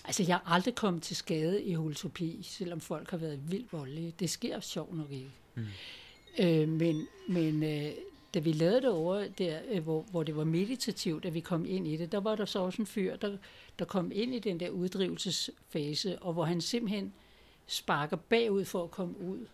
[0.05, 4.13] altså jeg har aldrig kommet til skade i holotopi, selvom folk har været vildt voldelige.
[4.19, 5.32] Det sker sjovt nok ikke.
[5.55, 5.65] Mm.
[6.39, 7.91] Øh, men men øh,
[8.34, 11.65] da vi lavede det over, der, øh, hvor, hvor det var meditativt, da vi kom
[11.65, 13.38] ind i det, der var der så også en fyr, der,
[13.80, 17.13] der kom ind i den der uddrivelsesfase, og hvor han simpelthen
[17.67, 19.47] sparker bagud for at komme ud.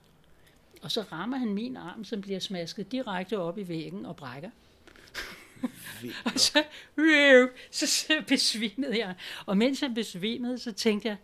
[0.82, 4.49] Og så rammer han min arm, som bliver smasket direkte op i væggen og brækker.
[6.26, 6.63] og så,
[6.97, 9.15] øh, så, så besvimede jeg.
[9.45, 11.17] Og mens jeg besvimede, så tænkte jeg,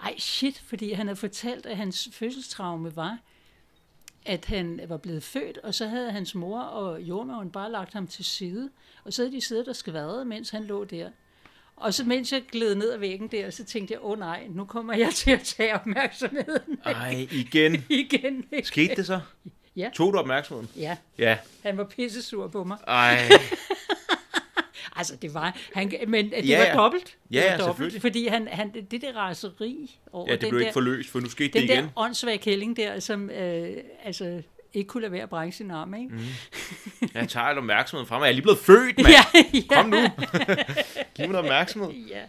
[0.00, 3.18] ej shit, fordi han havde fortalt, at hans fødselstraume var,
[4.26, 8.06] at han var blevet født, og så havde hans mor og jordmoren bare lagt ham
[8.06, 8.70] til side,
[9.04, 11.10] og så havde de siddet og skvadret, mens han lå der.
[11.76, 14.46] Og så mens jeg gled ned ad væggen der, så tænkte jeg, åh oh, nej,
[14.50, 17.84] nu kommer jeg til at tage opmærksomheden Ej, igen.
[17.88, 18.44] igen.
[18.62, 19.20] Skete det så?
[19.76, 19.90] Ja.
[19.94, 20.70] Tog du opmærksomheden?
[20.76, 21.38] Ja, Ja.
[21.62, 22.78] han var pissesur på mig.
[22.86, 23.18] Ej.
[25.02, 26.74] Altså, det var, han, men det Ja, var ja.
[26.76, 27.04] dobbelt.
[27.06, 28.00] Det Ja, var ja, dobbelt, selvfølgelig.
[28.02, 31.20] Fordi han, han, det der raseri over Ja, det den, blev der, ikke forløst, for
[31.20, 31.84] nu skete det den igen.
[31.84, 34.42] der åndssvage kælling der, som øh, altså,
[34.74, 36.08] ikke kunne lade være at brække sin arm, ikke?
[36.08, 36.18] Mm.
[37.14, 38.24] Jeg tager alt opmærksomheden fra mig.
[38.24, 39.08] Jeg er lige blevet født, mand.
[39.08, 39.24] Ja,
[39.54, 39.96] ja, Kom nu.
[41.14, 41.90] Giv mig noget opmærksomhed.
[42.08, 42.22] ja.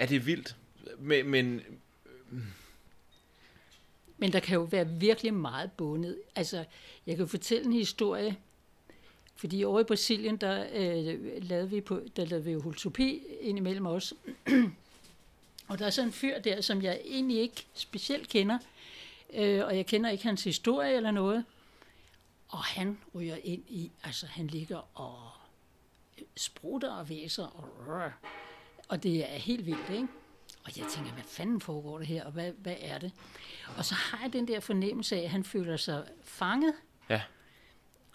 [0.00, 0.56] Ja, det er vildt.
[0.98, 1.60] Men, men
[4.18, 6.16] Men der kan jo være virkelig meget bundet.
[6.36, 6.64] Altså,
[7.06, 8.36] jeg kan fortælle en historie,
[9.36, 13.86] fordi over i Brasilien, der, øh, lavede, vi på, der lavede vi jo holotopi indimellem
[13.86, 14.14] os.
[15.68, 18.58] og der er sådan en fyr der, som jeg egentlig ikke specielt kender,
[19.34, 21.44] øh, og jeg kender ikke hans historie eller noget.
[22.48, 25.18] Og han ryger ind i, altså han ligger og
[26.36, 28.10] sprutter og væser, og, rør.
[28.88, 30.08] og det er helt vildt, ikke?
[30.64, 33.12] Og jeg tænker, hvad fanden foregår det her, og hvad, hvad er det?
[33.76, 36.74] Og så har jeg den der fornemmelse af, at han føler sig fanget.
[37.10, 37.22] Ja.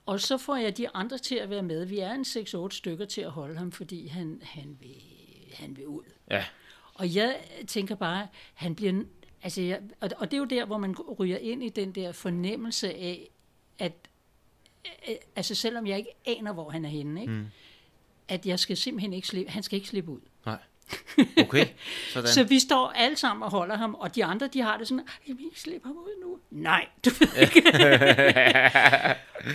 [0.08, 1.86] Og så får jeg de andre til at være med.
[1.86, 4.96] Vi er en 6-8 stykker til at holde ham, fordi han, han, vil,
[5.54, 6.04] han vil ud.
[6.32, 6.46] ja,
[6.94, 7.38] Og jeg
[7.68, 9.04] tænker bare, han bliver...
[9.44, 12.12] Altså jeg, og, og det er jo der, hvor man ryger ind i den der
[12.12, 13.30] fornemmelse af,
[13.80, 13.94] at
[15.10, 17.34] øh, altså selvom jeg ikke aner, hvor han er henne, ikke?
[17.34, 17.46] Mm.
[18.28, 20.22] at jeg skal simpelthen ikke slippe, han skal ikke slippe ud.
[20.46, 20.60] nej.
[21.44, 21.68] Okay,
[22.10, 22.30] sådan.
[22.30, 25.08] Så vi står alle sammen og holder ham, og de andre, de har det sådan,
[25.28, 26.38] jeg vil ikke slippe ham ud nu.
[26.52, 27.64] Nej, du ved ikke.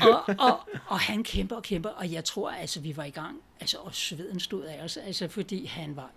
[0.09, 3.41] og, og, og han kæmper og kæmper, og jeg tror, altså, vi var i gang,
[3.61, 6.11] altså, og sveden stod af os, altså, fordi han var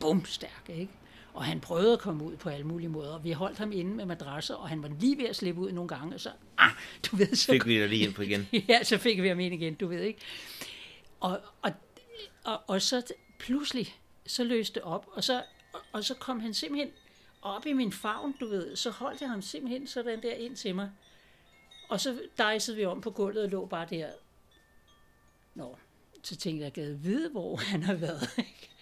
[0.00, 0.92] bumstærk, ikke?
[1.34, 3.18] Og han prøvede at komme ud på alle mulige måder.
[3.18, 5.88] Vi holdt ham inde med madrasser, og han var lige ved at slippe ud nogle
[5.88, 6.70] gange, og så, ah,
[7.10, 8.48] du ved, så Fik vi dig lige ind på igen.
[8.68, 10.20] ja, så fik vi ham ind igen, du ved ikke.
[11.20, 11.72] Og, og,
[12.44, 13.02] og, og så
[13.38, 13.94] pludselig,
[14.28, 16.90] så løste op, og så, og, og så kom han simpelthen
[17.42, 18.76] op i min favn, du ved.
[18.76, 20.90] Så holdt jeg ham simpelthen sådan der ind til mig.
[21.88, 24.08] Og så dejsede vi om på gulvet og lå bare der.
[25.54, 25.76] Nå,
[26.22, 28.28] så tænkte jeg, jeg vide, hvor han har været.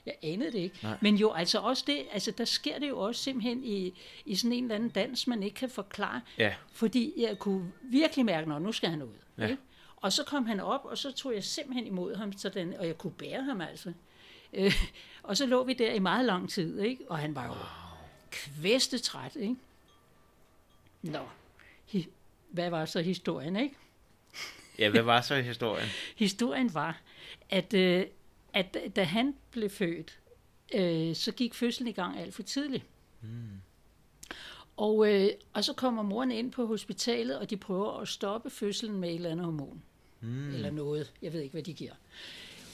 [0.07, 0.79] Jeg anede det ikke.
[0.83, 0.99] Nej.
[1.01, 3.93] Men jo, altså også det, altså der sker det jo også simpelthen i,
[4.25, 6.21] i sådan en eller anden dans, man ikke kan forklare.
[6.39, 6.55] Ja.
[6.73, 9.15] Fordi jeg kunne virkelig mærke, at nu skal han ud.
[9.39, 9.47] Ja.
[9.47, 9.63] Ikke?
[9.97, 12.99] Og så kom han op, og så tog jeg simpelthen imod ham, sådan, og jeg
[12.99, 13.93] kunne bære ham altså.
[14.53, 14.73] Øh,
[15.27, 17.05] og så lå vi der i meget lang tid, ikke?
[17.11, 17.55] og han var jo
[18.31, 19.37] kvæstetræt.
[19.37, 19.57] Ikke?
[21.03, 21.29] Nå,
[21.87, 22.09] Hi-
[22.51, 23.57] hvad var så historien?
[23.57, 23.75] ikke?
[24.79, 25.89] Ja, hvad var så historien?
[26.17, 27.01] Historien var,
[27.51, 28.07] at, øh,
[28.53, 30.19] at da han blev født,
[30.75, 32.85] øh, så gik fødslen i gang alt for tidligt.
[33.23, 33.29] Mm.
[34.77, 39.01] Og, øh, og så kommer moren ind på hospitalet, og de prøver at stoppe fødslen
[39.01, 39.83] med et eller andet hormon.
[40.21, 40.55] Mm.
[40.55, 41.13] Eller noget.
[41.23, 41.95] Jeg ved ikke, hvad de giver.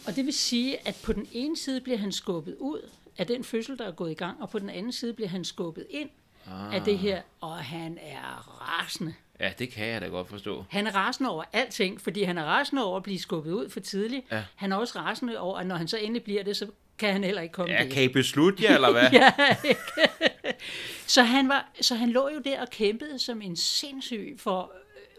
[0.07, 3.45] Og det vil sige, at på den ene side bliver han skubbet ud af den
[3.45, 6.11] fødsel, der er gået i gang, og på den anden side bliver han skubbet ind
[6.47, 6.75] ah.
[6.75, 9.15] af det her, og han er rasende.
[9.41, 10.65] Ja, det kan jeg da godt forstå.
[10.69, 13.81] Han er rasende over alting, fordi han er rasende over at blive skubbet ud for
[13.81, 14.27] tidligt.
[14.33, 14.45] Ja.
[14.55, 16.67] Han er også rasende over, at når han så endelig bliver det, så
[16.99, 17.93] kan han heller ikke komme Ja, det.
[17.93, 19.11] kan I beslutte jer, eller hvad?
[19.21, 19.33] ja,
[19.65, 19.81] ikke?
[21.07, 24.73] så, han var, så han lå jo der og kæmpede som en sindssyg for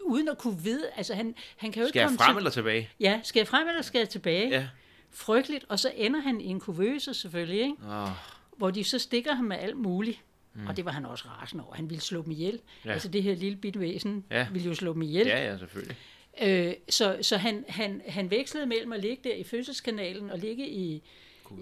[0.04, 2.38] uden at kunne vide, altså han, han kan jo Skal ikke jeg komme frem til,
[2.38, 2.90] eller tilbage?
[3.00, 4.48] Ja, skal jeg frem eller skal jeg tilbage?
[4.48, 4.68] Ja.
[5.10, 7.74] Frygteligt, og så ender han i en kuvøse selvfølgelig, ikke?
[7.88, 8.08] Åh,
[8.56, 10.20] hvor de så stikker ham med alt muligt.
[10.54, 10.66] Mm.
[10.66, 11.74] Og det var han også rasende over.
[11.74, 12.60] Han ville slå dem ihjel.
[12.84, 12.92] Ja.
[12.92, 14.38] Altså det her lille bitte væsen Ja.
[14.38, 14.46] ja.
[14.52, 15.26] ville jo slå dem ihjel.
[15.26, 15.96] ja, ja, selvfølgelig.
[16.42, 20.68] Øh, så så han, han, han vekslede mellem at ligge der i fødselskanalen og ligge
[20.68, 21.02] i,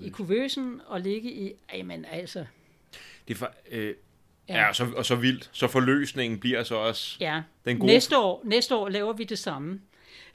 [0.03, 1.53] i kuvøsen og ligge i...
[1.74, 2.45] Jamen altså,
[3.28, 3.95] Det er for, øh,
[4.49, 4.59] ja.
[4.61, 4.68] Ja.
[4.68, 5.51] og, så, og så vildt.
[5.53, 7.16] Så forløsningen bliver så også...
[7.20, 7.43] ja.
[7.64, 9.80] Den gode- Næste, år, næste år laver vi det samme.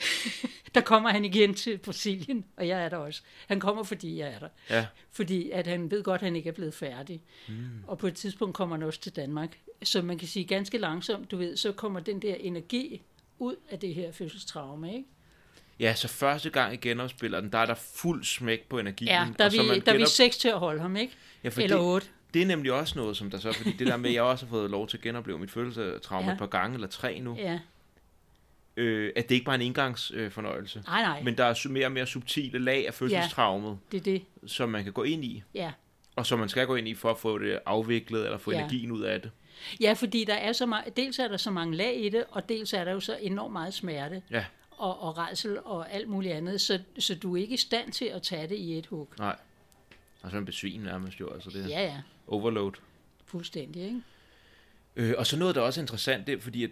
[0.75, 3.21] der kommer han igen til Brasilien, og jeg er der også.
[3.47, 4.47] Han kommer, fordi jeg er der.
[4.69, 7.21] Ja, Fordi at han ved godt, at han ikke er blevet færdig.
[7.47, 7.55] Mm.
[7.87, 9.57] Og på et tidspunkt kommer han også til Danmark.
[9.83, 13.01] Så man kan sige ganske langsomt, du ved, så kommer den der energi
[13.39, 15.05] ud af det her fødselstraume, ikke?
[15.79, 19.07] ja så første gang i genopspiller den, der er der fuld smæk på energien.
[19.09, 20.95] Ja, der er og så man vi, der er vi seks til at holde ham,
[20.95, 21.13] ikke?
[21.43, 22.07] ja, for Eller det, otte.
[22.33, 23.51] Det er nemlig også noget, som der så...
[23.51, 26.23] Fordi det der med, at jeg også har fået lov til at genopleve mit følelsestraume
[26.23, 26.27] ja.
[26.29, 26.33] Ja.
[26.33, 27.59] et par gange, eller tre nu, Ja,
[28.77, 30.79] øh, at det ikke bare er en engangsfornøjelse.
[30.79, 31.37] Øh, nej, nej, Men...
[31.37, 34.23] Der er mere og mere subtile lag af fødselstraumet, det er det.
[34.43, 34.47] ja.
[34.47, 35.43] som man kan gå ind i.
[35.53, 35.71] Ja.
[36.15, 38.57] Og som man skal gå ind i for at få det afviklet, eller få ja.
[38.57, 38.63] Ja.
[38.63, 39.31] energien ud af det.
[39.81, 42.49] ja, fordi der er så meget, dels er der så mange lag i det, og
[42.49, 46.33] dels er der jo så enormt meget smerte Ja, og, og redsel og alt muligt
[46.33, 49.09] andet, så, så du er ikke i stand til at tage det i et hug.
[49.19, 49.35] nej.
[50.21, 51.97] Og så en besvin nærmest jo, altså det Ja, ja,
[52.27, 52.71] overload.
[53.25, 54.01] fuldstændig, ikke?
[54.95, 56.69] Øh, og så noget, der også er interessant, det er fordi, at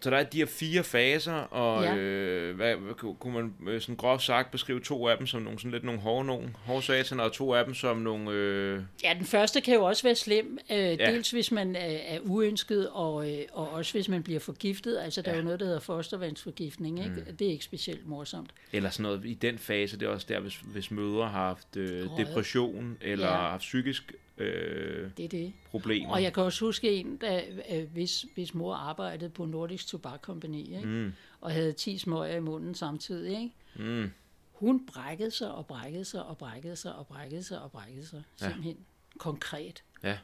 [0.00, 1.96] så der er de her fire faser, og ja.
[1.96, 5.42] Øh, hvad, hvad ku- kunne man øh, sådan groft sagt beskrive to af dem som
[5.42, 8.82] nogle sådan lidt nogle hårde nogen, hårde sataner, og to af dem som nogle, øh,
[9.04, 10.94] Ja, den første kan jo også være slem, øh, Ja.
[10.94, 14.98] dels hvis man er, er uønsket, og, øh, og også hvis man bliver forgiftet.
[14.98, 15.34] Altså, der Ja.
[15.34, 17.24] er jo noget, der hedder fostervandsforgiftning, ikke?
[17.28, 17.36] Mm.
[17.36, 18.50] Det er ikke specielt morsomt.
[18.72, 21.76] eller sådan noget i den fase, det er også der, hvis, hvis mødre har haft
[21.76, 22.26] øh, Røget.
[22.26, 23.26] depression, eller.
[23.26, 23.32] Ja.
[23.34, 25.52] haft psykisk øh, Det er det.
[25.70, 26.10] problemer.
[26.12, 27.40] Og jeg kan også huske en, der,
[27.72, 30.80] øh, hvis, hvis mor arbejdede på Nordisk Tobak Company, ikke?
[30.84, 33.30] Mm, og havde 10 smøger i munden samtidig.
[33.42, 33.52] Ikke?
[34.00, 34.10] mm,
[34.52, 38.22] Hun brækkede sig og brækkede sig og brækkede sig og brækkede sig og brækkede sig.
[38.40, 38.46] Ja.
[38.46, 38.76] Simpelthen.
[39.18, 39.82] konkret.
[40.04, 40.18] Ja.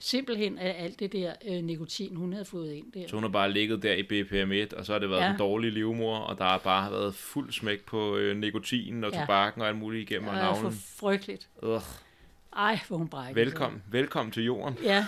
[0.00, 3.08] Simpelthen af alt det der øh, nikotin, hun havde fået ind der.
[3.08, 5.24] Så hun har bare ligget der i BPM1, og så har det været Ja.
[5.26, 5.32] ja.
[5.32, 9.20] en dårlig livmor, og der har bare været fuld smæk på øh, nikotinen og Ja.
[9.20, 11.48] tobakken og alt muligt igennem Det ja, er for frygteligt.
[11.62, 11.80] Ugh.
[12.56, 13.34] Ej, hvor hun brækker.
[13.44, 14.78] Velkommen, velkommen til jorden.
[14.82, 15.06] Ja.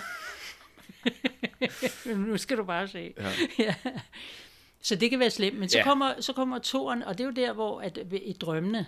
[2.15, 3.13] nu skal du bare se.
[3.17, 3.31] Ja.
[3.65, 3.75] ja.
[4.81, 5.83] Så det kan være slemt, men så, Ja.
[5.83, 8.85] kommer, så kommer toren, og det er jo der, hvor at, i drømmene,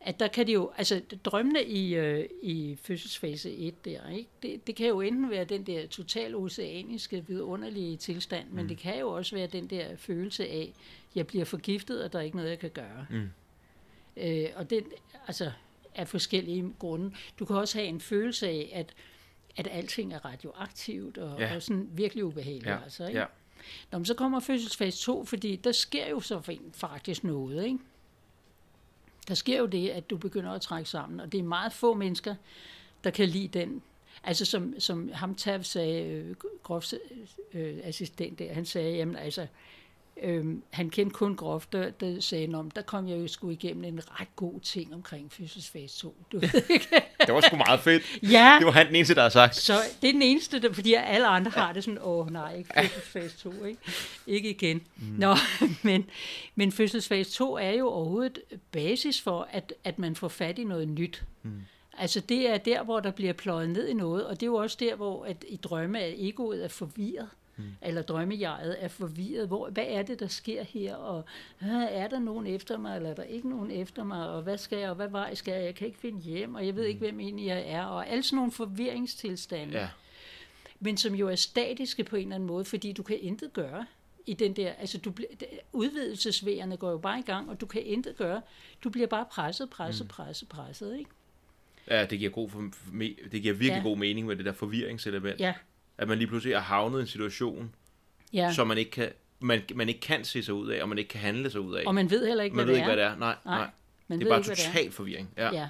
[0.00, 4.30] at der kan det jo, altså drømmene i, øh, i fødselsfase 1 der, ikke?
[4.42, 8.98] Det, det kan jo enten være den der total oceaniske, vidunderlige tilstand, men det kan
[9.00, 10.72] jo også være den der følelse af,
[11.14, 13.06] jeg bliver forgiftet, og der er ikke noget, jeg kan gøre.
[13.10, 13.30] Mm.
[14.16, 14.84] Øh, og det,
[15.26, 15.52] altså,
[15.94, 17.12] af forskellige grunde.
[17.38, 18.94] Du kan også have en følelse af, at,
[19.56, 21.56] at alting er radioaktivt, og, Ja.
[21.56, 22.66] og sådan virkelig ubehageligt.
[22.66, 22.82] Ja.
[22.84, 23.20] Altså, ikke?
[23.20, 23.26] ja.
[23.90, 27.78] Nå, men så kommer fødselsfase 2, fordi der sker jo så faktisk noget, ikke?
[29.28, 31.94] Der sker jo det, at du begynder at trække sammen, og det er meget få
[31.94, 32.34] mennesker,
[33.04, 33.82] der kan lide den.
[34.24, 36.94] Altså som, som ham Tav sagde, øh, Grofs
[37.52, 39.48] øh, assistent der, han sagde, jamen altså, øh,
[40.70, 44.36] han kendte kun Grof, der, sagde, men der kom jeg jo sgu igennem en ret
[44.36, 46.16] god ting omkring fødselsfase 2.
[46.32, 46.86] Du ved ikke?
[47.26, 48.02] Det var sgu meget fedt.
[48.22, 49.56] ja, Det var han den eneste, der har sagt.
[49.56, 52.70] så det er den eneste, der, fordi alle andre har det sådan, åh nej, ikke
[52.74, 53.80] fødselsfase 2, ikke?
[54.26, 54.82] Ikke igen.
[54.96, 55.02] Mm.
[55.18, 55.34] Nå,
[55.82, 56.04] men,
[56.54, 58.38] men fødselsfase 2 er jo overhovedet
[58.72, 61.24] basis for, at, at man får fat i noget nyt.
[61.42, 61.50] Mm.
[61.98, 64.54] Altså det er der, hvor der bliver pløjet ned i noget, og det er jo
[64.54, 67.28] også der, hvor at i drømme er egoet er forvirret.
[67.56, 67.64] Mm.
[67.82, 69.46] Eller drømmejeget er forvirret.
[69.48, 70.94] Hvor, hvad er det, der sker her?
[70.94, 71.24] Og
[71.90, 74.28] er der nogen efter mig, eller er der ikke nogen efter mig?
[74.28, 75.64] Og hvad skal jeg, og hvad vej skal jeg?
[75.64, 77.84] Jeg kan ikke finde hjem, og jeg ved ikke, hvem egentlig jeg er.
[77.84, 79.88] Og alle sådan nogle forvirringstilstande Ja.
[80.80, 83.86] men som jo er statiske på en eller anden måde, fordi du kan intet gøre
[84.26, 85.12] i den der, altså du
[85.72, 88.42] udvidelsesvægerne går jo bare i gang, og du kan intet gøre.
[88.84, 91.10] Du bliver bare presset, presset, presset, presset, ikke?
[91.90, 92.70] Ja, det giver, god for,
[93.32, 93.82] det giver virkelig ja.
[93.82, 95.40] god mening med det der forvirringselement.
[95.40, 95.54] Ja,
[95.98, 97.74] At man lige pludselig er havnet i en situation,
[98.32, 98.52] ja.
[98.52, 99.08] som man ikke, kan,
[99.40, 101.74] man, man ikke kan se sig ud af, og man ikke kan handle sig ud
[101.74, 101.86] af.
[101.86, 103.16] Og man ved heller ikke, man hvad ved det ikke, hvad det er.
[103.16, 103.70] Nej, Nej, nej.
[104.08, 104.72] Man Det er bare ikke, det er.
[104.72, 105.30] total forvirring.
[105.36, 105.52] Ja.
[105.54, 105.68] Ja.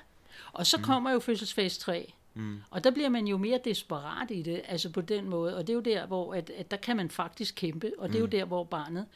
[0.53, 2.13] Og så kommer jo fødselsfase 3.
[2.35, 2.61] Mm.
[2.71, 5.57] Og der bliver man jo mere desperat i det, altså på den måde.
[5.57, 8.17] Og det er jo der, hvor at, at der kan man faktisk kæmpe, og det
[8.17, 9.07] er jo der, hvor barnet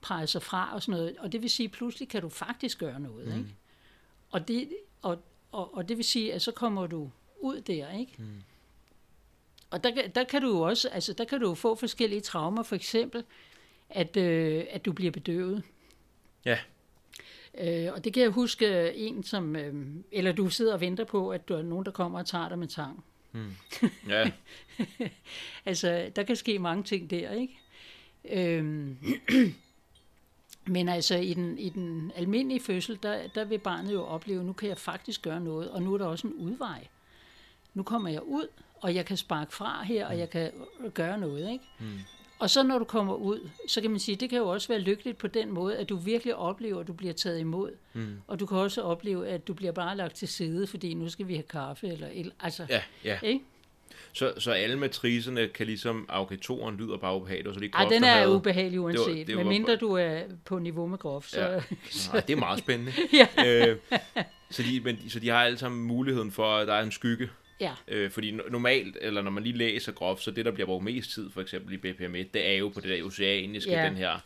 [0.00, 1.16] presser fra og sådan noget.
[1.18, 3.26] Og det vil sige, at pludselig kan du faktisk gøre noget.
[3.26, 3.38] Mm.
[3.38, 3.54] Ikke?
[4.30, 4.68] Og, det,
[5.02, 5.18] og,
[5.52, 7.10] og, og det vil sige, at så kommer du
[7.40, 8.12] ud der, ikke?
[8.18, 8.24] Mm.
[9.72, 12.20] Og der, kan- der kan du jo også, altså der kan du jo få forskellige
[12.20, 13.24] traumer, for eksempel,
[13.90, 15.62] at, øh, at du bliver bedøvet.
[16.44, 16.58] Ja.
[17.58, 19.74] Øh, og det kan jeg huske øh, en, som, øh,
[20.12, 22.58] eller du sidder og venter på, at der er nogen, der kommer og tager dig
[22.58, 23.04] med tang.
[24.08, 24.30] ja.
[25.66, 27.58] Altså, der kan ske mange ting der, ikke?
[28.30, 28.96] Øhm,
[30.66, 34.52] men altså, i den, i den almindelige fødsel, der, der vil barnet jo opleve, nu
[34.52, 36.86] kan jeg faktisk gøre noget, og nu er der også en udvej.
[37.74, 38.46] Nu kommer jeg ud,
[38.82, 40.50] og jeg kan sparke fra her, og jeg kan
[40.84, 41.64] øh, gøre noget, ikke?
[41.78, 41.86] Mm.
[42.38, 44.78] Og så når du kommer ud, så kan man sige, det kan jo også være
[44.78, 47.70] lykkeligt på den måde, at du virkelig oplever, at du bliver taget imod.
[47.92, 48.06] Mm.
[48.26, 51.28] Og du kan også opleve, at du bliver bare lagt til side, fordi nu skal
[51.28, 53.18] vi have kaffe, eller, eller altså, ja, ja.
[53.22, 53.40] ikke?
[54.12, 57.70] Så, så alle matriserne kan ligesom, okay, toren lyder bare ubehageligt, og så er det
[57.74, 60.98] Ej, den er havde- ubehagelig uanset, det var- men mindre du er på niveau med
[60.98, 61.26] grof.
[61.26, 61.52] Så, Ja.
[61.54, 61.60] ja.
[62.12, 62.92] Nej, det er meget spændende.
[63.12, 63.26] Ja.
[63.68, 63.76] øh,
[64.50, 67.28] så, de, men, så de har alle sammen muligheden for, at der er en skygge.
[67.62, 70.66] Ja, Øh, fordi no- normalt, eller når man lige læser groft, så det, der bliver
[70.66, 73.84] brugt mest tid, for eksempel i BPM1, det er jo på det der oceaniske, Ja.
[73.86, 74.18] den her,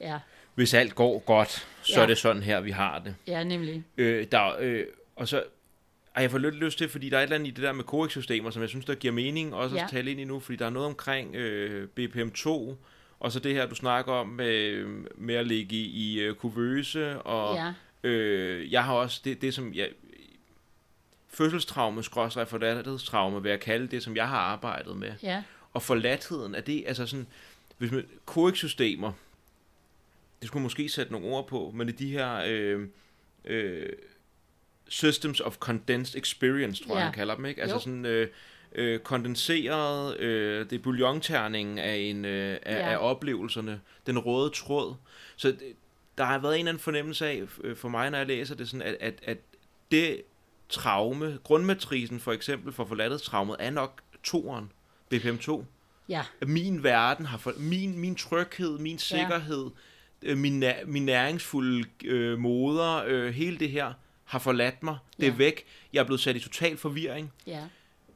[0.00, 0.18] ja,
[0.54, 2.02] hvis alt går godt, så Ja.
[2.02, 3.14] er det sådan her, vi har det.
[3.26, 3.84] ja, nemlig.
[3.96, 4.84] Øh, der, øh,
[5.16, 5.42] og så
[6.16, 7.72] ej, jeg får lidt lyst til, fordi der er et eller andet i det der
[7.72, 9.84] med korex-systemer, som jeg synes, der giver mening også Ja.
[9.84, 12.48] at tale ind i nu, fordi der er noget omkring øh, BPM2,
[13.20, 14.84] og så det her, du snakker om med,
[15.14, 19.54] med at ligge i, i øh, kuvøse, og Ja, øh, jeg har også det, det
[19.54, 19.88] som jeg,
[21.34, 25.12] fødselstraume, skråstrej forladthedstraume, vil jeg kalde det, som jeg har arbejdet med.
[25.22, 27.26] ja, Og forladtheden, er det altså sådan,
[27.78, 29.12] hvis man, korex-systemer,
[30.40, 32.88] det skulle man måske sætte nogle ord på, men er de her øh,
[33.44, 33.88] øh,
[34.88, 37.04] systems of condensed experience, tror jeg, Ja.
[37.04, 37.60] han kalder dem, ikke?
[37.60, 37.80] Altså Jo.
[37.80, 38.28] sådan øh,
[38.74, 42.90] øh, kondenseret, øh, det er bouillonterningen af, en, øh, af, Ja.
[42.92, 44.94] af oplevelserne, den røde tråd.
[45.36, 45.60] Så det,
[46.18, 48.68] der har været en eller anden fornemmelse af, øh, for mig, når jeg læser det,
[48.68, 49.38] sådan, at, at, at
[49.90, 50.22] det
[50.68, 54.72] traume, grundmatrisen for eksempel for forladthedstraumet, er nok toeren,
[55.14, 55.62] BPM2
[56.08, 59.70] ja, min verden har for, min min tryghed, min sikkerhed,
[60.22, 63.92] øh, min min næringsfulde øh, moder, øh, hele det her
[64.24, 64.98] har forladt mig.
[65.16, 65.36] Det er Ja.
[65.36, 65.64] væk.
[65.92, 67.32] Jeg er blevet sat i total forvirring.
[67.46, 67.60] ja,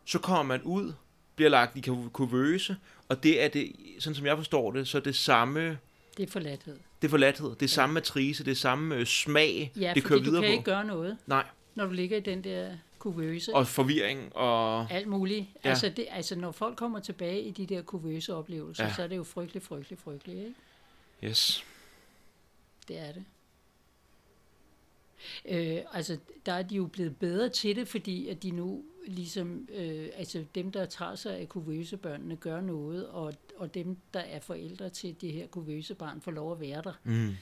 [0.05, 0.93] Så kommer man ud,
[1.37, 2.77] bliver lagt i ku- kuvøse,
[3.09, 5.79] og det er det, sådan som jeg forstår det, så det samme,
[6.17, 6.77] det er forladthed.
[7.03, 10.01] det er forladthed, det er samme matrice, det er samme øh, smag, Ja, det fordi
[10.01, 10.53] kører du videre kan på.
[10.53, 11.45] ikke gøre noget, Nej,
[11.79, 13.55] når du ligger i den der kuvøse.
[13.55, 14.93] Og forvirring og...
[14.93, 15.47] alt muligt.
[15.65, 15.69] Ja.
[15.69, 18.95] Altså, det, altså, når folk kommer tilbage i de der kuvøse oplevelser, Ja.
[18.95, 20.55] så er det jo frygtelig, frygtelig, frygtelig, ikke?
[21.25, 21.65] Yes.
[22.89, 23.25] Det er det.
[25.49, 29.69] Øh, altså, der er de jo blevet bedre til det, fordi at de nu ligesom,
[29.75, 34.41] øh, altså dem, der tager sig af kuvøsebørnene, gør noget, og, og dem, der er
[34.41, 36.93] forældre til det her kuvøsebarn, får lov at være der.
[37.05, 37.37] Mm.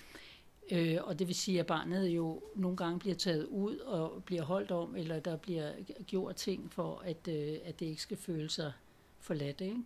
[0.73, 4.43] Øh, og det vil sige, at barnet jo nogle gange bliver taget ud og bliver
[4.43, 5.71] holdt om, eller der bliver
[6.07, 8.73] gjort ting for, at, øh, at det ikke skal føle sig
[9.21, 9.77] forladt, ikke?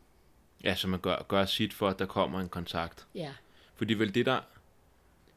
[0.65, 3.07] Ja, så man gør, gør sit for, at der kommer en kontakt.
[3.15, 3.31] Ja,
[3.75, 4.41] Fordi vel det der...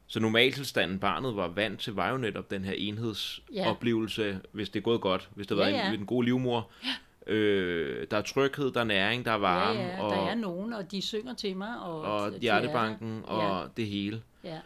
[0.07, 4.83] Så normaltilstanden barnet var vant til, var jo netop den her enhedsoplevelse, hvis det er
[4.83, 5.99] gået godt, hvis det har Ja, en, ja.
[5.99, 6.69] en god livmor.
[7.27, 10.35] Øh, der er tryghed, der er næring, der er varme, ja, ja, og, der er
[10.35, 14.21] nogen, og de synger til mig, og, og er hjertebanken, og det hele.
[14.43, 14.59] Ja, ja,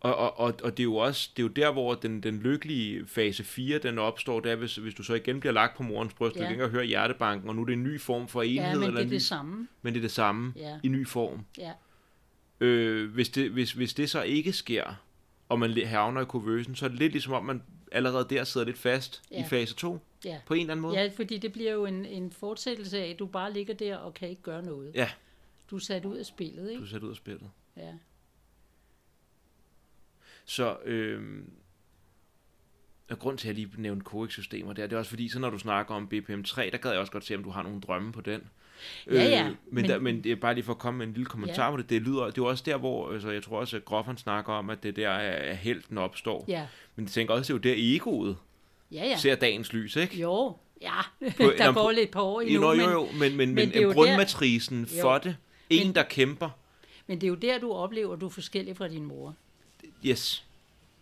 [0.00, 2.38] Og, og, og, og det er jo også det er jo der, hvor den, den
[2.38, 5.82] lykkelige fase 4, den opstår, det er, hvis, hvis du så igen bliver lagt på
[5.82, 6.40] morens bryst, ja.
[6.40, 8.74] Du kan ikke høre hjertebanken, og nu er det en ny form for enhed, ja
[8.74, 9.68] men eller det er ny, det samme.
[9.82, 11.44] men det er det samme Ja, i ny form.
[11.58, 11.72] ja,
[12.60, 14.94] Øh, hvis, det, hvis, hvis det så ikke sker,
[15.48, 18.66] og man havner i kuvøsen, så er det lidt ligesom om, man allerede der sidder
[18.66, 19.40] lidt fast ja.
[19.40, 20.38] i fase 2, ja.
[20.46, 21.00] på en eller anden måde.
[21.00, 24.14] Ja, fordi det bliver jo en, en fortsættelse af, at du bare ligger der og
[24.14, 24.90] kan ikke gøre noget.
[24.94, 25.10] Ja.
[25.70, 26.82] Du er sat ud af spillet, Du ikke?
[26.82, 27.50] er sat ud af spillet.
[27.76, 27.92] Ja.
[30.48, 31.22] Så øh,
[33.10, 35.50] og grund til, at jeg lige nævnte COEX-systemer der, det er også fordi, så når
[35.50, 38.12] du snakker om BPM3, der gad jeg også godt se, om du har nogle drømme
[38.12, 38.40] på den.
[39.06, 41.06] Ja, ja, Øh, men, men- der, men det er bare lige for at komme med
[41.06, 41.70] en lille kommentar Ja.
[41.70, 41.90] på det.
[41.90, 44.52] Det lyder, det er jo også der, hvor altså, jeg tror også, at Groffan snakker
[44.52, 46.44] om, at det der er, at helten opstår.
[46.48, 48.36] Ja, Men jeg tænker også, det er jo der egoet
[48.92, 49.16] ja, ja.
[49.16, 50.16] ser dagens lys, ikke?
[50.20, 51.00] Jo, ja,
[51.36, 53.82] På- der går lidt på år Jo, endnu, jo, men, jo, men, men, men, men
[53.82, 55.18] jo grundmatrisen der- for Jo.
[55.24, 55.36] det,
[55.70, 56.50] en, Men- der kæmper,
[57.06, 59.34] men det er jo der, du oplever, at du er forskellig fra din mor.
[60.06, 60.44] Yes,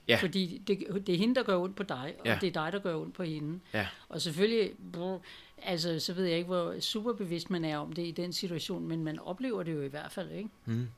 [0.09, 0.16] Ja.
[0.20, 2.38] Fordi det, det er hende, der gør ondt på dig, og Ja.
[2.40, 3.61] det er dig, der gør ondt på hende.
[3.74, 3.86] Ja.
[4.09, 5.18] Og selvfølgelig, brr,
[5.62, 9.05] altså, så ved jeg ikke, hvor superbevidst man er om det i den situation, men
[9.05, 10.49] man oplever det jo i hvert fald, ikke?
[10.64, 10.88] Mm.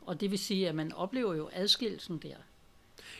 [0.00, 2.34] Og det vil sige, at man oplever jo adskillelsen der.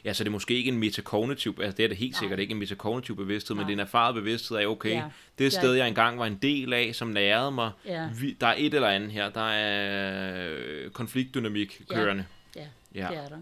[0.05, 2.19] Ja, så det er måske ikke en metakognitiv, altså det er det helt Nej.
[2.19, 3.67] sikkert ikke en metakognitiv bevidsthed, men Nej.
[3.69, 5.05] det er en erfaret bevidsthed af, okay, Ja.
[5.39, 5.51] det Ja.
[5.51, 8.75] sted, jeg engang var en del af, som nærede mig, Ja, vi, der er et
[8.75, 11.95] eller andet her, der er øh, konfliktdynamik Ja.
[11.95, 12.25] kørende.
[12.57, 13.09] ja, Ja.
[13.11, 13.39] det er der.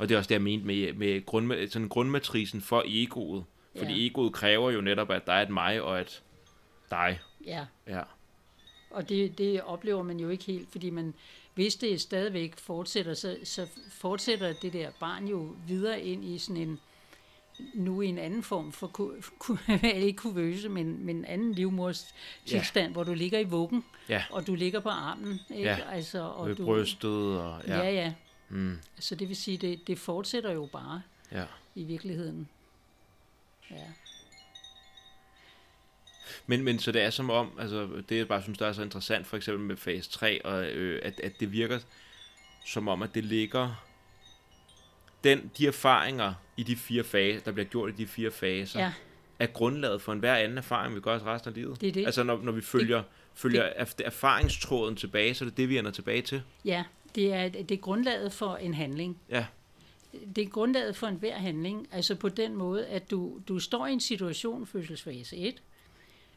[0.00, 3.44] Og det er også det, jeg mente med, med grund, sådan grundmatrisen for egoet.
[3.78, 4.06] Fordi Ja.
[4.06, 6.22] egoet kræver jo netop, at der er et mig og et
[6.90, 7.20] dig.
[7.46, 8.00] Ja, Ja.
[8.90, 11.14] og det, det oplever man jo ikke helt, fordi man,
[11.54, 16.62] hvis det stadigvæk fortsætter, så, så fortsætter det der barn jo videre ind i sådan
[16.62, 16.80] en,
[17.74, 19.12] nu i en anden form for, ku,
[19.94, 22.14] ikke kuvøse, men, men en anden livmors
[22.46, 24.24] tilstand, hvor du ligger i vuggen, Ja.
[24.30, 25.62] og du ligger på armen, ikke?
[25.68, 25.78] Ja.
[25.92, 27.60] Altså, og Med du, brystet og...
[27.66, 27.90] Ja, Ja.
[27.90, 28.12] ja.
[28.50, 31.44] Mm, Så det vil sige, det, det fortsætter jo bare ja.
[31.74, 32.48] i virkeligheden.
[33.70, 33.76] Ja.
[36.46, 38.82] Men, men så det er som om, altså det jeg bare synes, der er så
[38.82, 41.78] interessant, for eksempel med fase 3, og, øh, at, at det virker
[42.66, 43.84] som om, at det ligger
[45.24, 48.92] den, de erfaringer i de fire faser, der bliver gjort i de fire faser, ja,
[49.38, 51.80] er grundlaget for enhver anden erfaring, vi gør os resten af livet.
[51.80, 52.06] det er det.
[52.06, 53.02] Altså når, når vi følger,
[53.34, 56.42] følger erf- erfaringstråden tilbage, så er det det, vi ender tilbage til.
[56.64, 56.84] Ja,
[57.14, 59.18] det er, det er grundlaget for en handling.
[59.30, 59.46] Ja.
[60.36, 63.92] Det er grundlaget for enhver handling, altså på den måde, at du, du står i
[63.92, 65.62] en situation, fødselsfase 1,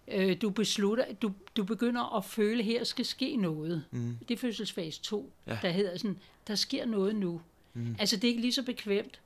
[0.07, 3.84] øh, du beslutter, du, du begynder at føle, at her skal ske noget.
[3.91, 4.17] Mm.
[4.28, 5.57] Det er fødselsfase 2, Ja.
[5.61, 6.17] der hedder sådan,
[6.47, 7.41] der sker noget nu.
[7.74, 7.95] Mm.
[7.99, 9.19] Altså det er ikke lige så bekvemt.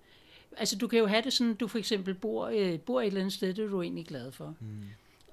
[0.58, 3.20] Altså du kan jo have det sådan, du for eksempel bor, øh, bor et eller
[3.20, 4.56] andet sted, det er du egentlig glad for.
[4.60, 4.84] Mm.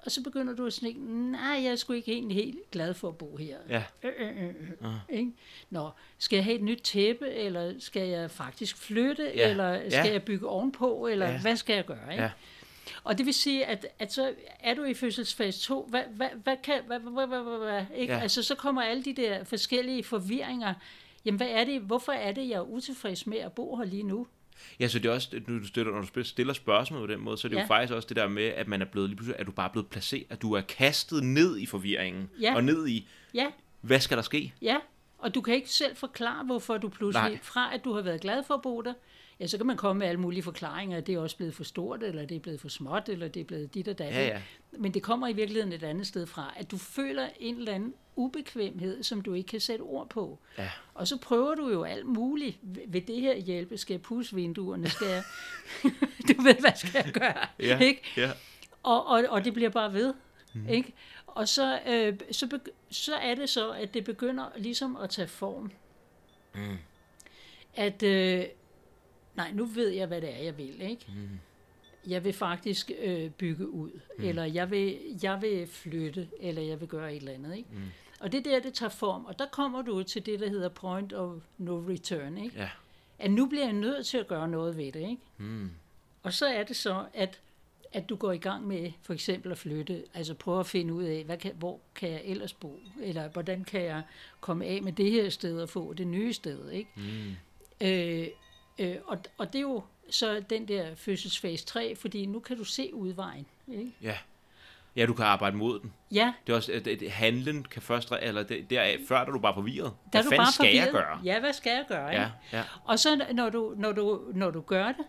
[0.05, 3.07] Og så begynder du at tænke, nej, jeg er sgu ikke egentlig helt glad for
[3.07, 3.57] at bo her.
[3.69, 3.83] Ja.
[4.03, 4.87] Øh, øh, øh, øh.
[4.87, 5.17] Ah.
[5.17, 5.31] Ikke?
[5.69, 9.49] Nå, skal jeg have et nyt tæppe, eller skal jeg faktisk flytte, Ja.
[9.49, 10.11] eller skal Ja.
[10.11, 11.41] jeg bygge ovenpå, eller Ja.
[11.41, 12.11] hvad skal jeg gøre?
[12.11, 12.23] Ikke?
[12.23, 12.31] Ja.
[13.03, 16.57] Og det vil sige, at, at så er du i fødselsfase 2, hvad, hvad, hvad
[16.63, 18.13] kan, hvad, hvad, hvad, hvad, hvad, ikke?
[18.13, 18.19] Ja.
[18.19, 20.73] Altså, så kommer alle de der forskellige forvirringer.
[21.25, 24.03] Jamen, hvad er det, hvorfor er det, jeg er utilfreds med at bo her lige
[24.03, 24.27] nu?
[24.79, 27.37] Ja, så det er også, når du stiller, når du stiller spørgsmål på den måde,
[27.37, 27.61] så er det ja.
[27.61, 29.67] Jo faktisk også det der med, at man er blevet lige pludselig, at du bare
[29.67, 32.55] er blevet placeret, at du er kastet ned i forvirringen, Ja.
[32.55, 33.45] og ned i, Ja,
[33.81, 34.53] hvad skal der ske?
[34.61, 34.77] Ja,
[35.17, 37.39] og du kan ikke selv forklare, hvorfor du pludselig, Nej.
[37.43, 38.93] fra at du har været glad for at bo der,
[39.39, 41.63] ja, så kan man komme med alle mulige forklaringer, at det er også blevet for
[41.63, 44.13] stort, eller det er blevet for småt, eller det er blevet dit og dat.
[44.13, 44.41] Ja, ja.
[44.71, 47.93] Men det kommer i virkeligheden et andet sted fra, at du føler en eller anden
[48.15, 50.39] ubekvemhed, som du ikke kan sætte ord på.
[50.57, 50.69] Ja.
[50.93, 52.57] Og så prøver du jo alt muligt.
[52.87, 53.77] Vil det her hjælpe?
[53.77, 54.89] Skal jeg pusse vinduerne?
[54.89, 55.23] Skal jeg...
[56.37, 57.47] du ved, hvad skal jeg gøre?
[57.59, 58.01] Ja, Ikke?
[58.17, 58.31] ja.
[58.83, 60.13] Og, og, og det bliver bare ved.
[60.53, 60.67] Mm.
[60.69, 60.93] Ikke?
[61.27, 65.27] Og så, øh, så, begy- så er det så, at det begynder ligesom at tage
[65.27, 65.71] form.
[66.55, 66.77] Mm.
[67.73, 68.43] At, øh,
[69.35, 70.81] nej, nu ved jeg, hvad det er, jeg vil.
[70.81, 71.05] Ikke?
[71.07, 71.39] Mm.
[72.07, 74.23] jeg vil faktisk øh, bygge ud, mm.
[74.23, 77.57] eller jeg vil, jeg vil flytte, eller jeg vil gøre et eller andet.
[77.57, 77.69] Ikke?
[77.71, 77.81] Mm.
[78.19, 81.13] Og det der, det tager form, og der kommer du til det, der hedder point
[81.13, 82.37] of no return.
[82.37, 82.57] Ikke?
[82.57, 82.69] Ja.
[83.19, 85.09] At nu bliver jeg nødt til at gøre noget ved det.
[85.09, 85.17] Ikke?
[85.37, 85.71] Mm.
[86.23, 87.41] Og så er det så, at,
[87.93, 91.03] at du går i gang med for eksempel at flytte, altså prøve at finde ud
[91.03, 94.01] af, hvad kan, hvor kan jeg ellers bo, eller hvordan kan jeg
[94.41, 96.71] komme af med det her sted og få det nye sted.
[96.71, 96.89] Ikke?
[96.95, 97.87] Mm.
[97.87, 98.27] Øh,
[98.79, 102.63] øh, og, og det er jo så den der fødselsfase 3, fordi nu kan du
[102.63, 103.45] se udvejen.
[103.67, 103.91] Ikke?
[104.01, 104.17] Ja.
[104.95, 105.93] Ja, du kan arbejde mod den.
[106.11, 109.39] Ja, Det er også, at det, handlen kan først, eller det, der, før er du
[109.39, 109.93] bare forvirret.
[110.13, 111.05] der Hvad du bare skal jeg forvirret.
[111.05, 111.19] gøre?
[111.23, 112.11] Ja, hvad skal jeg gøre?
[112.11, 112.21] Ikke?
[112.21, 112.63] Ja, ja.
[112.85, 115.05] Og så når du, når, du, når du gør det,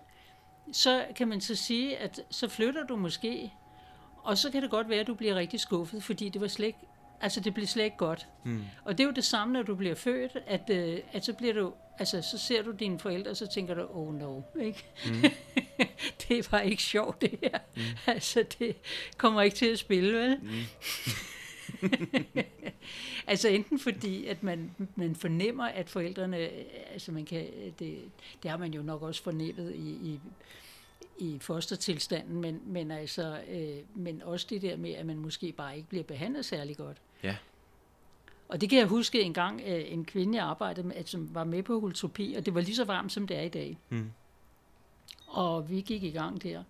[0.73, 3.53] så kan man så sige, at så flytter du måske,
[4.23, 6.67] og så kan det godt være, at du bliver rigtig skuffet, fordi det var slet
[6.67, 6.79] ikke,
[7.21, 8.27] altså det blev slet ikke godt.
[8.45, 8.65] Mm.
[8.85, 11.55] Og det er jo det samme, når du bliver født, at, øh, at så bliver
[11.55, 14.85] du, altså så ser du dine forældre, og så tænker du, oh no, ikke?
[15.07, 15.31] Mm.
[16.29, 17.59] det var ikke sjovt det her.
[17.77, 17.83] Mm.
[18.07, 18.77] Altså det
[19.17, 20.39] kommer ikke til at spille, vel?
[20.43, 20.51] Mm.
[23.27, 26.37] altså enten fordi, at man, man fornemmer, at forældrene,
[26.93, 27.47] altså man kan,
[27.79, 27.99] det,
[28.43, 30.21] det har man jo nok også fornemmet i, i,
[31.19, 35.77] i fostertilstanden, men, men, altså, øh, men også det der med, at man måske bare
[35.77, 36.97] ikke bliver behandlet særlig godt.
[37.23, 37.37] Ja.
[38.49, 41.45] Og det kan jeg huske en gang, øh, en kvinde, jeg arbejdede med, som var
[41.45, 43.79] med på holotropi, og det var lige så varmt, som det er i dag.
[43.89, 44.11] Mm.
[45.27, 46.63] Og vi gik i gang der.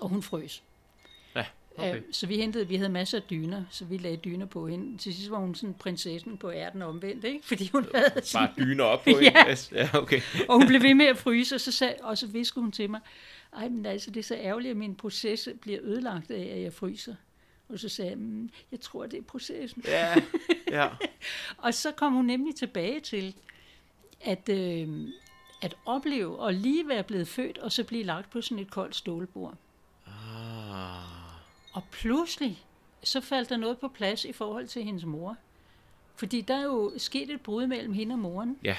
[0.00, 0.62] og hun frøs.
[1.34, 1.44] Ja,
[1.76, 1.96] okay.
[1.96, 4.98] Øh, Så vi hentede, vi havde masser af dyner, så vi lagde dyner på hende.
[4.98, 7.46] Til sidst var hun sådan prinsessen på ærten omvendt, ikke?
[7.46, 9.22] Fordi hun havde Bare sådan, dyner op på en.
[9.22, 9.56] Ja.
[9.72, 10.20] ja, okay.
[10.48, 12.90] og hun blev ved med at fryse, og så, sag, og så viskede hun til
[12.90, 13.00] mig,
[13.56, 16.72] ej, men altså, det er så ærgerligt, at min proces bliver ødelagt af, at jeg
[16.72, 17.14] fryser.
[17.68, 19.82] Og så sagde jeg, mm, jeg tror, det er processen.
[19.86, 20.14] Ja,
[20.78, 20.88] ja.
[21.58, 23.34] Og så kom hun nemlig tilbage til,
[24.20, 25.08] at, øh,
[25.62, 28.96] at opleve at lige være blevet født, og så blive lagt på sådan et koldt
[28.96, 29.54] stålbord.
[30.06, 30.12] Ah.
[31.72, 32.64] Og pludselig,
[33.02, 35.36] så faldt der noget på plads i forhold til hendes mor.
[36.16, 38.58] Fordi der er jo sket et brud mellem hende og moren.
[38.64, 38.76] Ja.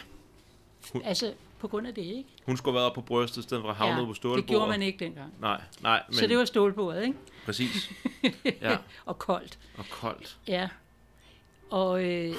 [1.04, 2.30] Altså, på grund af det, ikke?
[2.46, 4.44] Hun skulle have været på brystet, i stedet for at havne ja, på stålbordet.
[4.44, 5.34] det gjorde man ikke dengang.
[5.40, 6.16] Nej, nej, Men...
[6.16, 7.18] Så det var stålbordet, ikke?
[7.46, 7.92] Præcis.
[8.62, 9.60] Ja, Og koldt.
[9.78, 10.40] og koldt.
[10.48, 10.70] Ja.
[11.72, 12.36] Og, øh,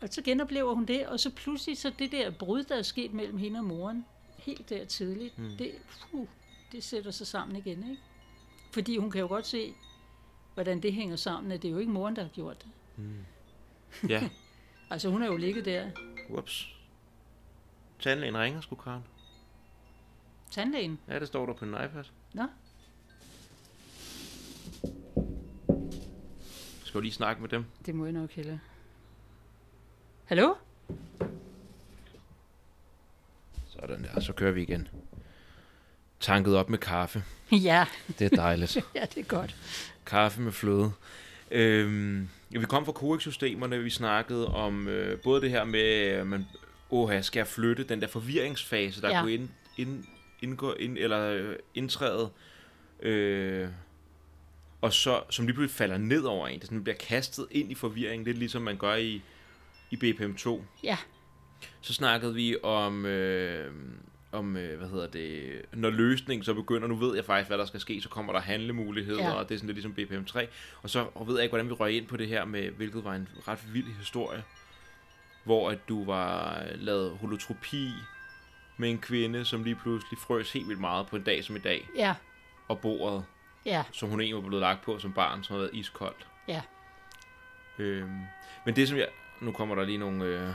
[0.00, 3.12] og så genoplever hun det, og så pludselig så det der brud, der er sket
[3.12, 4.06] mellem hende og moren,
[4.38, 5.50] helt der tidligt, mm.
[5.58, 5.72] det,
[6.10, 6.26] puh,
[6.72, 8.02] det sætter sig sammen igen, ikke?
[8.72, 9.74] Fordi hun kan jo godt se,
[10.54, 12.70] hvordan det hænger sammen, at det er jo ikke moren, der har gjort det.
[14.10, 14.28] Ja,
[14.90, 15.90] Altså hun er jo ligget der.
[16.30, 16.74] whoops.
[18.00, 19.02] Tandlægen ringer sgu, Karen.
[20.50, 20.98] Tandlægen.
[21.08, 22.04] Ja, det står der på en iPad.
[22.32, 22.42] Nå,
[26.98, 27.64] Skal du lige snakke med dem?
[27.86, 28.58] det må jeg nok hellere.
[30.24, 30.54] Hallo?
[33.68, 34.88] Sådan der, så kører vi igen.
[36.20, 37.24] Tanket op med kaffe.
[37.52, 37.86] Ja,
[38.18, 38.76] Det er dejligt.
[38.94, 39.56] ja, det er godt.
[40.06, 40.92] Kaffe med fløde.
[41.50, 46.26] Øhm, ja, vi kom fra COEX-systemerne, vi snakkede om øh, både det her med, at
[46.26, 46.46] man
[46.90, 49.20] åh, skal jeg flytte, den der forvirringsfase, der ja.
[49.20, 50.04] kunne ind, ind,
[50.42, 52.30] indgå, ind, eller øh, indtræde,
[53.00, 53.68] øh,
[54.80, 57.74] og så, som lige pludselig falder ned over en, det sådan bliver kastet ind i
[57.74, 59.22] forvirring, lidt ligesom man gør i,
[59.90, 60.60] i BPM2.
[60.82, 60.96] Ja,
[61.80, 63.72] Så snakkede vi om, øh,
[64.32, 67.66] om øh, hvad hedder det, når løsningen så begynder, nu ved jeg faktisk, hvad der
[67.66, 69.28] skal ske, så kommer der handlemuligheder, Ja.
[69.28, 69.34] ja.
[69.34, 70.46] og det er sådan lidt ligesom BPM3.
[70.82, 73.04] Og så og ved jeg ikke, hvordan vi røg ind på det her med, hvilket
[73.04, 74.42] var en ret vild historie,
[75.44, 77.90] hvor at du var lavet holotropi
[78.76, 81.58] med en kvinde, som lige pludselig frøs helt vildt meget på en dag som i
[81.58, 82.14] dag, ja,
[82.68, 83.24] og bordet,
[83.68, 86.26] ja, som hun egentlig var blevet lagt på som barn, som havde været iskoldt.
[86.48, 86.60] ja.
[87.78, 88.20] Øhm,
[88.66, 89.08] men det som jeg...
[89.40, 90.24] Nu kommer der lige nogle...
[90.24, 90.48] Øh,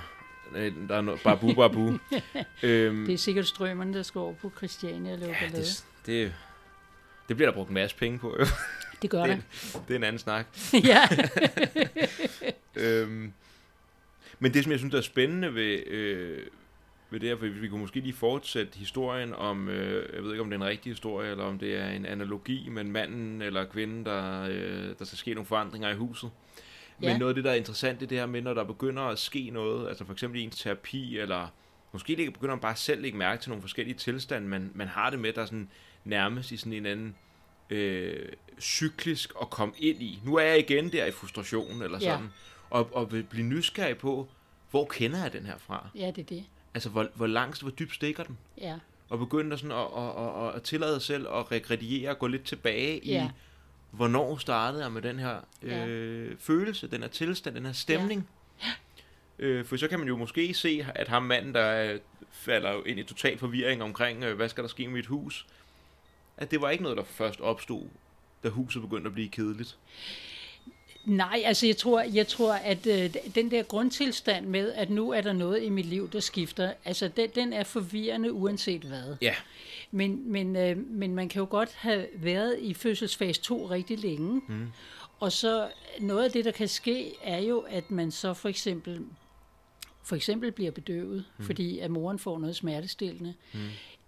[0.55, 1.22] øh, der er noget...
[1.24, 1.88] Babu, babu.
[2.64, 6.34] øhm, Det er sikkert strømmerne, der skal over på Christiania og lave ja, det, det,
[7.28, 8.45] det bliver der brugt en masse penge på, jo.
[9.01, 9.43] Det gør det,
[9.88, 10.45] det er en anden snak.
[10.74, 11.07] ja,
[12.76, 13.34] øhm,
[14.39, 16.47] men det, som jeg synes, der er spændende ved, øh,
[17.14, 20.41] ved det her, for vi kunne måske lige fortsætte historien om, øh, jeg ved ikke,
[20.43, 23.66] om det er en rigtig historie, eller om det er en analogi med manden eller
[23.66, 26.30] kvinden, der, øh, der skal ske nogle forandringer i huset.
[26.99, 27.18] Men Ja.
[27.18, 29.20] noget af det, der er interessant, det er det her med, når der begynder at
[29.20, 31.47] ske noget, altså for eksempel i ens terapi, eller
[31.91, 34.88] måske det begynder man bare selv at lægge mærke til nogle forskellige tilstande, man, man
[34.88, 35.70] har det med, der er sådan
[36.05, 37.16] nærmest i sådan en anden
[37.70, 38.30] øh,
[38.61, 40.20] cyklisk at komme ind i.
[40.26, 42.11] Nu er jeg igen der i frustration, eller Ja.
[42.14, 42.28] sådan,
[42.70, 44.28] og, og vil blive nysgerrig på,
[44.72, 45.88] hvor kender jeg den her fra?
[45.95, 46.43] ja, det er det.
[46.74, 48.38] Altså, hvor, hvor langt, hvor dybt stikker den?
[48.61, 48.76] Ja,
[49.09, 52.28] Og begynde at, sådan at, at, at, at tillade sig selv at regrediere og gå
[52.28, 53.30] lidt tilbage i, Ja.
[53.91, 55.86] hvornår startede jeg med den her Ja.
[55.88, 58.30] øh, følelse, den her tilstand, den her stemning.
[59.39, 61.99] Øh, for så kan man jo måske se, at ham manden, der øh,
[62.32, 65.45] falder jo ind i total forvirring omkring, øh, hvad skal der ske med mit hus,
[66.38, 67.84] at det var ikke noget, der først opstod,
[68.43, 69.78] da huset begyndte at blive kedeligt.
[71.05, 75.21] Nej, altså jeg tror, jeg tror at øh, den der grundtilstand med, at nu er
[75.21, 79.15] der noget i mit liv, der skifter, altså den, den er forvirrende uanset hvad.
[79.21, 79.35] Ja.
[79.91, 84.41] Men, men, øh, men man kan jo godt have været i fødselsfase 2 rigtig længe.
[84.47, 84.67] Mm.
[85.19, 89.01] Og så noget af det, der kan ske, er jo, at man så for eksempel
[90.03, 91.45] for eksempel bliver bedøvet, mm.
[91.45, 93.33] fordi at moren får noget smertestillende.
[93.53, 93.59] Mm.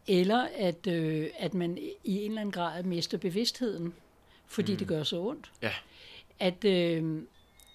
[0.08, 3.94] Eller at, øh, at man i en eller anden grad mister bevidstheden,
[4.48, 4.78] fordi mm.
[4.78, 5.52] det gør så ondt.
[5.62, 5.72] Ja.
[6.40, 7.22] At, øh,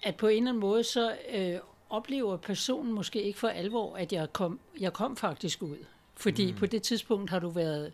[0.03, 1.59] at på en eller anden måde, så øh,
[1.89, 5.77] oplever personen måske ikke for alvor, at jeg kom, jeg kom faktisk ud.
[6.15, 6.57] Fordi mm.
[6.57, 7.93] på det tidspunkt har du været,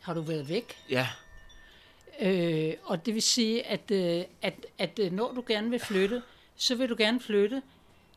[0.00, 0.76] har du været væk.
[0.90, 1.08] Ja.
[2.20, 6.22] Øh, og det vil sige, at, øh, at, at øh, når du gerne vil flytte,
[6.56, 7.62] så vil du gerne flytte,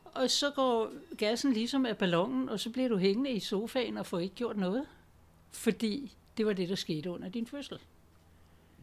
[0.05, 4.05] og så går gassen ligesom af ballonen, og så bliver du hængende i sofaen og
[4.05, 4.85] får ikke gjort noget.
[5.51, 7.79] Fordi det var det, der skete under din fødsel.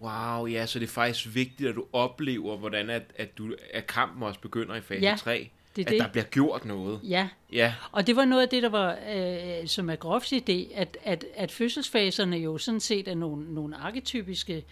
[0.02, 3.86] Wow, ja, så det er faktisk vigtigt, at du oplever, hvordan at, at, du, at
[3.86, 5.50] kampen også begynder i fase ja, 3.
[5.76, 6.00] Det at det.
[6.00, 7.00] der bliver gjort noget.
[7.02, 7.28] Ja.
[7.52, 10.98] ja, og det var noget af det, der var, øh, som er Groffs idé, at,
[11.04, 14.64] at, at fødselsfaserne jo sådan set er nogle, nogle arketypiske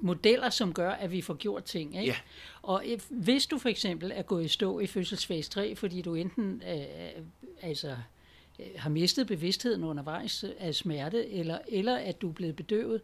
[0.00, 1.96] modeller, som gør, at vi får gjort ting.
[2.00, 2.06] Ikke?
[2.06, 2.16] Ja.
[2.62, 6.62] Og hvis du for eksempel er gået i stå i fødselsfase 3, fordi du enten
[6.70, 7.22] øh,
[7.62, 7.96] altså,
[8.58, 13.00] øh, har mistet bevidstheden undervejs af smerte, eller, eller at du er blevet bedøvet,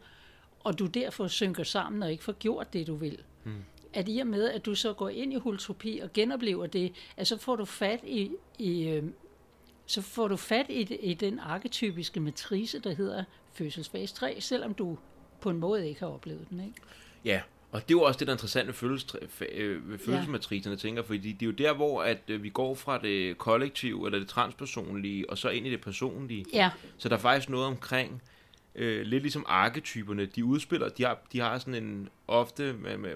[0.64, 3.18] og du derfor synker sammen og ikke får gjort det, du vil.
[3.42, 3.64] Hmm.
[3.92, 7.26] At i og med, at du så går ind i holotropi og genoplever det, at
[7.26, 9.04] så får du fat i, i øh,
[9.86, 14.98] så får du fat i, i den arketypiske matrice, der hedder fødselsfase 3, selvom du
[15.40, 16.60] på en måde ikke har oplevet den.
[16.60, 16.80] Ikke?
[17.24, 17.40] Ja,
[17.72, 19.06] og det er jo også det, der er interessant ved, følels,
[19.52, 22.98] øh, ved jeg tænker, fordi det er jo der, hvor at øh, vi går fra
[22.98, 26.44] det kollektive, eller det transpersonlige, og så ind i det personlige.
[26.52, 26.70] Ja.
[26.98, 28.22] Så der er faktisk noget omkring,
[28.74, 33.14] øh, lidt ligesom arketyperne, de udspiller, de har, de har sådan en ofte med, med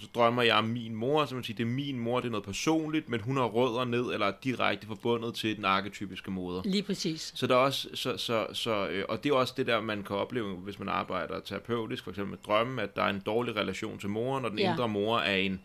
[0.00, 2.30] så drømmer jeg om min mor, så man siger, det er min mor, det er
[2.30, 6.62] noget personligt, men hun har rødder ned, eller er direkte forbundet til den arketypiske moder.
[6.64, 7.32] Lige præcis.
[7.34, 10.02] Så der er også, så, så, så, øh, og det er også det der, man
[10.02, 13.56] kan opleve, hvis man arbejder terapeutisk, for eksempel med drømme, at der er en dårlig
[13.56, 14.70] relation til moren, og den ja.
[14.70, 15.60] indre mor er en,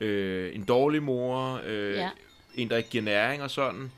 [0.00, 2.10] øh, en dårlig mor, øh, ja.
[2.54, 3.92] en, der ikke giver næring og sådan.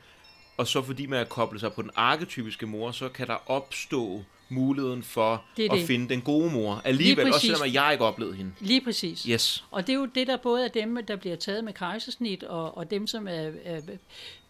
[0.57, 4.23] Og så fordi man er koblet sig på den arketypiske mor, så kan der opstå
[4.51, 5.87] muligheden for det at det.
[5.87, 6.81] finde den gode mor.
[6.85, 8.51] Alligevel, også selvom jeg ikke oplevede hende.
[8.59, 9.23] Lige præcis.
[9.23, 9.63] Yes.
[9.71, 12.77] Og det er jo det, der både er dem, der bliver taget med kejsersnit, og,
[12.77, 13.81] og dem, som er, er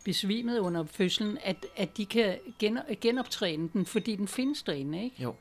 [0.06, 5.16] besvimet under fødslen, at, at de kan gen, genoptræne den, fordi den findes derinde, ikke?
[5.24, 5.36] Jo.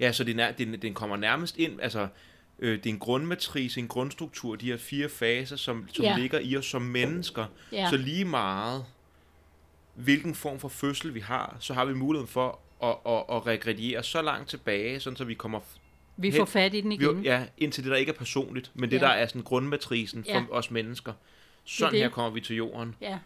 [0.00, 2.08] Ja, så den, er, den, den kommer nærmest ind, altså
[2.58, 6.16] øh, det er en grundmatrice, en grundstruktur, de her fire faser, som, som ja.
[6.16, 7.46] ligger i os som mennesker.
[7.72, 7.90] Ja.
[7.90, 8.84] Så lige meget,
[9.94, 14.02] hvilken form for fødsel vi har, så har vi muligheden for og, og, og regrediere
[14.02, 15.60] så langt tilbage, sådan så vi kommer
[16.20, 17.22] vi får fat i den igen.
[17.22, 19.06] Vi, ja, indtil det, der ikke er personligt, men det, ja.
[19.06, 20.44] der er sådan grundmatrisen for ja.
[20.50, 21.12] os mennesker.
[21.64, 22.02] Sådan det det.
[22.02, 22.94] her kommer vi til jorden.
[23.00, 23.18] Ja.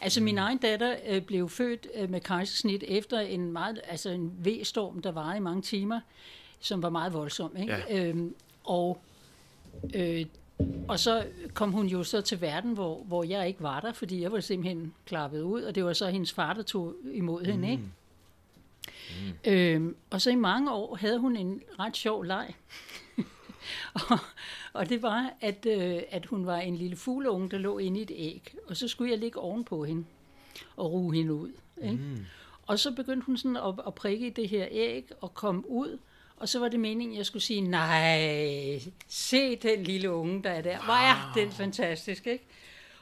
[0.00, 4.32] Altså, min egen datter øh, blev født øh, med kejsersnit efter en meget, altså en
[4.44, 6.00] V-storm, der var i mange timer,
[6.60, 7.56] som var meget voldsom.
[7.56, 7.74] Ikke?
[7.88, 8.08] Ja.
[8.08, 8.34] Øhm,
[8.64, 9.02] og,
[9.94, 10.24] øh,
[10.88, 14.22] og så kom hun jo så til verden, hvor, hvor jeg ikke var der, fordi
[14.22, 17.50] jeg var simpelthen klappet ud, og det var så hendes far, der tog imod mm.
[17.50, 17.70] hende.
[17.70, 17.82] Ikke?
[19.10, 19.52] Mm.
[19.52, 22.54] Øhm, og så i mange år havde hun en ret sjov leg.
[23.94, 24.18] og,
[24.72, 28.02] og det var, at, øh, at hun var en lille fugleunge, der lå inde i
[28.02, 28.54] et æg.
[28.66, 30.04] Og så skulle jeg ligge ovenpå hende
[30.76, 31.52] og ruge hende ud.
[31.82, 31.96] Ikke?
[31.96, 32.24] Mm.
[32.66, 35.98] Og så begyndte hun sådan at, at prikke i det her æg og komme ud.
[36.36, 40.50] Og så var det meningen, at jeg skulle sige, nej, se den lille unge, der
[40.50, 40.84] er der.
[40.84, 42.44] Hvor er den fantastisk, ikke?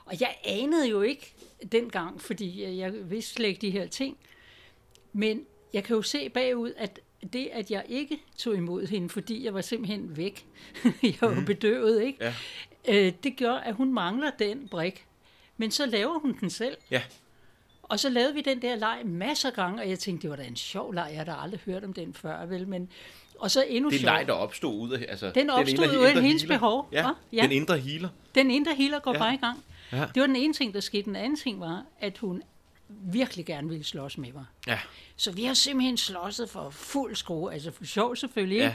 [0.04, 1.34] Og jeg anede jo ikke
[1.72, 4.16] dengang, fordi jeg vidste slet ikke de her ting.
[5.12, 7.00] Men jeg kan jo se bagud, at
[7.32, 10.46] det, at jeg ikke tog imod hende, fordi jeg var simpelthen væk,
[11.02, 11.44] jeg var mm.
[11.44, 12.24] bedøvet, ikke?
[12.24, 12.34] Ja.
[12.88, 15.06] Øh, det gør, at hun mangler den brik.
[15.56, 16.76] Men så laver hun den selv.
[16.90, 17.02] Ja.
[17.82, 20.36] Og så lavede vi den der leg masser af gange, og jeg tænkte, det var
[20.36, 22.68] da en sjov leg, jeg har aldrig hørt om den før, vel?
[22.68, 22.88] Men,
[23.38, 25.06] og så endnu Det er en leg, der opstod ud af...
[25.08, 26.88] Altså, den opstod ud af hendes behov.
[26.92, 28.08] Ja, ja, den indre healer.
[28.34, 29.18] Den indre healer går ja.
[29.18, 29.64] bare i gang.
[29.92, 30.06] Ja.
[30.14, 31.04] Det var den ene ting, der skete.
[31.04, 32.42] Den anden ting var, at hun
[32.88, 34.44] virkelig gerne ville slås med mig.
[34.66, 34.78] Ja.
[35.16, 38.74] Så vi har simpelthen slåsset for fuld skrue, altså for sjov selvfølgelig, ja.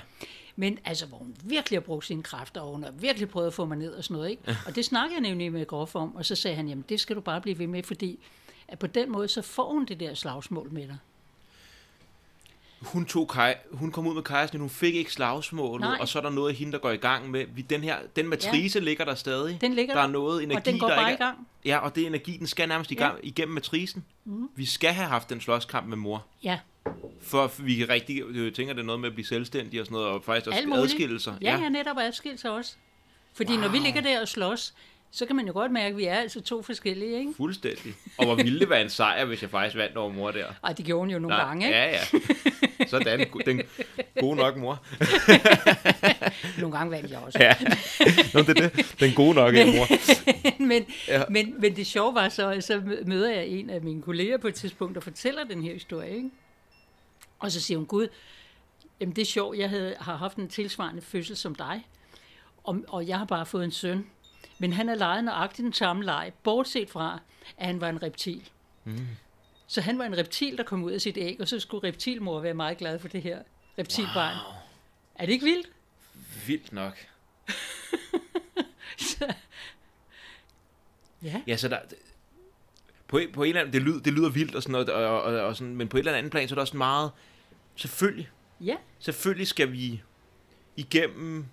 [0.55, 3.53] men altså hvor hun virkelig har brugt sine kræfter, og hun har virkelig prøvet at
[3.53, 4.29] få mig ned og sådan noget.
[4.29, 4.43] Ikke?
[4.47, 4.57] Ja.
[4.65, 7.15] Og det snakkede jeg nemlig med Groff om, og så sagde han, jamen det skal
[7.15, 8.19] du bare blive ved med, fordi
[8.67, 10.97] at på den måde, så får hun det der slagsmål med dig.
[12.81, 15.97] Hun, tog Kaj, hun kom ud med kejsen, hun fik ikke slagsmålet, Nej.
[16.01, 17.97] og så er der noget af hende, der går i gang med, vi, den her,
[18.15, 18.85] den matrice ja.
[18.85, 19.57] ligger der stadig.
[19.61, 21.47] Den ligger der er noget energi, og den går der bare ikke i er- gang.
[21.65, 23.07] Ja, og det energi, den skal nærmest i Ja.
[23.07, 24.05] gang, igennem matrisen.
[24.25, 24.49] Mm.
[24.55, 26.59] Vi skal have haft den slåskamp med mor, Ja,
[27.21, 29.93] for vi kan rigtig, jeg tænker, det er noget med at blive selvstændig og sådan
[29.93, 30.83] noget, og faktisk også alt muligt.
[30.83, 31.35] adskille sig.
[31.41, 32.75] Ja, ja, netop adskille sig også.
[33.33, 33.61] Fordi wow.
[33.61, 34.73] når vi ligger der og slås,
[35.11, 37.33] så kan man jo godt mærke, at vi er altså to forskellige, ikke?
[37.37, 37.93] Fuldstændig.
[38.17, 40.45] Og hvor ville det være en sejr, hvis jeg faktisk vandt over mor der.
[40.61, 41.77] Og det gjorde hun jo nogle Nej, gange, ikke?
[41.77, 41.99] Ja, ja.
[42.87, 43.61] Sådan, den
[44.19, 44.83] gode nok mor.
[46.61, 47.37] Nogle gange vandt jeg også.
[47.41, 47.53] Ja,
[48.33, 48.95] Nå, det er det.
[48.99, 49.87] Den gode nok, mor.
[50.67, 51.23] men, Ja.
[51.29, 54.47] men, men det sjove var så, at så møder jeg en af mine kolleger på
[54.47, 56.15] et tidspunkt, og fortæller den her historie.
[56.15, 56.29] Ikke?
[57.39, 58.07] Og så siger hun, Gud,
[58.99, 61.87] jamen det er sjovt, jeg havde, har haft en tilsvarende fødsel som dig,
[62.63, 64.05] og, og jeg har bare fået en søn.
[64.59, 67.19] Men han er leget nøjagtigt den samme leg, bortset fra,
[67.57, 68.49] at han var en reptil.
[68.83, 69.07] Mm.
[69.71, 72.39] Så han var en reptil, der kom ud af sit æg, og så skulle reptilmor
[72.39, 73.39] være meget glad for det her
[73.77, 74.35] reptilbarn.
[74.35, 74.53] Wow.
[75.15, 75.69] Er det ikke vildt?
[76.47, 76.97] Vildt nok.
[81.23, 81.41] Ja.
[81.47, 81.79] Ja, så der...
[83.07, 85.39] På, på en eller anden, det, lyder, det lyder vildt og sådan noget, og, og,
[85.39, 87.11] og sådan, men på et eller andet plan, så er der også meget...
[87.75, 88.29] Selvfølgelig,
[88.61, 90.01] Ja, selvfølgelig skal vi
[90.75, 91.45] igennem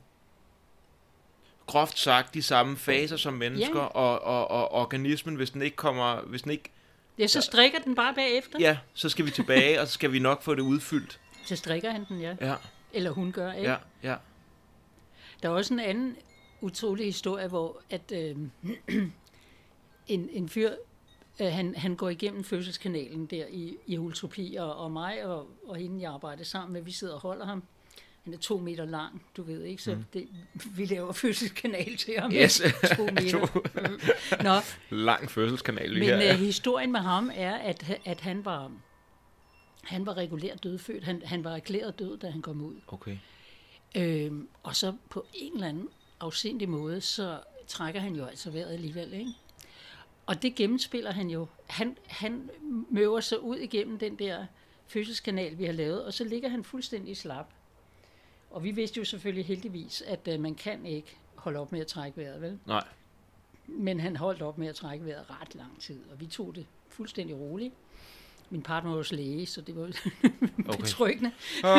[1.66, 3.86] groft sagt de samme faser som mennesker, Ja.
[3.86, 6.70] og, og, og organismen, hvis den ikke kommer, hvis den ikke,
[7.18, 8.58] ja så strikker den bare bagefter.
[8.60, 11.20] ja, så skal vi tilbage, og så skal vi nok få det udfyldt.
[11.44, 12.36] Så strikker han den, ja.
[12.40, 12.54] Ja,
[12.92, 13.70] Eller hun gør, ikke?
[13.70, 14.16] ja, ja.
[15.42, 16.16] Der er også en anden
[16.60, 18.36] utrolig historie, hvor at, øh,
[20.08, 20.70] en, en fyr,
[21.40, 25.76] øh, han, han går igennem fødselskanalen der i, i Ultropi, og, og mig og, og
[25.76, 27.62] hende, jeg arbejder sammen med, vi sidder og holder ham.
[28.26, 30.04] Han er to meter lang, du ved ikke, så mm.
[30.12, 30.28] det,
[30.76, 32.32] vi laver fødselskanal til ham.
[32.32, 32.62] Yes.
[32.96, 34.42] to meter.
[34.42, 36.32] Nå, Lang fødselskanal lige men her.
[36.32, 38.72] øh, historien med ham er, at, at han var
[39.82, 41.04] han var regulært dødfødt.
[41.04, 42.74] Han, han var erklæret død, da han kom ud.
[42.86, 43.18] Okay.
[43.96, 45.88] Øhm, og så på en eller anden
[46.20, 49.30] afsindig måde, så trækker han jo altså vejret alligevel, ikke?
[50.26, 51.46] Og det gennemspiller han jo.
[51.66, 52.50] Han, han
[52.90, 54.46] møver sig ud igennem den der
[54.86, 57.46] fødselskanal, vi har lavet, og så ligger han fuldstændig slap.
[58.56, 61.86] Og vi vidste jo selvfølgelig heldigvis, at øh, man kan ikke holde op med at
[61.86, 62.58] trække vejret, vel?
[62.66, 62.84] Nej.
[63.66, 66.66] Men han holdt op med at trække vejret ret lang tid, og vi tog det
[66.88, 67.74] fuldstændig roligt.
[68.50, 69.82] Min partner var også læge, så det var
[70.68, 70.80] Okay.
[70.80, 71.30] betryggende.
[71.64, 71.78] Oh,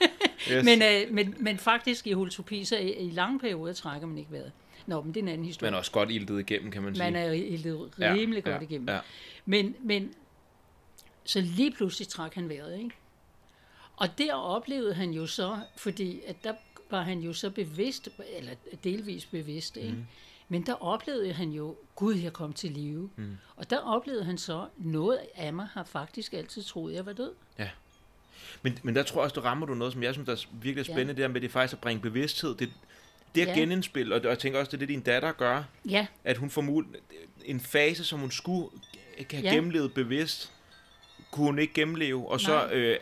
[0.52, 0.64] yes.
[0.64, 4.32] Men, øh, men, men faktisk i holotopi, så i, i lange perioder trækker man ikke
[4.32, 4.52] vejret.
[4.86, 5.70] Nå, men det er en anden historie.
[5.70, 7.04] Men også godt iltet igennem, kan man sige.
[7.04, 8.88] man er iltet rimelig godt igennem.
[8.88, 8.98] Ja.
[9.44, 10.14] Men, men
[11.24, 12.90] så lige pludselig trak han vejret, ikke?
[13.96, 16.54] Og der oplevede han jo så, fordi at der
[16.90, 18.52] var han jo så bevidst, eller
[18.84, 19.90] delvis bevidst, ikke?
[19.92, 20.06] Mm.
[20.48, 23.10] Men der oplevede han jo, Gud, jeg kom til live.
[23.16, 23.36] Mm.
[23.56, 27.32] Og der oplevede han så, noget af mig har faktisk altid troet, jeg var død.
[28.62, 30.46] Men, men der tror jeg også, du rammer du noget, som jeg synes, der er
[30.62, 30.94] virkelig er Ja.
[30.94, 32.54] spændende, det der med det faktisk at bringe bevidsthed.
[32.54, 32.70] Det,
[33.34, 33.60] det at Ja.
[33.60, 36.50] genindspil, og, og jeg tænker også, det er det, din datter gør, Ja, at hun
[36.50, 36.84] får
[37.44, 38.68] en fase, som hun skulle
[39.30, 39.50] have Ja.
[39.54, 40.52] gennemlevet bevidst,
[41.36, 42.74] kunne hun ikke gennemleve, og så Nej.
[42.74, 42.98] øh,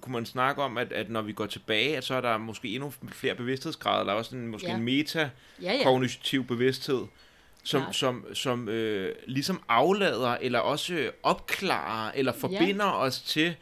[0.00, 2.68] kunne man snakke om, at, at når vi går tilbage, at så er der måske
[2.74, 4.76] endnu flere bevidsthedsgrader, der er også en, måske Ja.
[4.76, 5.30] en meta
[5.62, 5.82] ja, ja.
[5.84, 7.04] kognitiv bevidsthed,
[7.64, 7.96] som, Klart.
[7.96, 12.98] som, som øh, ligesom aflader, eller også opklarer, eller forbinder ja.
[12.98, 13.56] os til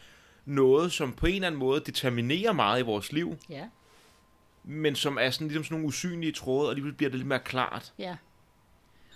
[0.44, 3.64] noget, som på en eller anden måde determinerer meget i vores liv, Ja,
[4.64, 7.38] men som er sådan, ligesom sådan nogle usynlige tråde, og lige bliver det lidt mere
[7.38, 7.92] klart.
[7.98, 8.16] ja.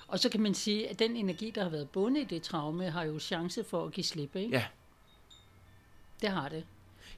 [0.08, 2.90] Og så kan man sige, at den energi, der har været bundet i det traume,
[2.90, 4.50] har jo chance for at give slip, ikke?
[4.56, 4.64] Ja.
[6.22, 6.64] Det har det.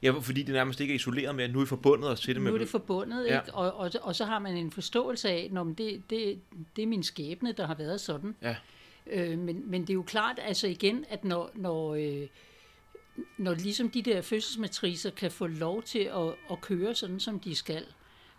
[0.03, 2.41] Ja, fordi det nærmest ikke er isoleret med, at nu er forbundet os til det.
[2.41, 3.39] Nu er med, det forbundet, Ja.
[3.41, 3.53] ikke?
[3.53, 6.39] Og, og, og så har man en forståelse af, at det, det,
[6.75, 8.35] det er min skæbne, der har været sådan.
[8.41, 8.55] Ja.
[9.07, 12.27] Øh, men, men det er jo klart, altså igen, at når, når, øh,
[13.37, 17.55] når ligesom de der fødselsmatricer kan få lov til at, at køre sådan, som de
[17.55, 17.85] skal,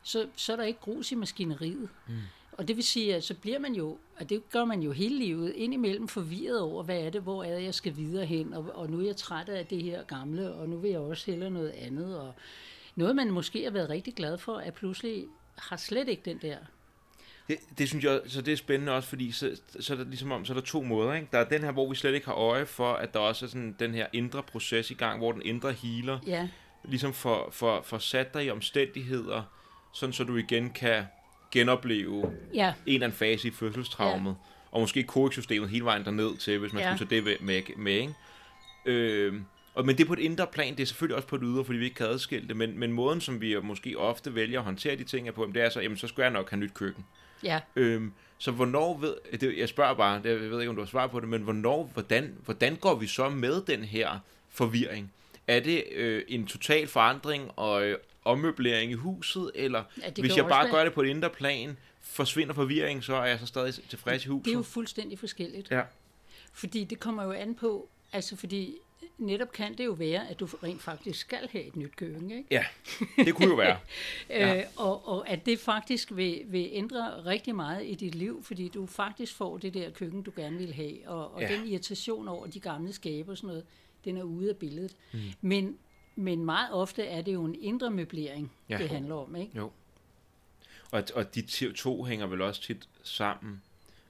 [0.02, 1.88] så, så er der ikke grus i maskineriet.
[2.08, 2.14] Mm.
[2.58, 5.18] Og det vil sige, at så bliver man jo, og det gør man jo hele
[5.18, 8.70] livet, indimellem forvirret over, hvad er det, hvor er det, jeg skal videre hen, og,
[8.74, 11.50] og nu er jeg træt af det her gamle, og nu vil jeg også hellere
[11.50, 12.34] noget andet, og
[12.96, 15.24] noget, man måske har været rigtig glad for, er pludselig
[15.56, 16.56] har slet ikke den der.
[17.48, 20.32] Det, det synes jeg, så det er spændende også, fordi så, så er der ligesom
[20.32, 21.14] om, så er der to måder.
[21.14, 21.28] Ikke?
[21.32, 23.48] Der er den her, hvor vi slet ikke har øje for, at der også er
[23.48, 26.48] sådan den her indre proces i gang, hvor den indre healer Ja,
[26.84, 29.42] ligesom får, får, får sat dig i omstændigheder,
[29.92, 31.04] sådan så du igen kan
[31.54, 34.34] genopleve ja, en eller anden fase i fødselstraumet, ja.
[34.70, 36.96] og måske koeksystemet hele vejen derned til, hvis man ja.
[36.96, 38.14] Skulle tage det med, med, ikke?
[38.86, 39.34] Øh,
[39.74, 41.64] og, men det er på et indre plan, det er selvfølgelig også på et ydre,
[41.64, 44.64] fordi vi ikke kan adskille det, men, men måden, som vi måske ofte vælger at
[44.64, 46.60] håndtere de ting er på, jamen, det er så, jamen, så skulle jeg nok have
[46.60, 47.04] nyt køkken.
[47.42, 47.60] ja.
[47.76, 50.86] Øhm, så hvornår ved, det, jeg spørger bare, det, jeg ved ikke, om du har
[50.88, 54.18] svar på det, men hvornår, hvordan, hvordan går vi så med den her
[54.50, 55.12] forvirring?
[55.46, 60.64] er det øh, en total forandring og ommøblering i huset, eller Ja, hvis jeg bare
[60.64, 64.24] være- gør det på et indre plan, forsvinder forvirringen, så er jeg så stadig tilfreds
[64.24, 64.44] i huset?
[64.44, 65.70] Det er jo fuldstændig forskelligt.
[65.70, 65.82] Ja.
[66.52, 68.74] Fordi det kommer jo an på, altså fordi
[69.18, 72.48] netop kan det jo være, at du rent faktisk skal have et nyt køkken, ikke?
[72.50, 72.64] ja,
[73.16, 73.78] det kunne jo være.
[74.30, 74.56] Ja.
[74.58, 78.68] Øh, og, og at det faktisk vil, vil ændre rigtig meget i dit liv, fordi
[78.68, 81.48] du faktisk får det der køkken, du gerne vil have, og, og ja.
[81.56, 83.64] den irritation over de gamle skabe og sådan noget,
[84.04, 84.92] den er ude af billedet.
[85.12, 85.18] Mm.
[85.40, 85.78] Men,
[86.16, 88.78] men meget ofte er det jo en indre møblering, Ja.
[88.78, 89.52] det handler om, ikke?
[89.56, 89.70] Jo.
[90.90, 91.42] Og, og de
[91.76, 93.62] to hænger vel også tit sammen.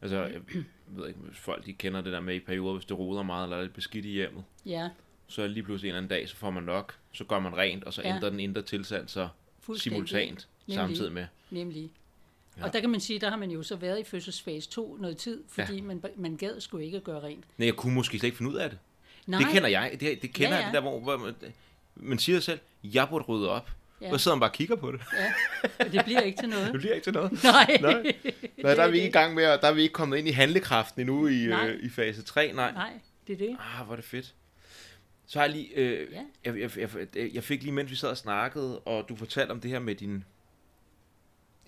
[0.03, 0.41] Altså, jeg
[0.87, 3.45] ved ikke, hvis folk de kender det der med i perioder, hvis det roder meget,
[3.45, 4.89] eller er lidt beskidt i hjemmet, Ja,
[5.29, 7.85] så lige pludselig en eller anden dag, så får man nok, så gør man rent,
[7.85, 8.15] og så Ja.
[8.15, 9.29] ændrer den indre tilstand sig
[9.77, 10.75] simultant Nemlig.
[10.75, 11.27] samtidig med.
[11.51, 11.91] Nemlig.
[12.59, 12.65] Ja.
[12.65, 15.17] Og der kan man sige, der har man jo så været i fødselsfase 2 noget
[15.17, 15.83] tid, fordi ja.
[15.83, 17.45] man, man gad sgu ikke at gøre rent.
[17.59, 18.79] Nej, jeg kunne måske slet ikke finde ud af det.
[19.27, 19.91] Nej, Det kender jeg.
[20.01, 20.67] Det, det kender Ja, jeg, ja.
[20.67, 21.33] det der, hvor, hvor
[21.97, 23.71] man siger selv, jeg burde rydde op.
[24.01, 24.12] Ja.
[24.12, 25.01] Og så sidder man bare og kigger på det.
[25.12, 25.33] Ja,
[25.85, 26.66] og det bliver ikke til noget.
[26.73, 27.33] Det bliver ikke til noget.
[27.45, 27.77] Nej.
[27.81, 28.12] Nej.
[28.62, 30.31] Nej, der er vi ikke i gang med, der er vi ikke kommet ind i
[30.31, 31.69] handlekraften endnu i, Nej.
[31.69, 32.53] øh, i fase 3.
[32.53, 32.73] Nej.
[32.73, 32.93] Nej,
[33.27, 33.57] det er det.
[33.61, 34.35] Ah, hvor er det fedt.
[35.27, 36.23] Så har jeg lige, øh, Ja.
[36.45, 39.61] jeg, jeg, jeg, jeg fik lige, mens vi sad og snakkede, og du fortalte om
[39.61, 40.25] det her med din,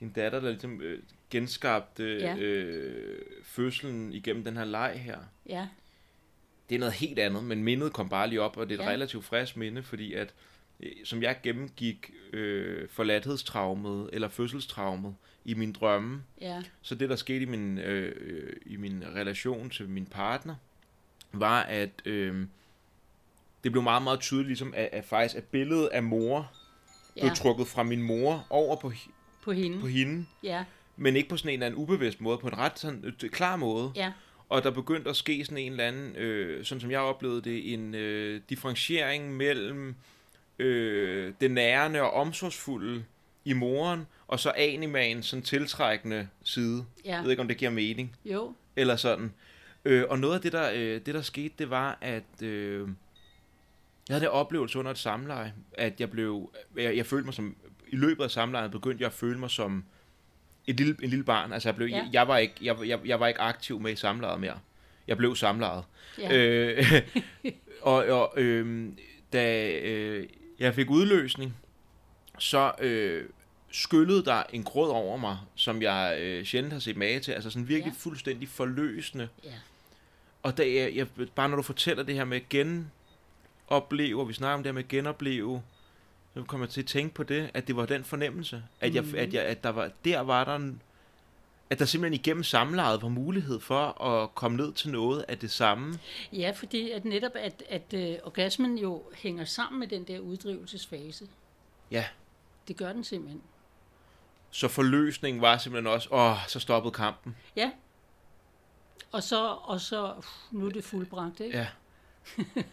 [0.01, 2.36] din datter, der ligesom øh, genskabte Ja.
[2.36, 5.19] øh, fødslen igennem den her leg her.
[5.48, 5.66] Ja,
[6.68, 8.86] Det er noget helt andet, men mindet kom bare lige op, og det er et
[8.86, 8.90] ja.
[8.90, 10.34] Relativt frisk minde, fordi at,
[10.80, 15.14] øh, som jeg gennemgik øh, forladthedstraumet, eller fødselstraumet,
[15.44, 19.88] i mine drømme, ja, så det, der skete i min, øh, i min relation til
[19.88, 20.55] min partner,
[21.32, 22.47] var, at øh,
[23.64, 26.52] det blev meget, meget tydeligt, ligesom, at, at faktisk at billedet af mor
[27.16, 27.20] ja.
[27.20, 28.93] blev trukket fra min mor over på,
[29.43, 29.80] på hende.
[29.80, 30.64] på hende, Ja,
[30.97, 33.56] men ikke på sådan en eller anden ubevidst måde, på en ret sådan, øh, klar
[33.56, 33.93] måde.
[33.94, 34.12] ja,
[34.48, 37.73] Og der begyndte at ske sådan en eller anden, øh, sådan som jeg oplevede det,
[37.73, 39.94] en øh, differentiering mellem
[40.59, 43.05] øh, det nærende og omsorgsfulde
[43.44, 46.85] i moren, og så animaen sådan tiltrækkende side.
[47.05, 49.32] ja, Jeg ved ikke, om det giver mening jo, eller sådan.
[49.85, 52.89] Øh, og noget af det der, øh, det, der skete, det var, at øh,
[54.09, 57.56] jeg havde det oplevelse under et samleje, at jeg blev, jeg, jeg følte mig som,
[57.89, 59.85] i løbet af samlejet begyndte jeg at føle mig som
[60.66, 61.52] et lille, en lille barn.
[61.52, 61.97] Altså jeg, blev, ja.
[61.97, 64.59] Jeg, jeg, var ikke, jeg, jeg, jeg var ikke aktiv med i samlejet mere.
[65.09, 65.84] Jeg blev samlejet.
[66.18, 67.02] ja, Øh,
[67.82, 68.88] og og øh,
[69.32, 70.26] da øh,
[70.59, 71.56] jeg fik udløsning,
[72.38, 73.24] så øh,
[73.70, 77.32] skyllede der en gråd over mig, som jeg øh, sjældent har set mage til.
[77.32, 77.98] Altså sådan virkelig Ja.
[77.98, 79.28] fuldstændig forløsende.
[79.44, 79.51] ja,
[80.43, 84.55] Og da jeg, jeg, bare når du fortæller det her med genopleve, og vi snakker
[84.55, 85.62] om det her med genopleve,
[86.37, 89.03] så kommer jeg til at tænke på det, at det var den fornemmelse, at, jeg,
[89.05, 89.15] Mhm.
[89.17, 90.83] at, jeg, at der var, der var der en,
[91.71, 95.51] at der simpelthen igennem samlejet var mulighed for at komme ned til noget af det
[95.51, 95.99] samme.
[96.33, 101.27] ja, fordi at netop, at, at øh, orgasmen jo hænger sammen med den der uddrivelsesfase.
[101.91, 102.05] Ja.
[102.69, 103.43] Det gør den simpelthen.
[104.51, 107.37] Så forløsningen var simpelthen også, åh, så stoppede kampen.
[107.57, 107.71] Ja.
[109.13, 110.15] Og så, og så
[110.51, 111.59] nu er det fuldbragt, ikke?
[111.59, 111.67] Ja.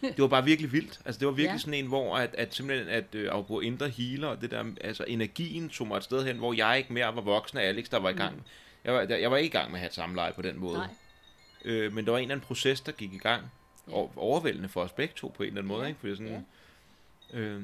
[0.02, 1.00] Det var bare virkelig vildt.
[1.04, 1.58] Altså det var virkelig ja.
[1.58, 5.04] Sådan en, hvor at, at simpelthen at øh, bruge indre healer, og det der, altså
[5.08, 7.98] energien tog mig et sted hen, hvor jeg ikke mere var voksen af Alex, der
[7.98, 8.36] var i gang.
[8.36, 8.42] Mm.
[8.84, 10.78] Jeg, var, jeg var ikke i gang med at have et samleje på den måde.
[10.78, 10.88] Nej.
[11.64, 13.42] Øh, men der var en eller anden proces, der gik i gang.
[13.88, 13.92] Ja.
[14.16, 15.82] Overvældende for os begge to på en eller anden måde.
[15.82, 15.88] Ja.
[15.88, 16.00] Ikke?
[16.00, 16.44] Fordi sådan,
[17.32, 17.38] Ja.
[17.38, 17.62] øhm,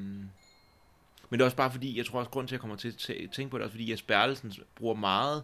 [1.29, 2.87] men det er også bare fordi, jeg tror også, grund til, at jeg kommer til
[2.87, 5.43] at tæ- tænke på det, er også fordi Jes Bertelsen bruger meget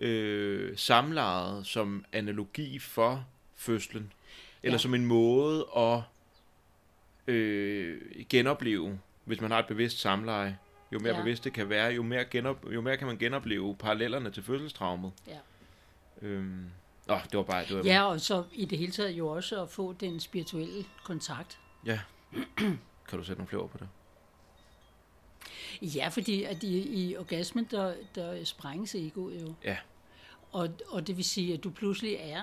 [0.00, 3.24] øh, samlejet som analogi for
[3.56, 4.12] fødslen.
[4.64, 4.78] Eller Ja.
[4.78, 6.00] som en måde at
[7.26, 10.58] øh, genopleve, hvis man har et bevidst samleje.
[10.92, 11.20] Jo mere ja.
[11.20, 15.12] Bevidst det kan være, jo mere, genop, jo mere kan man genopleve parallellerne til fødselstraumet.
[15.26, 15.38] Ja.
[16.22, 16.64] Øhm,
[17.08, 17.64] åh, det var bare...
[17.64, 20.84] Det var Ja, og så i det hele taget jo også at få den spirituelle
[21.04, 21.58] kontakt.
[21.86, 22.00] ja.
[23.08, 23.88] Kan du sætte nogle flere ord på det?
[25.82, 29.54] Ja, fordi at i, i orgasmen, der, der sprænges egoet jo.
[29.64, 29.76] Ja.
[30.52, 32.42] Og, og det vil sige, at du pludselig er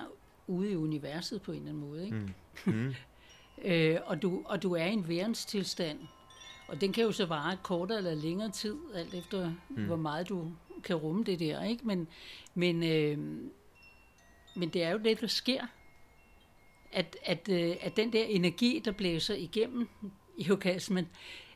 [0.52, 2.06] ude i universet på en eller anden måde.
[2.06, 2.18] Ikke?
[2.66, 2.74] Mm.
[2.74, 2.94] Mm.
[3.66, 6.00] Øh, og, du, og du er i en værenstilstand.
[6.68, 9.86] Og den kan jo så vare kortere eller længere tid, alt efter mm.
[9.86, 10.52] hvor meget du
[10.84, 11.64] kan rumme det der.
[11.64, 11.88] Ikke?
[11.88, 12.08] Men,
[12.54, 13.18] men, øh,
[14.56, 15.62] men det er jo det, der sker.
[16.92, 19.90] At, at, øh, at den der energi, der blæser igennem
[20.38, 21.08] i orgasmen,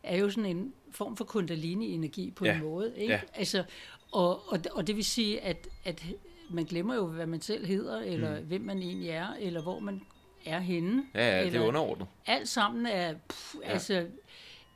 [0.03, 2.55] er jo sådan en form for kundalini-energi på Ja.
[2.55, 2.93] en måde.
[2.97, 3.13] Ikke?
[3.13, 3.22] Ja.
[3.34, 3.63] Altså,
[4.11, 6.05] og, og, og det vil sige, at, at
[6.49, 8.45] man glemmer jo, hvad man selv hedder, eller mm.
[8.45, 10.01] hvem man egentlig er, eller hvor man
[10.45, 11.05] er henne.
[11.13, 12.07] Ja, ja, det er eller, underordnet.
[12.26, 13.69] alt sammen er, pff, Ja.
[13.72, 14.07] altså,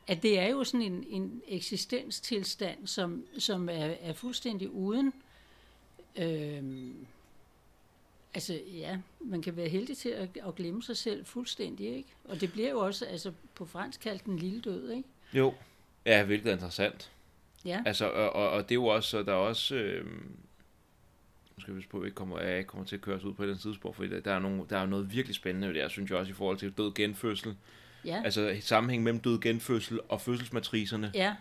[0.07, 5.13] at det er jo sådan en, en eksistenstilstand, som, som er, er fuldstændig uden,
[6.15, 6.95] øhm,
[8.33, 12.09] Altså ja, man kan være heldig til at, at glemme sig selv fuldstændig, ikke?
[12.23, 15.09] Og det bliver jo også, altså på fransk kaldt den lille død, ikke?
[15.33, 15.53] Jo.
[16.05, 17.11] Ja, hvilket er interessant.
[17.65, 20.05] Ja, Altså, og, og, og det er jo også, der er også, øh,
[21.59, 23.45] nu skal vi på, ikke kommer, jeg ikke kommer til at køre os ud på
[23.45, 26.11] den tidsspor, for der er, nogle, der er noget virkelig spændende ved det, jeg synes
[26.11, 27.55] jeg også i forhold til død genfødsel.
[28.05, 31.35] ja, Altså sammenhæng mellem død genfødsel og fødselsmatricerne ja.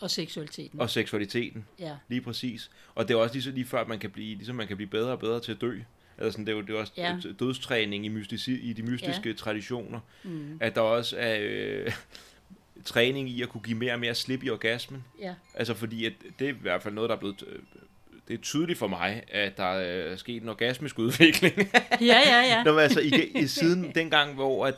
[0.00, 0.80] Og seksualiteten.
[0.80, 1.66] og seksualiteten.
[1.78, 2.70] Ja, Lige præcis.
[2.94, 4.76] Og det er også lige, så lige før, at man kan blive, ligesom man kan
[4.76, 5.78] blive bedre og bedre til at dø.
[6.18, 7.12] Altså sådan, det er jo det er også Ja.
[7.24, 7.32] ja.
[7.40, 9.34] dødstræning i, mystici, i de mystiske ja.
[9.34, 10.00] traditioner.
[10.24, 11.92] mm, At der også er øh,
[12.84, 15.04] træning i at kunne give mere og mere slip i orgasmen.
[15.20, 17.44] ja, Altså fordi, at det er i hvert fald noget, der er blevet...
[18.28, 21.54] Det er tydeligt for mig, at der er sket en orgasmisk udvikling.
[22.00, 22.62] ja, ja, ja.
[22.64, 24.74] Når man altså i, i siden dengang, hvor at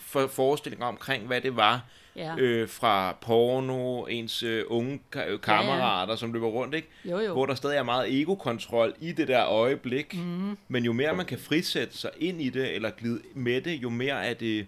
[0.00, 1.84] for forestillinger omkring, hvad det var,
[2.16, 2.36] ja.
[2.38, 6.88] øh, fra porno, ens øh, unge ka- øh, kammerater, som løber rundt, ikke?
[7.04, 7.32] Jo, jo.
[7.32, 10.14] hvor der stadig er meget egokontrol i det der øjeblik.
[10.18, 13.70] Mm, Men jo mere man kan frisætte sig ind i det, eller glide med det,
[13.82, 14.66] jo mere er det...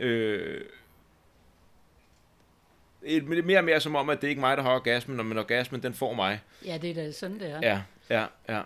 [0.00, 0.60] Øh,
[3.44, 5.82] mere og mere som om, at det er ikke mig, der har orgasmen, men orgasmen,
[5.82, 6.40] den får mig.
[6.64, 7.60] ja, det er da sådan, det er.
[7.62, 8.62] Ja, ja, ja.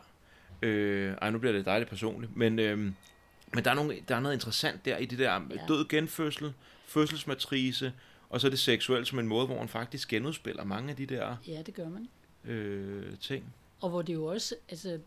[0.63, 2.37] Øh, ej, nu bliver det dejligt personligt.
[2.37, 2.95] Men, øh, men
[3.65, 5.41] der, er nogle, der er noget interessant der i det der Ja.
[5.69, 6.53] død genfødsel,
[6.87, 7.93] fødselsmatrice,
[8.31, 11.37] og så det seksuelt som en måde, hvor man faktisk genudspiller mange af de der
[11.49, 12.09] Ja, det gør man.
[12.53, 13.55] øh, ting.
[13.81, 14.99] Og hvor det jo også, altså,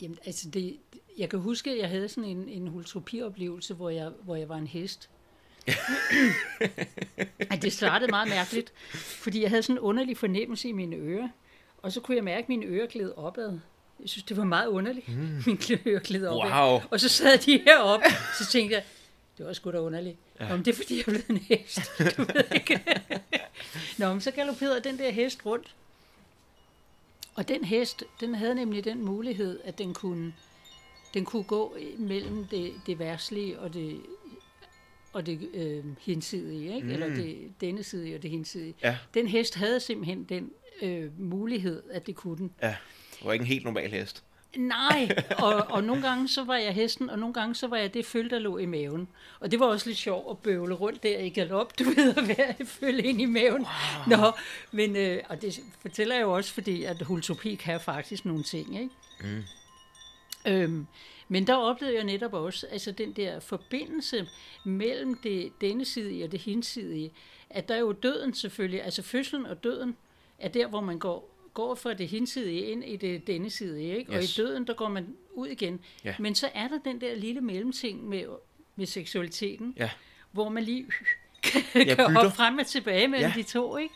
[0.00, 0.76] jamen, altså det,
[1.18, 4.56] jeg kan huske, at jeg havde sådan en, en hultropioplevelse, hvor jeg, hvor jeg var
[4.56, 5.10] en hest.
[7.50, 11.28] At det startede meget mærkeligt, fordi jeg havde sådan en underlig fornemmelse i mine ører,
[11.82, 13.58] og så kunne jeg mærke, at mine ører gled opad.
[14.00, 15.42] Jeg synes, det var meget underligt, mm.
[15.46, 16.50] mine ører gled opad.
[16.50, 16.80] Wow.
[16.90, 18.06] Og så sad de heroppe,
[18.38, 18.84] så tænkte jeg,
[19.38, 20.16] det var sgu da underligt.
[20.40, 20.48] Ja.
[20.48, 21.80] Nå, men det er fordi, jeg er blevet en hest.
[21.98, 22.80] Du ved ikke.
[23.98, 25.74] Nå, men så galopperede den der hest rundt.
[27.34, 30.32] Og den hest, den havde nemlig den mulighed, at den kunne,
[31.14, 34.00] den kunne gå mellem det, det værslige og det,
[35.12, 36.86] og det øh, hinsidige, ikke?
[36.86, 36.92] Mm.
[36.92, 38.74] eller det denne side og det hinsidige.
[38.82, 38.96] Ja.
[39.14, 40.50] Den hest havde simpelthen den
[40.82, 42.50] øh, mulighed, at det kunne den.
[42.62, 42.76] Ja,
[43.18, 44.24] det var ikke en helt normal hest.
[44.56, 47.94] Nej, og, og nogle gange så var jeg hesten, og nogle gange så var jeg
[47.94, 49.08] det føl, der lå i maven.
[49.40, 52.28] Og det var også lidt sjovt at bøvle rundt der i galop, du ved, at
[52.28, 53.66] være følge ind i maven.
[54.08, 54.18] Wow.
[54.18, 54.32] Nå,
[54.72, 58.80] men, øh, og det fortæller jeg jo også, fordi at hultopi kan faktisk nogle ting,
[58.80, 58.94] ikke?
[59.20, 59.42] Mm.
[60.46, 60.86] Øhm,
[61.28, 64.28] men der oplevede jeg netop også, altså den der forbindelse
[64.64, 67.12] mellem det denne side og det hinsidige,
[67.50, 69.96] at der er jo døden selvfølgelig, altså fødslen og døden
[70.38, 74.12] er der, hvor man går, går fra det hinsidige ind i det denne side, ikke?
[74.12, 74.34] og i Yes.
[74.34, 75.80] døden, der går man ud igen.
[76.04, 76.14] Ja.
[76.18, 78.24] Men så er der den der lille mellemting med,
[78.76, 79.90] med seksualiteten, Ja.
[80.32, 80.86] hvor man lige
[81.42, 83.34] kan, kan hoppe frem og tilbage mellem Ja.
[83.36, 83.94] de to, ikke?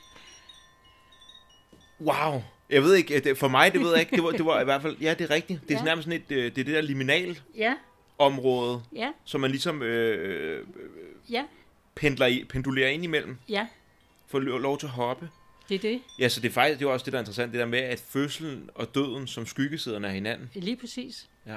[2.00, 2.42] Wow.
[2.70, 4.64] Jeg ved ikke, det, for mig, det ved jeg ikke, det var, det var i
[4.64, 5.60] hvert fald, ja, det er rigtigt.
[5.68, 5.84] Det er Ja.
[5.84, 7.74] nærmest sådan et, øh, det er det der liminal Ja,
[8.18, 10.64] område, ja, som man ligesom øh, øh,
[11.30, 11.44] ja,
[11.94, 13.66] pendler i, pendulerer ind imellem, ja,
[14.26, 15.28] får lo- lov til at hoppe.
[15.68, 16.00] det er det.
[16.18, 17.78] Ja, så det er faktisk det er også det, der er interessant, det der med,
[17.78, 20.50] at fødslen og døden som skyggesiderne af hinanden.
[20.54, 21.28] Lige præcis.
[21.46, 21.56] Ja.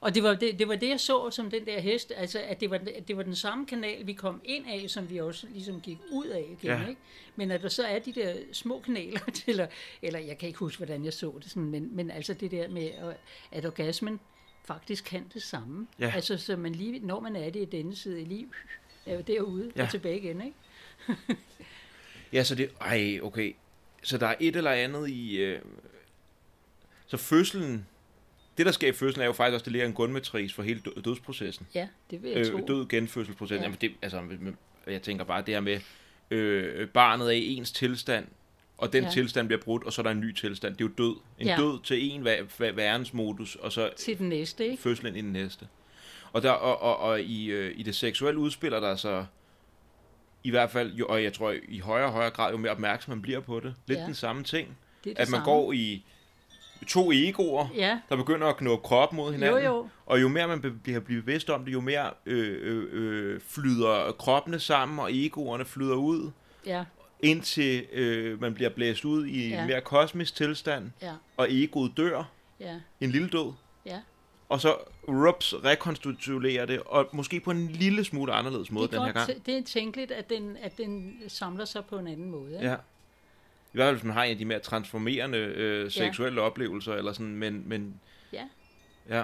[0.00, 2.60] Og det var det, det var det, jeg så som den der hest, altså at
[2.60, 5.46] det var, at det var den samme kanal, vi kom ind af, som vi også
[5.52, 6.88] ligesom gik ud af igen, Ja.
[6.88, 7.00] ikke?
[7.36, 9.66] Men at der så er de der små kanaler, til, eller,
[10.02, 12.68] eller jeg kan ikke huske, hvordan jeg så det, sådan, men, men altså det der
[12.68, 13.16] med, at-
[13.52, 14.20] at orgasmen
[14.64, 15.86] faktisk kan det samme.
[15.98, 16.12] Ja.
[16.14, 18.52] Altså så man lige, når man er det i denne side i liv,
[19.06, 19.82] er jo derude Ja.
[19.82, 20.56] og tilbage igen, ikke?
[22.32, 22.70] Ja, så det...
[22.80, 23.54] Ej, okay.
[24.02, 25.36] Så der er et eller andet i...
[25.36, 25.60] Øh,
[27.06, 27.86] så fødslen...
[28.58, 30.80] Det, der sker i fødslen, er jo faktisk også, det ligger en grundmatris for hele
[30.80, 31.66] dø- dødsprocessen.
[31.74, 32.56] Ja, det vil jeg tro.
[32.58, 33.56] Øh, død genfødselsprocessen.
[33.56, 33.62] Ja.
[33.62, 33.64] Ja.
[33.66, 34.22] Jamen, det, altså,
[34.92, 35.80] jeg tænker bare, det her med,
[36.30, 38.26] øh, barnet er i ens tilstand,
[38.78, 39.10] og den Ja.
[39.10, 40.76] tilstand bliver brudt, og så er der en ny tilstand.
[40.76, 41.16] Det er jo død.
[41.38, 41.56] En Ja.
[41.56, 44.82] død til en væ- væ- værensmodus, og så Til den næste, ikke?
[44.82, 45.66] fødslen i den næste.
[46.32, 49.24] Og, der, og, og, og i, øh, i det seksuelle udspiller der så,
[50.44, 53.10] i hvert fald, jo, og jeg tror i højere og højere grad, jo mere opmærksom
[53.10, 53.74] man bliver på det.
[53.86, 54.04] Lidt Ja.
[54.04, 54.68] den samme ting.
[54.68, 55.44] Det det At man samme.
[55.44, 56.04] går i
[56.86, 59.62] to egoer, Ja, der begynder at knå krop mod hinanden.
[59.62, 59.88] jo jo.
[60.06, 64.12] Og jo mere man bliver blive bevidst om det, jo mere øh, øh, øh, flyder
[64.18, 66.30] kroppene sammen, og egoerne flyder ud,
[66.66, 66.84] Ja,
[67.20, 69.60] indtil øh, man bliver blæst ud i Ja.
[69.60, 72.30] en mere kosmisk tilstand, ja, og egoet dør,
[72.60, 73.52] ja, en lille død,
[73.86, 74.00] ja.
[74.48, 74.74] og så
[75.08, 79.46] rups rekonstituerer det, og måske på en lille smule anderledes måde den her gang.
[79.46, 82.52] det er tænkeligt, at den, at den samler sig på en anden måde.
[82.54, 82.66] Ikke?
[82.68, 82.76] Ja.
[83.78, 87.36] Hvert fald, hvis man har en af de mere transformerende øh, seksuelle oplevelser, eller sådan,
[87.36, 88.00] men, men
[88.32, 88.44] Ja.
[89.08, 89.22] ja.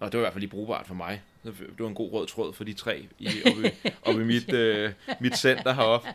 [0.00, 1.22] Og det var i hvert fald lige brugbart for mig.
[1.44, 4.92] Det var en god rød tråd for de tre i, oppe, oppe i mit, øh,
[5.20, 6.08] mit center heroppe.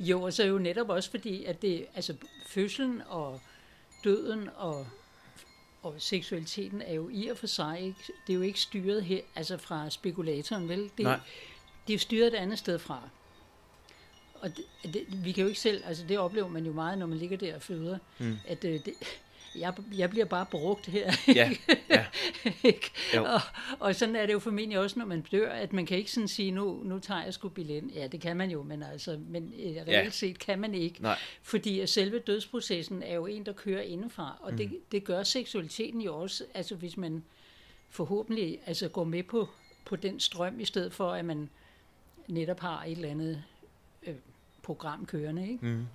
[0.00, 2.14] Jo, og så jo netop også fordi, at det, altså
[2.46, 3.40] fødslen og
[4.04, 4.86] døden og
[5.82, 9.20] og seksualiteten er jo i og for sig ikke, det er jo ikke styret her,
[9.36, 10.90] altså fra spekulatoren, vel?
[10.96, 11.20] Det, Nej.
[11.86, 13.08] det er jo styret et andet sted fra.
[14.42, 17.06] Og det, det, vi kan jo ikke selv, altså det oplever man jo meget, når
[17.06, 18.36] man ligger der og føder, mm.
[18.46, 18.94] at øh, det,
[19.54, 21.12] jeg, jeg bliver bare brugt her.
[21.28, 21.50] Ja,
[21.90, 22.04] ja.
[23.20, 23.40] og,
[23.78, 26.28] og sådan er det jo formentlig også, når man dør, at man kan ikke sådan
[26.28, 27.84] sige, nu, nu tager jeg sgu billet.
[27.94, 30.10] Ja, det kan man jo, men, altså, men øh, reelt Ja.
[30.10, 31.02] set kan man ikke.
[31.02, 31.18] Nej.
[31.42, 34.56] Fordi at selve dødsprocessen er jo en, der kører indefra, og mm.
[34.56, 37.24] det, det gør seksualiteten jo også, altså hvis man
[37.90, 39.48] forhåbentlig altså går med på,
[39.84, 41.48] på den strøm, i stedet for at man
[42.28, 43.42] netop har et eller andet
[44.62, 45.42] program kørende.
[45.48, 45.66] Ikke?
[45.66, 45.86] Mm.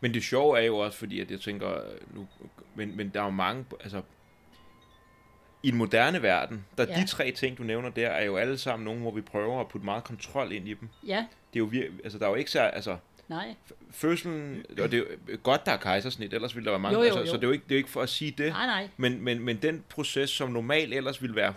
[0.00, 2.26] Men det sjove er jo også, fordi at jeg tænker, øh, nu,
[2.74, 4.02] men, men der er jo mange, altså,
[5.62, 6.94] i den moderne verden, der Ja.
[7.00, 9.68] de tre ting, du nævner der, er jo alle sammen nogle, hvor vi prøver at
[9.68, 10.88] putte meget kontrol ind i dem.
[11.06, 12.96] Ja, Det er jo vir- altså, der er jo ikke så, altså,
[13.28, 13.54] nej,
[13.90, 17.02] fødslen, og det er jo godt, der er kejsersnit, ellers ville der være mange, Jo,
[17.02, 17.26] jo, altså, jo.
[17.26, 18.88] så det er, jo ikke, det er jo ikke for at sige det, nej, nej,
[18.96, 21.54] men, men, men den proces, som normalt ellers ville være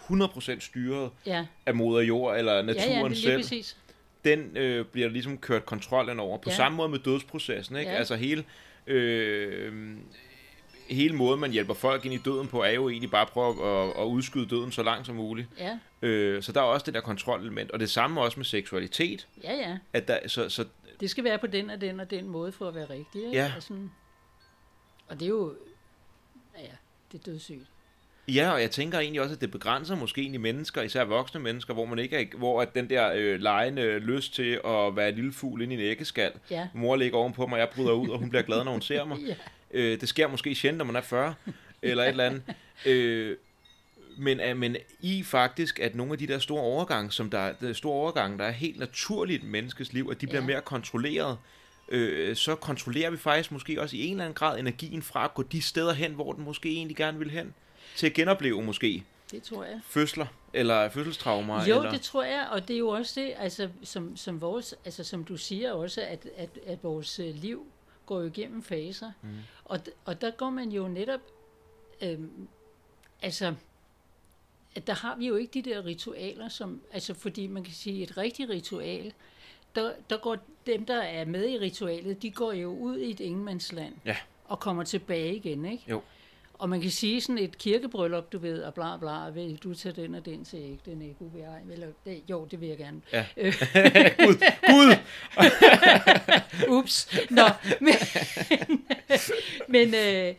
[0.55, 3.77] 100% styret ja, af moder jord eller ja, naturen ja, det er lige selv, præcis.
[4.25, 6.37] Den øh, bliver ligesom kørt kontrollen over.
[6.37, 6.55] På Ja.
[6.55, 7.91] samme måde med dødsprocessen, ikke?
[7.91, 7.97] Ja.
[7.97, 8.43] Altså hele,
[8.87, 9.97] øh,
[10.89, 13.67] hele måden, man hjælper folk ind i døden på, er jo egentlig bare at prøve
[13.67, 15.47] at, at udskyde døden så langt som muligt.
[15.59, 17.71] Ja, Øh, så der er også det der kontrolelement.
[17.71, 19.27] Og det samme også med seksualitet.
[19.43, 19.77] ja, ja.
[19.93, 20.65] At der, så, så,
[20.99, 23.25] Det skal være på den og den og den måde for at være rigtig.
[23.25, 23.37] Ikke?
[23.37, 23.51] Ja.
[23.57, 23.91] Og, sådan,
[25.07, 25.55] og det er jo,
[26.57, 26.71] ja, ja,
[27.11, 27.65] det er dødssygt.
[28.27, 31.73] Ja, og jeg tænker egentlig også, at det begrænser måske egentlig mennesker, især voksne mennesker,
[31.73, 35.15] hvor man ikke er, hvor at den der øh, lejende lyst til at være en
[35.15, 38.19] lille fugl inde i en æggeskal, Ja, mor ligger ovenpå mig, jeg bryder ud, og
[38.19, 39.17] hun bliver glad, når hun ser mig.
[39.27, 39.35] ja,
[39.71, 41.33] Øh, det sker måske sjældent, når man er 40,
[41.81, 42.41] eller et eller andet.
[42.85, 43.37] Øh,
[44.17, 47.73] men, øh, men i faktisk, at nogle af de der store overgange, som der, der
[47.73, 50.47] store overgange, der er helt naturligt i menneskes liv, at de bliver Ja.
[50.47, 51.37] mere kontrolleret,
[51.89, 55.33] øh, så kontrollerer vi faktisk måske også i en eller anden grad energien fra at
[55.33, 57.53] gå de steder hen, hvor den måske egentlig gerne vil hen.
[57.95, 59.79] Til at genopleve måske det tror jeg.
[59.83, 61.65] fødsler, eller fødselstraumer.
[61.65, 64.75] Jo, eller, det tror jeg, og det er jo også det, altså, som, som, vores,
[64.85, 67.65] altså, som du siger også, at, at, at vores øh, liv
[68.05, 69.11] går jo igennem faser.
[69.21, 69.29] Mm.
[69.65, 71.19] Og, og der går man jo netop,
[72.01, 72.47] øhm,
[73.21, 73.55] altså,
[74.75, 78.03] at der har vi jo ikke de der ritualer, som, altså fordi man kan sige,
[78.03, 79.13] et rigtigt ritual,
[79.75, 83.19] der, der går dem, der er med i ritualet, de går jo ud i et
[83.19, 84.17] ingenmandsland Ja.
[84.45, 85.83] og kommer tilbage igen, ikke?
[85.89, 86.01] Jo.
[86.59, 90.01] Og man kan sige sådan et kirkebryllup, du ved, og bla bla, vil du tage
[90.01, 93.01] den og den til ikke, den ikke ej, eller, det, jo, det vil jeg gerne.
[93.13, 93.25] Ja.
[94.25, 94.35] Gud,
[94.67, 94.95] Gud!
[96.77, 97.43] ups, nå,
[97.81, 97.93] men,
[99.75, 100.35] men, øh,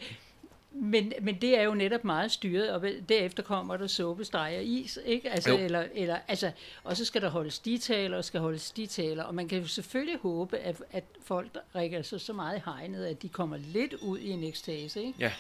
[0.71, 4.65] men, men det er jo netop meget styret, og derefter kommer der suppe, steg og
[4.65, 5.31] is, ikke?
[5.31, 5.59] Altså, Jo.
[5.59, 6.51] eller, eller, altså,
[6.85, 10.19] og så skal der holdes ditaler, og skal holdes ditaler, og man kan jo selvfølgelig
[10.19, 14.19] håbe, at, at folk rækker sig så meget i hegnet, at de kommer lidt ud
[14.19, 15.15] i en ekstase, ikke?
[15.19, 15.33] Ja.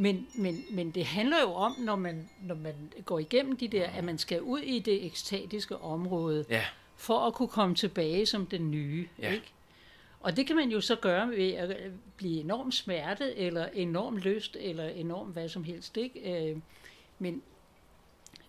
[0.00, 2.74] Men, men, men det handler jo om, når man, når man
[3.04, 6.64] går igennem de der, at man skal ud i det ekstatiske område, Ja,
[6.96, 9.08] for at kunne komme tilbage som den nye.
[9.18, 9.32] Ja.
[9.32, 9.52] Ikke?
[10.20, 14.16] Og det kan man jo så gøre ved at øh, blive enormt smerte, eller enorm
[14.16, 15.96] lyst, eller enormt hvad som helst.
[15.96, 16.50] Ikke?
[16.50, 16.56] Øh,
[17.18, 17.42] Men,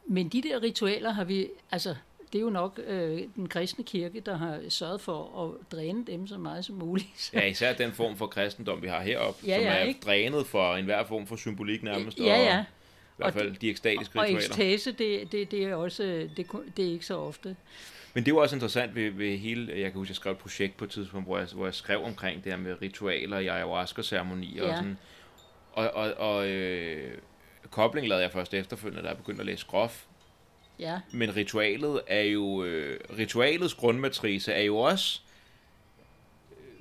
[0.06, 1.96] men de der ritualer har vi, altså
[2.34, 6.28] det er jo nok øh, den kristne kirke, der har sørget for at dræne dem
[6.28, 7.30] så meget som muligt.
[7.34, 10.00] Ja, især den form for kristendom, vi har heroppe, Ja, som ja, er ikke?
[10.06, 12.20] drænet for enhver form for symbolik nærmest.
[12.20, 12.60] ja, og, ja.
[12.60, 12.64] I
[13.18, 14.46] hvert Og fald de ekstatiske Og ritualer.
[14.48, 16.04] ekstase, det, det, det er også,
[16.38, 16.48] det,
[16.78, 17.56] det er ikke så ofte.
[18.14, 20.38] Men det er jo også interessant ved, ved hele, jeg kan huske, jeg skrev et
[20.38, 23.48] projekt på et tidspunkt, hvor jeg, hvor jeg skrev omkring det her med ritualer i
[23.48, 24.76] ayahuasca-ceremonier og Ja.
[24.76, 24.98] sådan.
[25.74, 27.18] Og, og, og øh,
[27.70, 30.06] kobling lavede jeg først efterfølgende, da jeg begyndte at læse grof.
[30.82, 35.20] Ja, Men ritualet er jo, øh, ritualets grundmatrice er jo også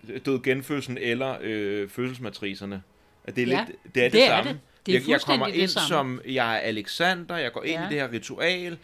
[0.09, 2.83] øh, død genfødslen eller øh, fødselsmatricerne.
[3.25, 4.51] At det er, Ja, lidt, det er det, det er samme.
[4.51, 4.61] det.
[4.87, 5.89] Det er jeg, jeg kommer ind samme.
[5.89, 7.87] som, jeg er Alexander, jeg går ind Ja.
[7.87, 8.79] i det her ritual.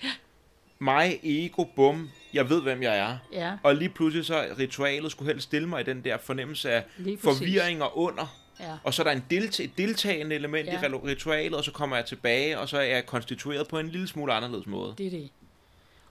[0.78, 3.18] Mig, ego, bum, jeg ved, hvem jeg er.
[3.32, 6.84] ja, Og lige pludselig så ritualet skulle helst stille mig i den der fornemmelse af
[7.20, 8.36] forvirring og under.
[8.60, 8.76] Ja.
[8.84, 10.82] Og så er der en delte- et deltagende element Ja.
[10.82, 14.08] i ritualet, og så kommer jeg tilbage, og så er jeg konstitueret på en lille
[14.08, 14.94] smule anderledes måde.
[14.98, 15.30] Det er det.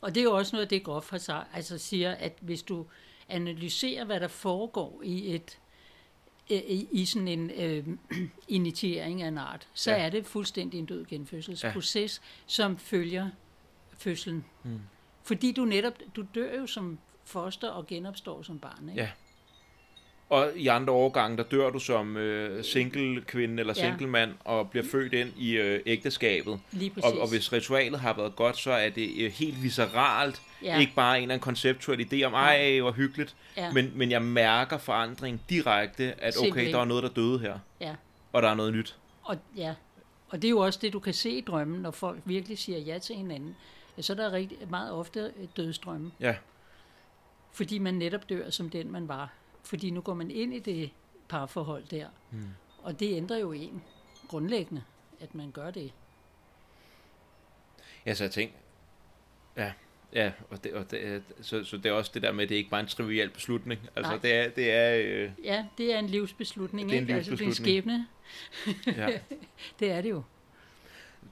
[0.02, 2.86] Og det er jo også noget det, Groff har sagt, altså siger, at hvis du
[3.30, 5.60] analyserer, hvad der foregår i et
[6.50, 7.88] i, i sådan en øh,
[8.48, 9.98] initiering af en art, så ja.
[9.98, 12.28] er det fuldstændig en død genfødselsproces, ja.
[12.48, 13.30] som følger
[13.98, 14.46] fødslen.
[14.64, 14.80] Mm.
[15.24, 18.90] Fordi du netop, du dør jo som foster og genopstår som barn.
[18.90, 19.02] Ikke?
[19.02, 19.10] Ja.
[20.30, 24.70] Og i andre årgange, der dør du som øh, single kvinde eller single mand, og
[24.70, 26.60] bliver født ind i øh, ægteskabet.
[27.04, 30.42] Og, og hvis ritualet har været godt, så er det øh, helt visceralt.
[30.64, 30.80] ja.
[30.80, 33.36] Ikke bare en eller anden konceptuel idé om, ej, hvor hyggeligt.
[33.58, 33.72] ja.
[33.72, 36.74] Men, men jeg mærker forandring direkte, at okay, Simpelthen.
[36.74, 37.60] der er noget, der døde her.
[37.82, 37.96] ja.
[38.34, 38.96] Og der er noget nyt.
[39.24, 39.74] Og, ja.
[40.30, 42.80] og det er jo også det, du kan se i drømmen, når folk virkelig siger
[42.80, 43.56] ja til hinanden.
[43.98, 46.12] Ja, så er der rigtig, meget ofte dødsdrømme.
[46.20, 46.36] Ja.
[47.52, 49.34] Fordi man netop dør som den, man var.
[49.66, 50.90] Fordi nu går man ind i det
[51.30, 52.08] parforhold der.
[52.32, 52.48] Mm.
[52.84, 53.84] Og det ændrer jo en
[54.28, 54.84] grundlæggende,
[55.20, 55.92] at man gør det.
[58.06, 58.56] Ja, så jeg tænker,
[59.58, 59.72] ja,
[60.14, 62.56] ja, og, det, og det, så, så det er også det der med, at det
[62.56, 63.82] er ikke bare en trivial beslutning.
[63.96, 64.22] Altså, Nej.
[64.22, 66.90] det er, det er, øh, Ja, det er en livsbeslutning.
[66.90, 67.16] Det er en ikke?
[67.16, 68.08] Altså, det er livsbeslutning.
[68.86, 69.08] skæbne.
[69.12, 69.20] ja.
[69.80, 70.24] Det er det jo.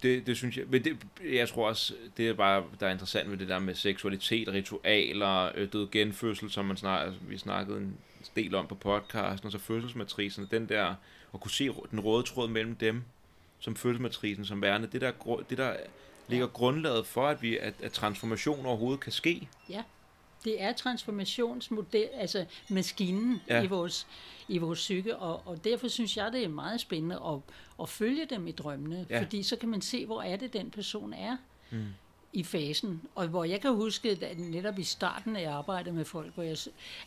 [0.04, 3.32] Det, det synes jeg, men det, jeg tror også, det er bare, der er interessant
[3.32, 7.78] ved det der med seksualitet, ritualer, øh, død genfødsel, som man snak, altså, vi snakkede
[7.78, 7.98] en
[8.36, 10.96] del om på podcasten, og så fødselsmatrisen, den der,
[11.34, 13.04] at kunne se den røde tråd mellem dem,
[13.60, 15.12] som fødselsmatrisen, som værende, det der,
[15.50, 15.76] det der
[16.28, 19.48] ligger grundlaget for, at, vi, at, at transformation overhovedet kan ske.
[20.46, 23.58] Det er transformationsmodel, altså maskinen Ja.
[23.58, 23.64] ja.
[23.64, 24.08] i, vores,
[24.48, 27.40] i vores psyke, og, og derfor synes jeg, det er meget spændende at,
[27.82, 29.16] at følge dem i drømmene, Ja.
[29.16, 29.24] ja.
[29.24, 31.38] fordi så kan man se, hvor er det, den person er
[31.72, 31.86] Mm.
[32.34, 33.02] I fasen.
[33.16, 36.58] Og hvor jeg kan huske, at netop i starten af arbejdet med folk, hvor, jeg,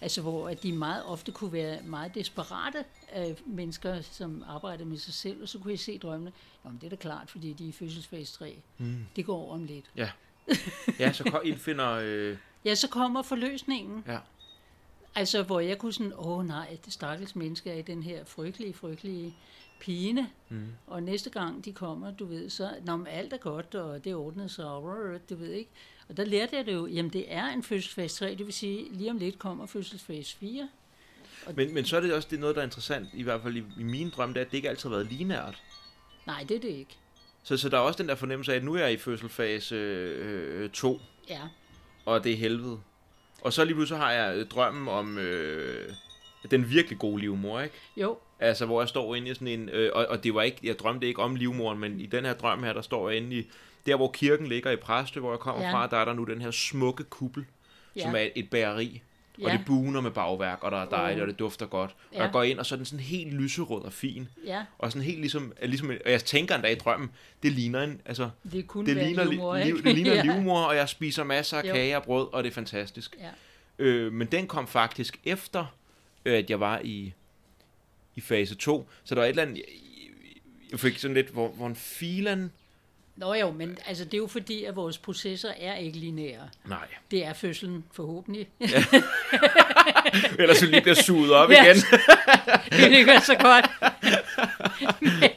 [0.00, 4.98] altså, hvor at de meget ofte kunne være meget desperate af mennesker, som arbejdede med
[4.98, 6.32] sig selv, og så kunne jeg se drømmene.
[6.64, 8.56] Jamen, det er da klart, fordi de er i fødselsfase 3.
[8.78, 9.06] Mm.
[9.16, 9.84] Det går over om lidt.
[10.98, 11.90] Ja, så kom- indfinder...
[12.02, 14.04] Øh, Ja, så kommer forløsningen.
[14.06, 14.18] ja.
[15.14, 18.74] Altså, hvor jeg kunne sådan, åh nej, det stakkels menneske er i den her frygtelige,
[18.74, 19.34] frygtelige
[19.80, 20.30] pine.
[20.48, 20.66] Mm.
[20.86, 24.46] Og næste gang de kommer, du ved, så, når alt er godt, og det ordner
[24.46, 25.70] sig, og du ved ikke.
[26.08, 28.92] Og der lærte jeg det jo, jamen det er en fødselsfase 3, det vil sige,
[28.92, 30.68] lige om lidt kommer fødselsfase 4.
[31.54, 33.56] Men, men så er det også det er noget, der er interessant, i hvert fald
[33.56, 35.62] i, i mine drømme, det er, at det ikke altid har været linært.
[36.26, 36.96] Nej, det er det ikke.
[37.42, 39.74] Så, så der er også den der fornemmelse af, at nu er jeg i fødselsfase
[39.74, 41.40] 2, øh, øh, to, Ja,
[42.04, 42.80] og det er helvede.
[43.42, 45.92] Og så lige pludselig har jeg øh, drømmen om øh,
[46.50, 47.74] den virkelig gode livmor, ikke?
[47.96, 49.68] jo, Altså, hvor jeg står inde i sådan en...
[49.68, 52.34] Øh, og, og det var ikke, jeg drømte ikke om livmoren, men i den her
[52.34, 53.46] drøm her, der står jeg inde i...
[53.86, 55.72] Der, hvor kirken ligger i Præstø, hvor jeg kommer Ja.
[55.72, 57.44] fra, der er der nu den her smukke kuppel,
[57.96, 58.02] ja.
[58.02, 59.02] som er et, bageri.
[59.38, 59.44] Ja.
[59.44, 61.22] Og det buner med bagværk, og der er dejligt, Åh.
[61.22, 61.90] og det dufter godt.
[62.10, 62.22] Og Ja.
[62.22, 64.28] jeg går ind, og så er den sådan helt lyserød og fin.
[64.46, 67.10] ja, Og sådan helt ligesom, ligesom og jeg tænker endda i drømmen,
[67.42, 70.22] det ligner en, altså, det kunne det ligner, livmor, liv, det ligner ja.
[70.22, 71.72] livmor, og jeg spiser masser af Jo.
[71.72, 73.16] kage og brød, og det er fantastisk.
[73.20, 73.30] Ja.
[73.78, 75.66] Øh, men den kom faktisk efter,
[76.24, 77.12] øh, at jeg var i,
[78.16, 78.88] i fase 2.
[79.04, 79.64] Så der var et eller andet, jeg,
[80.70, 82.52] jeg fik sådan lidt, hvor, hvor en filen...
[83.16, 86.48] Nå jo, men altså, det er jo fordi, at vores processer er ikke lineære.
[86.64, 86.88] Nej.
[87.10, 88.48] Det er fødslen forhåbentlig.
[90.38, 91.64] Ellers så lige bliver suget op Ja.
[91.64, 91.76] igen.
[92.80, 93.70] det ligger så godt.
[95.02, 95.30] men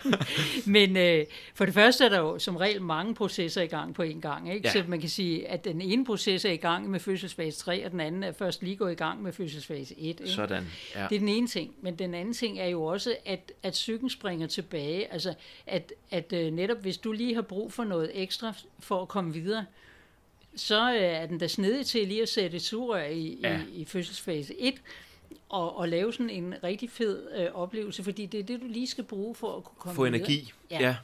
[0.66, 1.26] men øh,
[1.56, 4.54] for det første er der jo som regel mange processer i gang på en gang.
[4.54, 4.68] Ikke?
[4.68, 4.74] Ja.
[4.74, 7.92] Så man kan sige, at den ene proces er i gang med fødselsfase 3, og
[7.92, 10.06] den anden er først lige gået i gang med fødselsfase 1.
[10.08, 10.30] Ikke?
[10.30, 10.64] Sådan,
[10.96, 11.06] ja.
[11.10, 11.74] Det er den ene ting.
[11.82, 15.14] Men den anden ting er jo også, at, at psyken springer tilbage.
[15.14, 15.34] Altså,
[15.68, 19.34] at, at øh, netop hvis du lige har brug for noget ekstra for at komme
[19.34, 19.66] videre,
[20.60, 23.60] så øh, er den da snedig til lige at sætte sugerør i, Ja.
[23.76, 24.74] i, i fødselsfase 1,
[25.50, 28.88] og, og lave sådan en rigtig fed øh, oplevelse, fordi det er det, du lige
[28.88, 30.52] skal bruge for at kunne komme Få energi.
[30.72, 30.88] Ja, Ja.
[30.88, 30.96] ja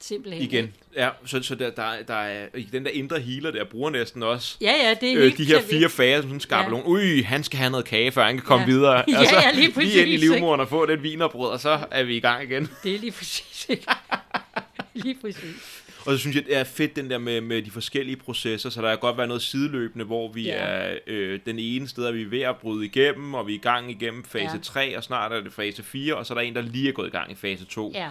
[0.00, 0.42] Simpelthen.
[0.42, 0.72] igen.
[0.96, 4.56] Ja, så, så der, der, der er, den der indre healer der bruger næsten også
[4.60, 6.80] Ja, ja, det er øh, de her fire fager, som sådan skabelon.
[6.80, 6.86] Ja.
[6.88, 8.70] Ui, han skal have noget kage, før han kan komme Ja.
[8.72, 9.04] videre.
[9.08, 12.02] Ja, ja, lige lige ind i præcis, livmoderen og få den vinerbrød, og så er
[12.02, 12.68] vi i gang igen.
[12.82, 13.68] Det er lige præcis.
[14.94, 15.79] lige præcis.
[16.06, 18.82] Og så synes jeg, det er fedt, den der med, med de forskellige processer, så
[18.82, 20.52] der kan godt være noget sideløbende, hvor vi Ja.
[20.56, 23.60] er øh, den ene sted, er vi ved at bryde igennem, og vi er i
[23.60, 24.60] gang igennem fase Ja.
[24.62, 26.92] 3, og snart er det fase 4, og så er der en, der lige er
[26.92, 27.92] gået i gang i fase 2.
[27.94, 28.10] Ja,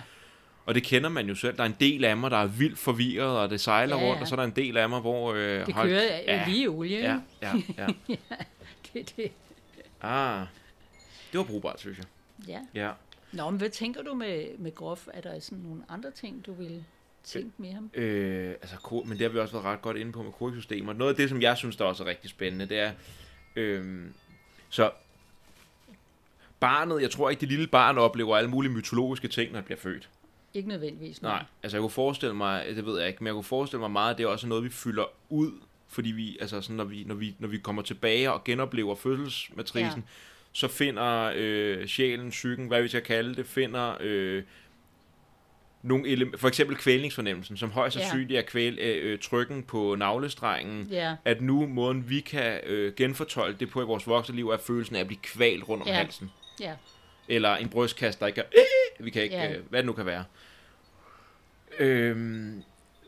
[0.66, 1.58] Og det kender man jo selv.
[1.58, 4.10] Der er en del af mig, der er vildt forvirret, og det sejler Ja, ja.
[4.10, 5.34] rundt, og så er der en del af mig, hvor...
[5.34, 6.44] Øh, det hold- kører ja, ja.
[6.48, 6.98] lige i olie.
[7.42, 7.74] Ja, ikke?
[7.78, 8.16] ja, ja.
[8.94, 9.32] Det, det.
[10.02, 10.46] Ah,
[11.32, 12.06] det var brugbart, synes jeg.
[12.48, 12.60] Ja.
[12.86, 12.92] Ja.
[13.32, 15.08] Nå, men hvad tænker du med, med grof?
[15.14, 16.84] Er der sådan nogle andre ting, du vil
[17.24, 17.90] tænke med ham?
[17.94, 20.94] Øh, altså, men det har vi også været ret godt inde på med kodsystemer.
[20.94, 22.92] Noget af det, som jeg synes, der også er rigtig spændende, det er,
[23.56, 24.06] øh,
[24.70, 24.92] så
[26.60, 29.80] barnet, jeg tror ikke, det lille barn oplever alle mulige mytologiske ting, når det bliver
[29.80, 30.10] født.
[30.54, 31.22] Ikke nødvendigvis.
[31.22, 33.92] Nej, altså jeg kunne forestille mig, det ved jeg ikke, men jeg kunne forestille mig
[33.92, 35.52] meget, at det er også noget, vi fylder ud,
[35.88, 40.00] fordi vi, altså sådan, når vi, når vi, når vi kommer tilbage og genoplever fødselsmatrisen.
[40.00, 40.08] Ja.
[40.52, 44.44] så finder øh, sjælen, psyken, hvad vi skal kalde det, finder øh,
[45.82, 50.88] nogle ele- for eksempel kvælningsfornemmelsen, som højst sandsynligt er kvæl, øh, øh, trykken på navlestrengen,
[50.92, 54.58] Ja, at nu måden vi kan øh, genfortolke det på i vores voksne liv, er
[54.58, 55.94] følelsen af at blive kvalt rundt om Ja.
[55.94, 56.32] halsen.
[56.60, 56.74] ja,
[57.28, 58.46] Eller en brystkasse, der ikke er...
[59.00, 59.36] Vi kan ikke...
[59.36, 59.54] Ja.
[59.54, 60.24] Øh, hvad det nu kan være.
[61.80, 62.64] Øhm,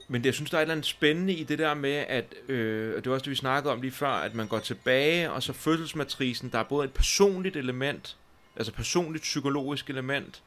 [0.07, 2.25] men det, jeg synes, der er et eller andet spændende i det der med, at...
[2.47, 5.31] Øh, og det var også det, vi snakkede om lige før, at man går tilbage,
[5.31, 8.17] og så fødselsmatrisen, der er både et personligt element,
[8.55, 10.41] altså personligt psykologisk element,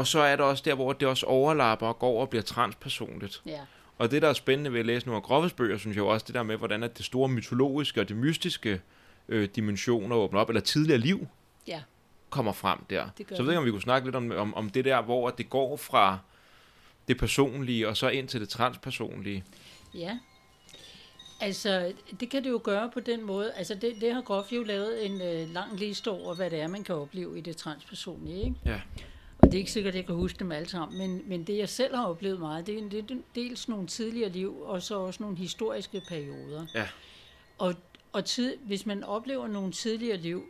[0.00, 2.42] Og så er der også der, hvor det også overlapper og går over og bliver
[2.42, 3.42] transpersonligt.
[3.46, 3.60] Ja.
[3.98, 6.24] Og det, der er spændende ved at læse nogle af Groffes bøger, synes jeg også,
[6.26, 8.80] det der med, hvordan at det store mytologiske og det mystiske
[9.28, 11.26] øh, dimensioner åbner op, eller tidligere liv
[11.66, 11.82] Ja.
[12.30, 13.04] kommer frem der.
[13.16, 15.30] Så jeg ved ikke, om vi kunne snakke lidt om, om, om det der, hvor
[15.30, 16.18] det går fra
[17.08, 19.44] det personlige, og så ind til det transpersonlige.
[19.94, 20.18] Ja.
[21.40, 23.52] Altså, det kan det jo gøre på den måde.
[23.52, 26.66] Altså, det, det har Groff jo lavet en øh, lang liste over, hvad det er,
[26.68, 28.54] man kan opleve i det transpersonlige, ikke?
[28.64, 28.80] Ja.
[29.50, 31.68] Det er ikke sikkert, at jeg kan huske dem alle sammen, men, men det, jeg
[31.68, 35.22] selv har oplevet meget, det er, det er dels nogle tidligere liv, og så også
[35.22, 36.66] nogle historiske perioder.
[36.74, 36.86] Ja.
[37.58, 37.74] Og,
[38.12, 40.44] og tid, hvis man oplever nogle tidligere liv,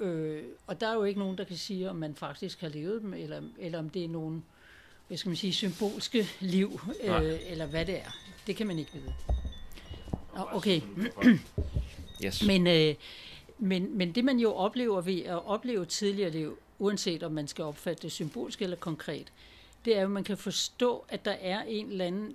[0.00, 3.02] øh, og der er jo ikke nogen, der kan sige, om man faktisk har levet
[3.02, 4.42] dem, eller, eller om det er nogle,
[5.06, 7.24] hvad skal man sige, symbolske liv, Nej.
[7.24, 8.10] øh, eller hvad det er.
[8.46, 9.14] Det kan man ikke vide.
[10.36, 10.80] Nå, okay.
[12.24, 12.46] Yes.
[12.46, 12.94] Men, øh,
[13.58, 17.64] men, men det man jo oplever ved at opleve tidligere liv, uanset om man skal
[17.64, 19.32] opfatte det symbolsk eller konkret,
[19.84, 22.34] det er jo, at man kan forstå, at der er en eller anden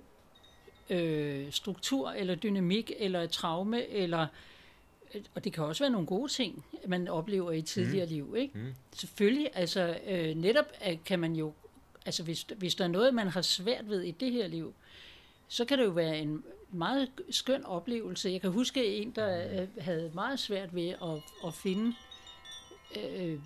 [0.90, 4.26] øh, struktur eller dynamik eller et traume, eller,
[5.34, 8.12] og det kan også være nogle gode ting, man oplever i tidligere mm.
[8.12, 8.34] liv.
[8.38, 8.58] Ikke?
[8.58, 8.74] Mm.
[8.92, 11.52] Selvfølgelig, altså øh, netop øh, kan man jo,
[12.06, 14.74] altså hvis, hvis der er noget, man har svært ved i det her liv,
[15.48, 18.30] så kan det jo være en meget skøn oplevelse.
[18.30, 21.94] Jeg kan huske en, der øh, havde meget svært ved at, at finde
[22.96, 23.38] øh,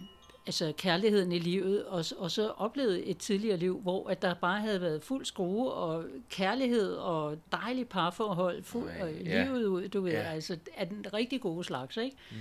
[0.51, 4.61] altså kærligheden i livet, og, og så oplevede et tidligere liv, hvor at der bare
[4.61, 9.45] havde været fuld skrue og kærlighed og dejlig parforhold, fuld, og ja.
[9.45, 10.21] livet ud, du ved, Ja.
[10.23, 12.17] altså er den rigtig gode slags, ikke?
[12.31, 12.37] Mm.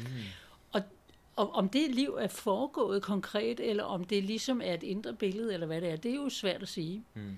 [0.72, 0.82] Og,
[1.36, 5.54] og om det liv er foregået konkret, eller om det ligesom er et indre billede,
[5.54, 7.04] eller hvad det er, det er jo svært at sige.
[7.14, 7.38] Mm.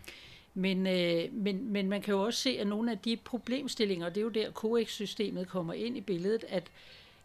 [0.54, 4.18] Men, øh, men, men man kan jo også se, at nogle af de problemstillinger, det
[4.18, 6.72] er jo der COEX-systemet kommer ind i billedet, at,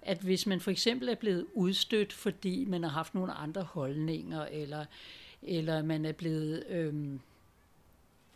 [0.06, 4.46] at hvis man for eksempel er blevet udstødt, fordi man har haft nogle andre holdninger,
[4.46, 4.84] eller,
[5.42, 6.64] eller man er blevet...
[6.68, 7.20] Øhm,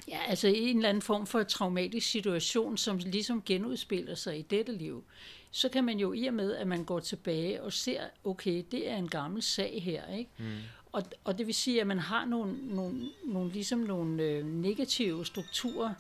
[0.08, 4.72] Ja, altså en eller anden form for traumatisk situation, som ligesom genudspiller sig i dette
[4.72, 5.04] liv,
[5.50, 8.90] så kan man jo i og med, at man går tilbage og ser, okay, det
[8.90, 10.30] er en gammel sag her, ikke?
[10.38, 10.44] Mm.
[10.92, 15.26] Og, og det vil sige, at man har nogle, nogle, nogle, ligesom nogle øh, negative
[15.26, 15.94] strukturer,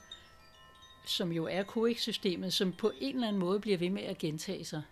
[1.06, 4.64] som jo er COEX-systemet, som på en eller anden måde bliver ved med at gentage
[4.64, 4.82] sig.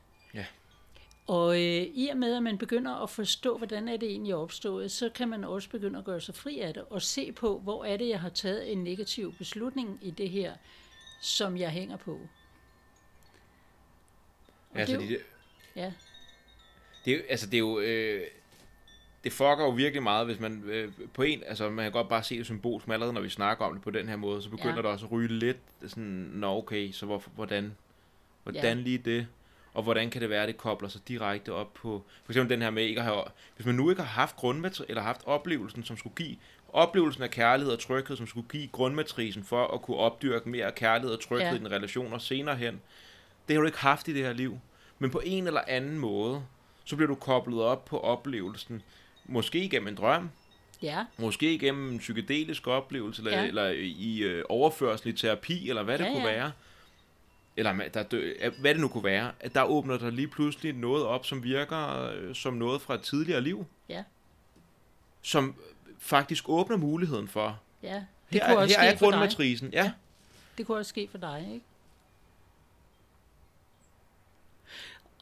[1.29, 4.91] Og øh, i og med, at man begynder at forstå, hvordan er det egentlig opstået,
[4.91, 7.85] så kan man også begynde at gøre sig fri af det, og se på, hvor
[7.85, 10.55] er det, jeg har taget en negativ beslutning i det her,
[11.23, 12.21] som jeg hænger på.
[14.71, 15.23] Og Altså, det er jo- det,
[15.77, 15.93] Ja,
[17.05, 17.79] det, er altså, det er jo...
[17.81, 18.23] Øh,
[19.25, 22.23] det fucker jo virkelig meget, hvis man øh, på en, altså man kan godt bare
[22.23, 24.51] se det symbolsk, men allerede når vi snakker om det på den her måde, så
[24.51, 24.83] begynder Ja.
[24.83, 25.57] der også at ryge lidt
[25.87, 27.77] sådan, nå okay, så hvorfor, hvordan,
[28.43, 28.83] hvordan Ja.
[28.85, 29.27] lige det,
[29.79, 32.63] og hvordan kan det være, at det kobler sig direkte op på, for eksempel den
[32.63, 33.23] her med ikke at have,
[33.57, 36.37] hvis man nu ikke har haft grundmatri, eller haft oplevelsen, som skulle give,
[36.73, 41.15] oplevelsen af kærlighed og tryghed, som skulle give grundmatrisen for at kunne opdyrke mere kærlighed
[41.17, 41.55] og tryghed Ja.
[41.55, 42.81] i den relationer senere hen,
[43.49, 44.59] det har du ikke haft i det her liv.
[44.99, 46.43] Men på en eller anden måde,
[46.85, 48.83] så bliver du koblet op på oplevelsen,
[49.25, 50.31] måske igennem en drøm,
[50.83, 53.43] ja, måske igennem en psykedelisk oplevelse, eller, Ja.
[53.43, 53.49] ja.
[53.49, 56.35] eller i øh, overførsel i terapi, eller hvad det Ja, kunne ja.
[56.35, 56.53] være.
[57.59, 59.33] Eller der dø, hvad det nu kunne være.
[59.41, 63.03] At der åbner der lige pludselig noget op, som virker øh, som noget fra et
[63.03, 63.67] tidligere liv.
[63.89, 64.05] Ja.
[65.23, 65.55] Som
[65.89, 67.61] øh, faktisk åbner muligheden for.
[67.83, 68.05] ja.
[68.33, 69.13] Det Her, kunne er- også her er ske for dig.
[69.13, 69.69] grundmatrisen.
[69.73, 69.93] Ja.
[70.59, 71.65] Det kunne også ske for dig, ikke?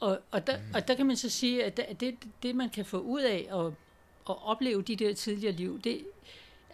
[0.01, 2.85] Og, og, der, og der kan man så sige, at det, det, det man kan
[2.85, 3.67] få ud af at,
[4.31, 6.05] at opleve de der tidligere liv, det,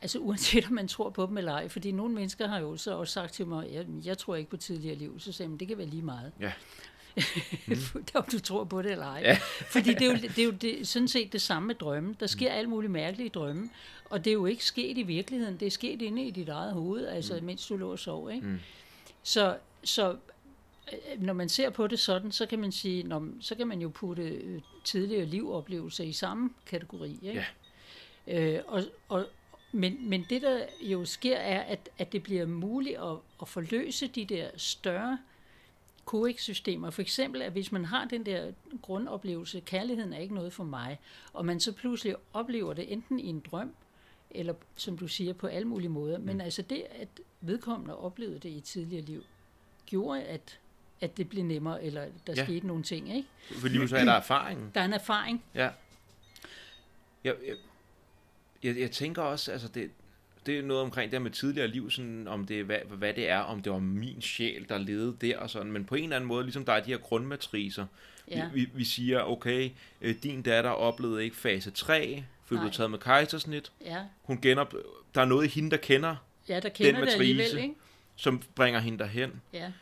[0.03, 2.97] altså uanset om man tror på dem eller ej, fordi nogle mennesker har jo så
[2.97, 5.61] også sagt til mig, jeg, jeg tror ikke på tidligere liv, så sagde jeg, "Men
[5.61, 6.33] det kan være lige meget.
[6.41, 6.53] Ja.
[8.15, 9.21] om du tror på det eller ej.
[9.25, 9.39] Ja.
[9.67, 12.15] Fordi det er jo, det er jo det, sådan set det samme med drømme.
[12.21, 13.71] Der sker alt muligt mærkelige drømme,
[14.05, 15.57] og det er jo ikke sket i virkeligheden.
[15.61, 17.45] Det er sket inde i dit eget hoved, altså mm.
[17.45, 18.31] mens du lå og sov.
[18.31, 18.47] Ikke?
[18.47, 18.59] Mm.
[19.23, 20.17] Så, så
[20.93, 23.81] øh, når man ser på det sådan, så kan man sige, når, så kan man
[23.81, 27.19] jo putte øh, tidligere livoplevelser i samme kategori.
[27.23, 27.47] Ikke?
[28.27, 29.27] Øh, og, og,
[29.73, 34.07] men, men det, der jo sker, er, at, at det bliver muligt at, at forløse
[34.07, 35.19] de der større
[36.07, 36.91] COEX-systemer.
[36.91, 40.99] For eksempel, at hvis man har den der grundoplevelse, kærligheden er ikke noget for mig,
[41.33, 43.75] og man så pludselig oplever det enten i en drøm,
[44.31, 46.19] eller som du siger, på alle mulige måder.
[46.19, 47.09] Men altså det, at
[47.41, 49.23] vedkommende oplevede det i et tidligere liv,
[49.87, 50.59] gjorde, at,
[51.01, 52.45] at det blev nemmere, eller der Ja.
[52.45, 53.17] skete nogle ting.
[53.17, 53.29] Ikke?
[53.61, 54.71] Fordi så er der erfaringen.
[54.75, 55.45] Der er en erfaring.
[55.55, 55.71] Ja.
[57.25, 57.57] Jeg, jeg,
[58.63, 59.91] jeg, jeg tænker også, altså det,
[60.47, 63.29] det er noget omkring det her med tidligere liv, sådan, om det, hvad, hvad det
[63.31, 66.17] er, om det var min sjæl, der levede der og sådan, men på en eller
[66.17, 67.87] anden måde, ligesom der er de her grundmatricer,
[68.31, 68.49] Ja.
[68.55, 69.71] vi, vi, vi siger, okay,
[70.01, 72.69] øh, din datter oplevede ikke fase 3, fordi hun Nej.
[72.69, 73.73] er taget med kejsersnit.
[73.85, 74.75] Ja, Hun genop,
[75.15, 76.17] der er noget i hende, der kender,
[76.49, 77.19] ja der kender det matrice.
[77.19, 77.75] alligevel, ikke?
[78.17, 79.41] som bringer hende derhen.
[79.53, 79.73] Ja,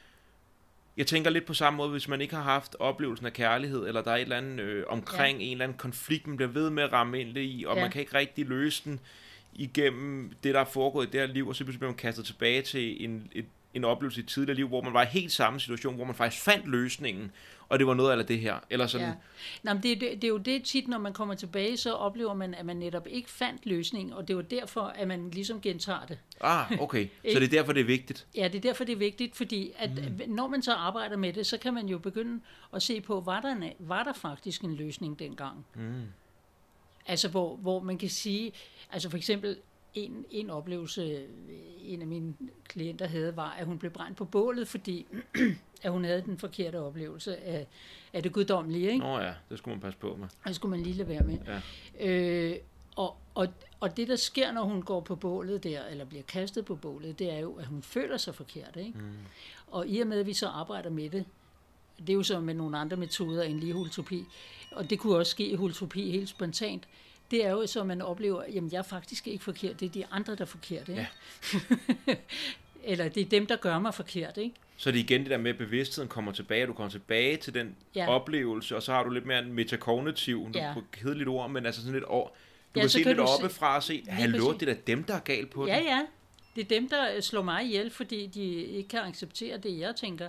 [0.96, 4.02] Jeg tænker lidt på samme måde, hvis man ikke har haft oplevelsen af kærlighed, eller
[4.02, 5.44] der er et eller andet øh, omkring ja.
[5.44, 7.82] en eller anden konflikt, man bliver ved med at ramme ind i, og Ja.
[7.82, 9.00] man kan ikke rigtig løse den
[9.52, 12.62] igennem det, der er foregået i det her liv, og så bliver man kastet tilbage
[12.62, 15.60] til en, et, en oplevelse i et tidligere liv, hvor man var i helt samme
[15.60, 17.30] situation, hvor man faktisk fandt løsningen,
[17.68, 18.56] og det var noget af det her.
[18.70, 19.14] Eller sådan, ja.
[19.62, 22.34] Nå, men det, det, det er jo det tit, når man kommer tilbage, så oplever
[22.34, 26.06] man, at man netop ikke fandt løsning, og det var derfor, at man ligesom gentager
[26.06, 26.18] det.
[26.40, 27.06] ah, okay.
[27.32, 28.26] så det er derfor, det er vigtigt.
[28.36, 30.34] Ja, det er derfor, det er vigtigt, fordi at mm.
[30.34, 32.40] når man så arbejder med det, så kan man jo begynde
[32.74, 35.66] at se på, var der, var der faktisk en løsning dengang?
[35.74, 36.02] Mm.
[37.06, 38.52] Altså, hvor, hvor man kan sige,
[38.92, 39.56] altså for eksempel,
[39.94, 41.26] en, en oplevelse,
[41.84, 42.34] en af mine
[42.68, 45.06] klienter havde, var, at hun blev brændt på bålet, fordi
[45.82, 47.66] at hun havde den forkerte oplevelse af,
[48.12, 48.98] af det guddommelige, ikke?
[48.98, 50.24] Nå ja, det skulle man passe på med.
[50.24, 51.38] Og det skulle man lige lade være med.
[52.00, 52.08] Ja.
[52.08, 52.56] Øh,
[52.96, 53.48] og, og,
[53.80, 57.18] og det, der sker, når hun går på bålet der, eller bliver kastet på bålet,
[57.18, 58.76] det er jo, at hun føler sig forkert.
[58.76, 58.98] Ikke?
[58.98, 59.04] Mm.
[59.66, 61.24] Og i og med, at vi så arbejder med det,
[61.98, 64.24] det er jo så med nogle andre metoder end lige holotropi,
[64.72, 66.88] og det kunne også ske i holotropi helt spontant,
[67.30, 69.90] det er jo så, at man oplever, jamen jeg er faktisk ikke forkert, det er
[69.90, 70.92] de andre, der er forkerte.
[70.92, 71.08] Ikke?
[72.08, 72.14] Ja.
[72.92, 74.36] eller det er dem, der gør mig forkert.
[74.36, 74.54] Ikke?
[74.76, 77.54] Så det er igen det der med, at bevidstheden kommer tilbage, du kommer tilbage til
[77.54, 78.02] den Ja.
[78.02, 78.08] ja.
[78.10, 80.66] oplevelse, og så har du lidt mere en metakognitiv, Ja.
[80.68, 80.74] ja.
[80.74, 82.28] på kedeligt ord, men altså sådan lidt over.
[82.28, 82.32] Du
[82.76, 85.50] Ja, kan se lidt oppefra og se, hallo, det er da dem, der er galt
[85.50, 85.84] på Ja, det.
[85.84, 86.00] ja.
[86.56, 90.28] Det er dem, der slår mig ihjel, fordi de ikke kan acceptere det, jeg tænker.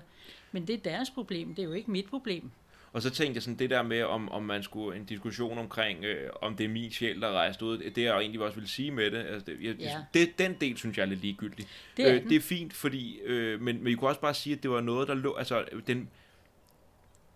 [0.51, 2.51] Men det er deres problem, det er jo ikke mit problem.
[2.93, 6.03] Og så tænkte jeg sådan, det der med, om, om man skulle en diskussion omkring,
[6.05, 8.69] øh, om det er min sjæl, der er rejst ud, det jeg egentlig også vil
[8.69, 9.97] sige med det, altså det, jeg, Ja.
[10.13, 11.67] det, den del synes jeg er lidt ligegyldig.
[11.97, 12.29] Det er øh, den.
[12.29, 14.81] det er fint, fordi, øh, men, men I kunne også bare sige, at det var
[14.81, 16.09] noget, der lå, altså den,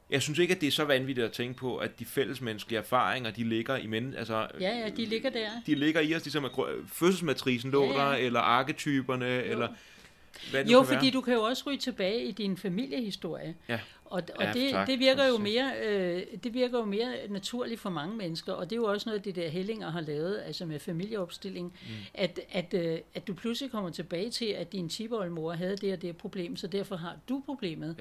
[0.09, 3.31] jeg synes ikke, at det er så vanvittigt at tænke på, at de fællesmenneskelige erfaringer,
[3.31, 5.49] de ligger i men, altså, Ja, ja, de ligger der.
[5.65, 6.51] de ligger i os, ligesom at
[6.93, 8.09] fødselsmatrisen lå Ja, ja.
[8.09, 9.67] der, eller arketyperne, eller
[10.51, 11.11] hvad det Jo, fordi være.
[11.11, 13.55] du kan jo også ryge tilbage i din familiehistorie.
[13.69, 13.79] Ja.
[14.05, 14.87] Og, og Ja, det, tak.
[14.87, 18.71] det, virker jo mere, øh, det virker jo mere naturligt for mange mennesker, og det
[18.71, 21.93] er jo også noget, det der Hellinger har lavet, altså med familieopstilling, mm.
[22.13, 26.01] at, at, øh, at du pludselig kommer tilbage til, at din tiboldmor havde det og
[26.01, 27.95] det problem, så derfor har du problemet.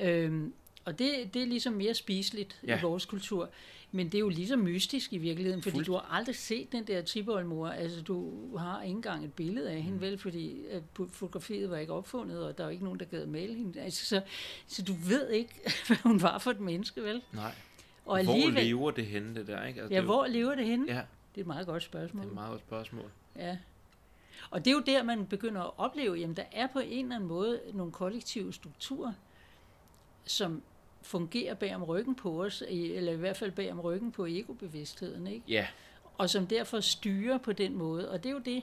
[0.00, 0.10] Ja.
[0.10, 0.52] Øhm,
[0.88, 2.78] og det, det er ligesom mere spiseligt ja.
[2.78, 3.50] I vores kultur.
[3.92, 5.86] Men det er jo ligesom mystisk i virkeligheden, fordi Fuldt.
[5.86, 7.68] du har aldrig set den der tiboldmor.
[7.68, 10.00] Altså, du har ikke engang et billede af hende, Mm.
[10.00, 13.54] vel, fordi at fotografiet var ikke opfundet, og der var ikke nogen, der gad male
[13.54, 13.80] hende.
[13.80, 14.22] Altså, så,
[14.66, 15.54] så du ved ikke,
[15.86, 17.22] hvad hun var for et menneske, vel?
[17.32, 17.54] Nej.
[18.04, 19.80] Og Hvor lever det henne, det der, ikke?
[19.80, 20.86] Altså, ja, det jo- hvor lever det henne?
[20.88, 20.94] Ja,
[21.34, 22.24] Det er et meget godt det spørgsmål.
[22.24, 23.10] er et meget godt spørgsmål.
[23.36, 23.58] Ja.
[24.50, 27.16] Og det er jo der, man begynder at opleve, jamen der er på en eller
[27.16, 29.12] anden måde nogle kollektive strukturer,
[30.24, 30.62] som
[31.02, 35.26] fungerer bag om ryggen på os, eller i hvert fald bag om ryggen på egobevidstheden,
[35.26, 35.44] ikke?
[35.48, 35.66] Ja,
[36.18, 38.10] og som derfor styrer på den måde.
[38.10, 38.62] Og det er jo det,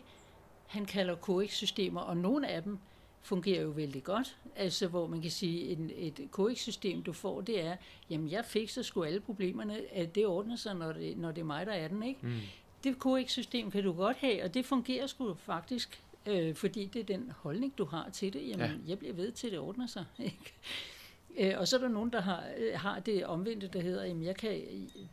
[0.67, 2.77] han kalder KX-systemer, og nogle af dem
[3.21, 4.37] fungerer jo vældig godt.
[4.55, 7.75] Altså, hvor man kan sige, at et KX-system, du får, det er,
[8.09, 11.45] jamen, jeg fikser sgu alle problemerne, at det ordner sig, når det, når det er
[11.45, 12.19] mig, der er den, ikke?
[12.23, 12.39] Mm.
[12.83, 17.03] Det KX-system kan du godt have, og det fungerer sgu faktisk, øh, fordi det er
[17.05, 18.41] den holdning, du har til det.
[18.47, 18.65] Jamen, Ja.
[18.65, 18.71] ja.
[18.87, 20.53] jeg bliver ved til, det ordner sig, ikke?
[21.39, 24.23] Øh, og så er der nogen, der har, øh, har det omvendte, der hedder, jamen,
[24.23, 24.51] jeg kan,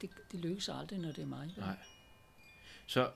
[0.00, 1.50] det, det lykkes aldrig, når det er mig.
[1.56, 1.74] Nej.
[2.86, 3.08] Så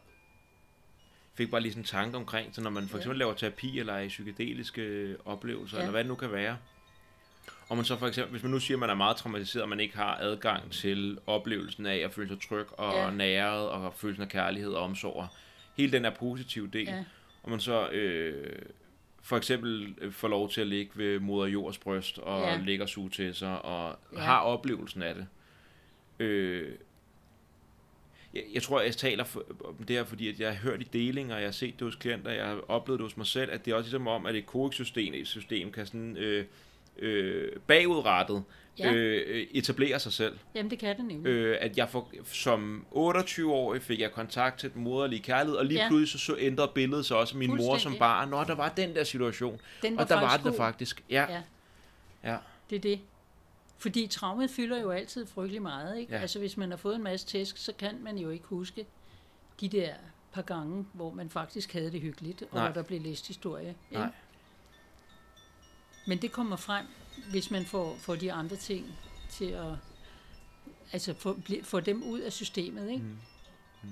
[1.34, 3.00] fik bare lige sådan en tanke omkring, så når man for Ja.
[3.00, 5.82] eksempel laver terapi eller er i psykedeliske oplevelser, Ja.
[5.82, 6.56] eller hvad det nu kan være,
[7.68, 9.68] og man så for eksempel, hvis man nu siger, at man er meget traumatiseret, og
[9.68, 13.04] man ikke har adgang til oplevelsen af at føle sig tryg og Ja.
[13.04, 13.10] ja.
[13.10, 15.26] næret, og følelsen af kærlighed og omsorg,
[15.76, 17.04] hele den her positive del, Ja.
[17.42, 18.62] og man så øh,
[19.27, 22.61] for eksempel øh, får lov til at ligge ved moder jords bryst, og Ja.
[22.65, 24.19] ligge og suge til sig, og Ja.
[24.19, 25.27] har oplevelsen af det.
[26.19, 26.73] Øh,
[28.35, 30.85] jeg, jeg tror, jeg taler for, om det her, fordi at jeg har hørt i
[30.93, 33.65] delinger, jeg har set det hos klienter, jeg har oplevet det hos mig selv, at
[33.65, 36.44] det er også ligesom om, at et KX-system et system kan sådan øh,
[36.98, 38.44] øh, bagudrettet
[38.78, 38.93] Ja.
[38.93, 40.39] øh, etablere sig selv.
[40.55, 41.27] Jamen, det kan det nemlig.
[41.31, 45.82] Øh, at jeg får, som 28-årig fik jeg kontakt til den moderlige kærlighed, og lige
[45.82, 45.89] Ja.
[45.89, 48.28] pludselig så, så ændrede billedet sig også min mor som barn.
[48.28, 49.61] Nå, der var den der situation.
[49.82, 50.57] Den Og der var god.
[50.57, 51.05] faktisk.
[51.11, 51.27] Ja.
[51.31, 51.43] Ja.
[52.32, 52.36] ja.
[52.70, 53.01] Det er det.
[53.78, 55.98] Fordi traumet fylder jo altid frygtelig meget.
[55.98, 56.15] Ikke?
[56.15, 56.20] Ja.
[56.20, 58.86] Altså hvis man har fået en masse tæsk, så kan man jo ikke huske
[59.61, 59.90] de der
[60.32, 62.65] par gange, hvor man faktisk havde det hyggeligt, og Nej.
[62.66, 63.69] hvor der blev læst historie.
[63.69, 63.78] ikke?
[63.93, 64.09] Nej.
[66.06, 66.86] Men det kommer frem,
[67.30, 68.86] hvis man får, får de andre ting
[69.30, 69.72] til at
[70.92, 72.90] altså få, få dem ud af systemet.
[72.90, 73.04] Ikke?
[73.04, 73.18] Mm.
[73.82, 73.88] mm.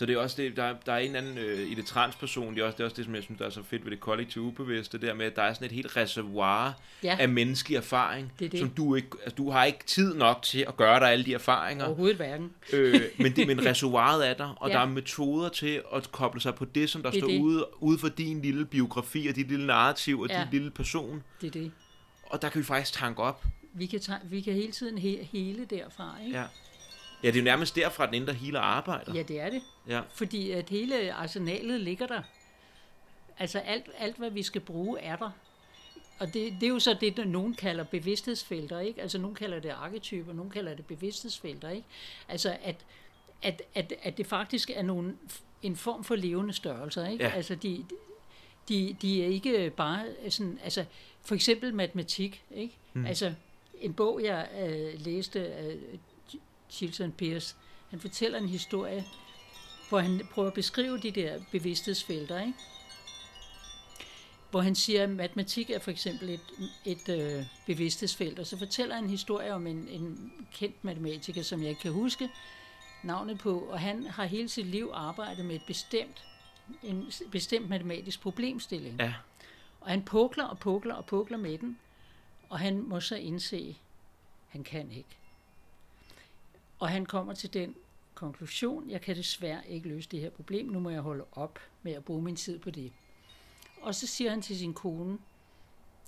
[0.00, 2.60] Så det er også det, der, der er en anden, øh, i det transperson, det
[2.60, 4.00] er, også, det er også det, som jeg synes, der er så fedt ved det
[4.00, 6.72] kollektive ubevidste, det der med, at der er sådan et helt reservoir
[7.02, 7.16] Ja.
[7.20, 8.60] af menneskelig erfaring, Det det.
[8.60, 11.34] som du ikke, altså, du har ikke tid nok til at gøre dig alle de
[11.34, 12.52] erfaringer, Overhovedet hverken.
[12.72, 14.74] øh, men, det, men reservoiret er der, og Ja.
[14.74, 17.40] der er metoder til at koble sig på det, som der Det står det.
[17.40, 20.40] ude, ude for din lille biografi, og dit lille narrativ, og Ja.
[20.40, 21.72] din lille person, Det er det.
[22.26, 23.44] og der kan vi faktisk tanke op.
[23.74, 26.38] Vi kan, tage, vi kan hele tiden he, hele derfra, ikke?
[26.38, 26.44] Ja.
[27.22, 29.14] Ja, det er jo nærmest derfra, den indre hele arbejder.
[29.14, 29.60] ja, det er det.
[29.90, 30.00] Ja.
[30.10, 32.22] Fordi at hele arsenalet ligger der.
[33.38, 35.30] Altså alt, alt hvad vi skal bruge, er der.
[36.18, 39.02] Og det, det er jo så det, der nogen kalder bevidsthedsfelter, ikke?
[39.02, 41.86] Altså nogen kalder det arketyper, nogen kalder det bevidsthedsfelter, ikke?
[42.28, 42.76] Altså at,
[43.42, 45.16] at, at, at det faktisk er nogle,
[45.62, 47.24] en form for levende størrelser, ikke?
[47.24, 47.30] Ja.
[47.30, 47.84] Altså de,
[48.68, 50.84] de, de er ikke bare sådan, altså
[51.22, 52.76] for eksempel matematik, ikke?
[52.92, 53.06] Mm.
[53.06, 53.34] Altså
[53.80, 55.76] en bog, jeg øh, læste af
[56.70, 57.54] Chilton Pierce,
[57.90, 59.04] han fortæller en historie,
[59.90, 62.54] hvor han prøver at beskrive de der bevidsthedsfelter, ikke?
[64.50, 66.40] hvor han siger, at matematik er for eksempel et,
[66.84, 71.60] et øh, bevidsthedsfelt, og så fortæller han en historie om en, en kendt matematiker, som
[71.60, 72.30] jeg ikke kan huske
[73.02, 76.24] navnet på, og han har hele sit liv arbejdet med et bestemt,
[76.82, 78.96] en bestemt matematisk problemstilling.
[79.00, 79.14] Ja.
[79.80, 81.78] Og han pukler og pukler og pukler med den,
[82.48, 83.74] og han må så indse, at
[84.48, 85.16] han kan ikke.
[86.78, 87.74] Og han kommer til den
[88.20, 91.92] konklusion, jeg kan desværre ikke løse det her problem, nu må jeg holde op med
[91.92, 92.92] at bruge min tid på det.
[93.82, 95.18] Og så siger han til sin kone,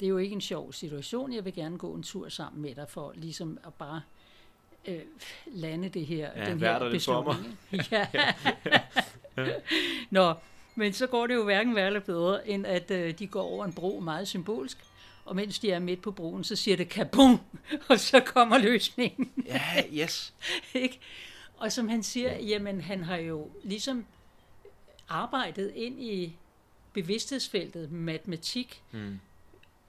[0.00, 2.74] det er jo ikke en sjov situation, jeg vil gerne gå en tur sammen med
[2.74, 4.02] dig, for ligesom at bare
[4.88, 5.00] øh,
[5.46, 7.58] lande det her, Ja, den her beslutning.
[7.92, 8.06] Ja.
[10.10, 10.34] Nå,
[10.74, 13.64] men så går det jo hverken værre eller bedre, end at øh, de går over
[13.64, 14.78] en bro meget symbolsk,
[15.24, 17.40] og mens de er midt på broen, så siger det kabum,
[17.88, 19.30] og så kommer løsningen.
[19.46, 20.34] Ja, yes.
[20.74, 21.00] ikke?
[21.62, 24.04] Og som han siger, jamen han har jo ligesom
[25.08, 26.36] arbejdet ind i
[26.92, 29.20] bevidsthedsfeltet matematik, Mm.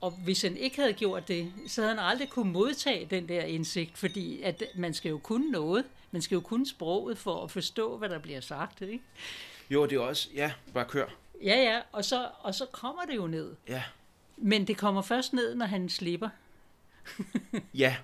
[0.00, 3.42] og hvis han ikke havde gjort det, så havde han aldrig kunne modtage den der
[3.42, 7.50] indsigt, fordi at man skal jo kunne noget, man skal jo kunne sproget for at
[7.50, 9.00] forstå, hvad der bliver sagt, ikke?
[9.70, 11.06] Jo, det er også, ja, bare kør.
[11.42, 13.54] Ja, ja, og så, og så kommer det jo ned.
[13.68, 13.82] Ja.
[14.36, 16.28] Men det kommer først ned, når han slipper.
[17.74, 17.96] Ja.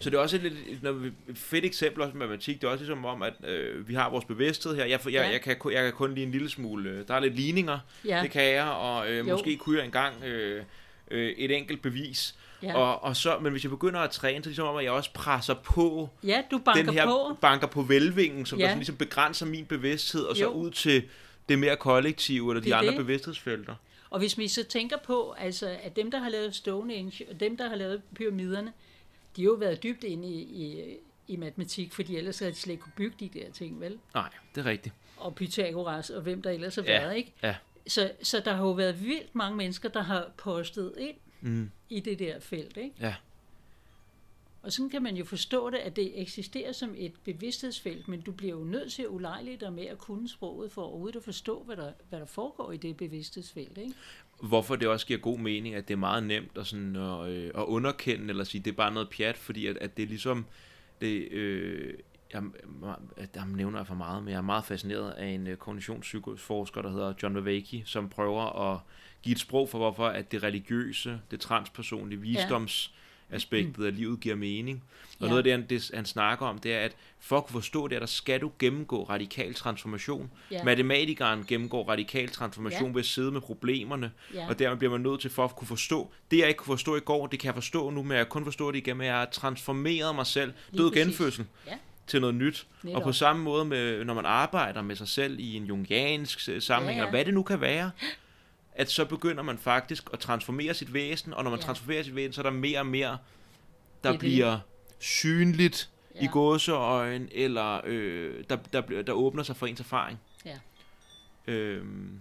[0.00, 2.60] Så det er også et, lidt, når vi- et fedt eksempel også med matematik.
[2.60, 4.84] Det er også ligesom om, at øh, vi har vores bevidsthed her.
[4.84, 5.28] Jeg, jeg, Ja.
[5.30, 6.90] jeg, kan, kun- jeg kan kun lige en lille smule.
[6.90, 9.24] Øh, der er lidt ligninger, Ja, det kan jeg, og øh, Jo.
[9.32, 10.62] måske kunne jeg engang øh,
[11.10, 12.34] øh, et enkelt bevis.
[12.62, 12.74] ja.
[12.76, 14.84] Og, og så, men hvis jeg begynder at træne, så er det ligesom om, at
[14.84, 17.36] jeg også presser på ja du banker den her på.
[17.40, 18.64] banker på velvingen, som Ja.
[18.64, 20.50] der sådan ligesom begrænser min bevidsthed, og så Jo.
[20.50, 21.02] ud til
[21.48, 22.98] det mere kollektive, eller de Det er andre det.
[22.98, 23.74] bevidsthedsfelter.
[24.10, 27.56] Og hvis vi så tænker på, altså, at dem, der har lavet Stonehenge, og dem,
[27.56, 28.72] der har lavet pyramiderne,
[29.36, 30.96] de har jo været dybt inde i, i,
[31.28, 33.98] i matematik, fordi ellers havde de slet ikke kunne bygge de der ting, vel?
[34.14, 34.94] Nej, det er rigtigt.
[35.16, 37.32] Og Pythagoras, og hvem der ellers har Ja, været, ikke?
[37.42, 37.56] ja.
[37.86, 41.70] Så, så der har jo været vildt mange mennesker, der har postet ind Mm.
[41.88, 42.94] i det der felt, ikke?
[43.00, 43.14] Ja.
[44.62, 48.32] Og sådan kan man jo forstå det, at det eksisterer som et bevidsthedsfelt, men du
[48.32, 51.62] bliver jo nødt til at ulejlige dig med at kunne sproget for overhovedet at forstå,
[51.62, 53.94] hvad der, hvad der foregår i det bevidsthedsfelt, ikke?
[54.42, 57.44] Hvorfor det også giver god mening, at det er meget nemt at, sådan, at, øh,
[57.54, 60.46] at underkende, eller sige, det er bare noget pjat, fordi at, at det er ligesom,
[61.00, 61.94] det, øh,
[62.32, 62.42] jeg,
[62.82, 66.82] jeg, jeg nævner jeg for meget, men jeg er meget fascineret af en øh, kognitionspsykosforsker,
[66.82, 68.80] der hedder John Vervaeke, som prøver at
[69.22, 72.20] give et sprog for, hvorfor at det religiøse, det transpersonlige,
[73.30, 74.82] visdomsaspektet af livet giver mening.
[75.20, 75.26] Og Ja.
[75.26, 77.88] noget af det han, det, han snakker om, det er, at for at kunne forstå
[77.88, 80.30] det, der skal du gennemgå radikal transformation.
[80.50, 80.64] Ja.
[80.64, 82.92] Matematikeren gennemgår radikal transformation Ja.
[82.92, 84.48] ved at sidde med problemerne, Ja.
[84.48, 86.10] og dermed bliver man nødt til for at kunne forstå.
[86.30, 88.30] Det jeg ikke kunne forstå i går, det kan jeg forstå nu, men jeg kan
[88.30, 90.52] kun forstå det igennem, at jeg har transformeret mig selv.
[90.70, 91.72] Lige Død genfødsel Ja.
[92.06, 92.66] til noget nyt.
[92.82, 92.96] Netop.
[92.98, 96.62] Og på samme måde, med, når man arbejder med sig selv i en jungiansk øh,
[96.62, 97.06] sammenhæng, Ja, ja.
[97.08, 97.90] eller hvad det nu kan være,
[98.78, 101.64] at så begynder man faktisk at transformere sit væsen, og når man Ja.
[101.64, 103.18] transformerer sit væsen, så er der mere og mere, der
[104.02, 104.20] Det er det.
[104.20, 104.58] bliver
[104.98, 106.30] synligt i Ja.
[106.32, 110.18] gåseøjen, eller øh, der, der, bliver- der åbner sig for ens erfaring.
[110.44, 110.58] Ja.
[111.46, 112.20] Øhm,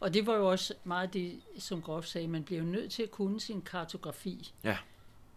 [0.00, 3.02] Og det var jo også meget det, som Groff sagde, man bliver jo nødt til
[3.02, 4.52] at kunne sin kartografi.
[4.64, 4.76] Ja.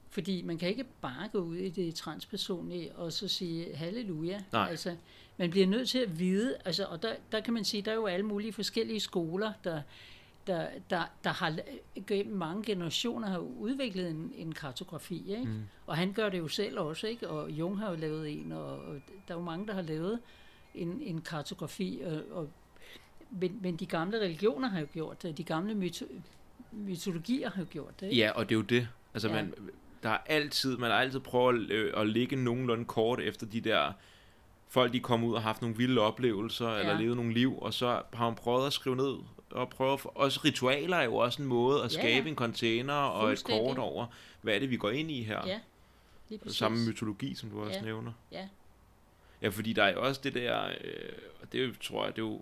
[0.10, 4.42] Fordi man kan ikke bare gå ud i det transpersonlige og så sige halleluja.
[4.52, 4.68] Nej.
[4.70, 4.96] Altså,
[5.38, 7.96] man bliver nødt til at vide, altså, og der, der kan man sige, der er
[7.96, 9.82] jo alle mulige forskellige skoler, der,
[10.48, 11.60] der, der, der har
[12.08, 15.32] gennem mange generationer har udviklet en, en kartografi.
[15.32, 15.46] Ikke?
[15.46, 15.62] Mm.
[15.88, 17.30] Og han gør det jo selv også, ikke?
[17.30, 18.96] og Jung har jo lavet en, og, og
[19.28, 20.20] der er jo mange, der har lavet
[20.76, 22.50] en, en kartografi, og, og
[23.30, 26.06] men, men de gamle religioner har jo gjort det, de gamle myto,
[26.72, 28.06] mytologier har jo gjort det.
[28.08, 28.18] Ikke?
[28.18, 28.88] Ja, og det er jo det.
[29.14, 29.34] Altså, Ja.
[29.34, 29.54] man,
[30.04, 33.62] der er altid, man har altid prøvet at, øh, at ligge nogenlunde kort efter de
[33.62, 33.92] der
[34.68, 36.80] folk de kom ud og haft nogle vilde oplevelser, ja.
[36.80, 39.16] eller levet nogle liv, og så har man prøvet at skrive ned,
[39.56, 42.30] og prøve at, også ritualer er jo også en måde at Ja, skabe ja.
[42.30, 44.06] en container og et kort over,
[44.42, 45.48] hvad er det, vi går ind i her.
[45.48, 45.60] Ja,
[46.30, 46.58] lige præcis.
[46.58, 47.82] Samme mytologi, som du også Ja.
[47.82, 48.12] nævner.
[48.32, 48.48] Ja.
[49.42, 51.12] Ja, fordi der er jo også det der, øh,
[51.42, 52.42] og det tror jeg, det er jo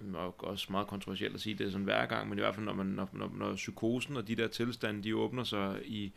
[0.00, 2.72] nok også meget kontroversielt at sige det sådan hver gang, men i hvert fald når,
[2.72, 6.12] man, når, når, når psykosen og de der tilstande, de åbner sig i,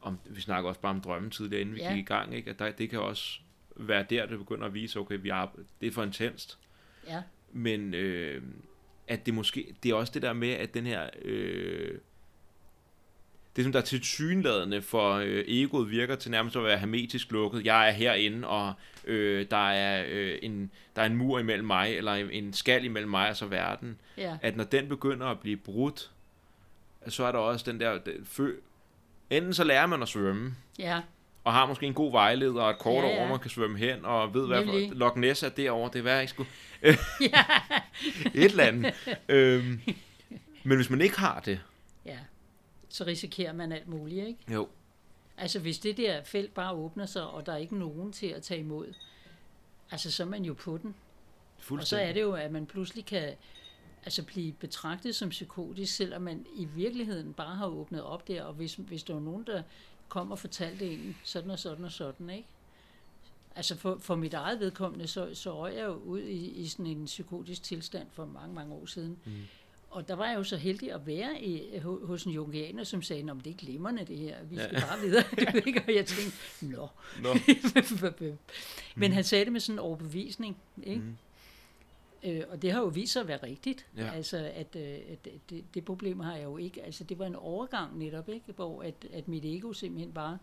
[0.00, 1.92] om, vi snakker også bare om drømme tidligere, inden vi Ja.
[1.94, 2.50] gik i gang, ikke?
[2.50, 3.38] at der, det kan også
[3.76, 5.46] være der, det begynder at vise, okay, vi er,
[5.80, 6.58] det er for intenst,
[7.06, 8.42] Ja, men øh,
[9.08, 11.98] at det måske, det er også det der med, at den her, øh,
[13.56, 17.64] det som der er tilsyneladende for øh, egoet virker til nærmest at være hermetisk lukket.
[17.64, 18.72] Jeg er herinde, og
[19.04, 23.10] øh, der, er, øh, en, der er en mur imellem mig, eller en, skal imellem
[23.10, 24.00] mig og så verden.
[24.16, 26.10] ja, At når den begynder at blive brudt,
[27.08, 28.52] så er der også den der, den, fø,
[29.30, 31.00] enten så lærer man at svømme, ja,
[31.44, 33.78] og har måske en god vejleder og et kort Ja, ja, over, man kan svømme
[33.78, 36.48] hen, og ved, hvad for, Loch Ness er derovre, det er værd, ikke skulle
[37.20, 37.44] ja,
[38.44, 38.94] et eller andet.
[39.28, 39.80] øhm,
[40.64, 41.60] men hvis man ikke har det,
[42.06, 42.18] ja.
[42.88, 44.40] Så risikerer man alt muligt, ikke?
[44.52, 44.68] jo,
[45.36, 48.42] Altså hvis det der felt bare åbner sig, og der er ikke nogen til at
[48.42, 48.94] tage imod,
[49.90, 50.94] altså så er man jo på den.
[51.70, 53.32] Og så er det jo, at man pludselig kan
[54.04, 58.52] altså blive betragtet som psykotisk, selvom man i virkeligheden bare har åbnet op der, og
[58.54, 59.62] hvis, hvis der var nogen, der
[60.14, 62.48] kom og fortalte en sådan og sådan og sådan, ikke?
[63.56, 66.86] Altså for, for mit eget vedkommende, så, så røg jeg jo ud i, i sådan
[66.86, 69.18] en psykotisk tilstand for mange, mange år siden.
[69.24, 69.32] Mm.
[69.90, 73.02] Og der var jeg jo så heldig at være i, ho- hos en jungianer, som
[73.02, 74.80] sagde, at det er glimrende det her, vi skal ja.
[74.80, 75.22] bare videre.
[75.52, 75.84] Du ikke?
[75.88, 76.88] og jeg tænkte, nå.
[77.22, 77.28] Nå.
[78.96, 81.00] Men han sagde det med sådan en overbevisning, ikke?
[81.02, 81.16] Mm.
[82.24, 83.86] Øh, og det har jo vist sig at være rigtigt.
[83.96, 84.10] Ja.
[84.10, 84.82] Altså, at, øh,
[85.12, 86.82] at det, det problem har jeg jo ikke.
[86.82, 88.52] Altså, det var en overgang netop, ikke?
[88.52, 90.38] Hvor at, at mit ego simpelthen bare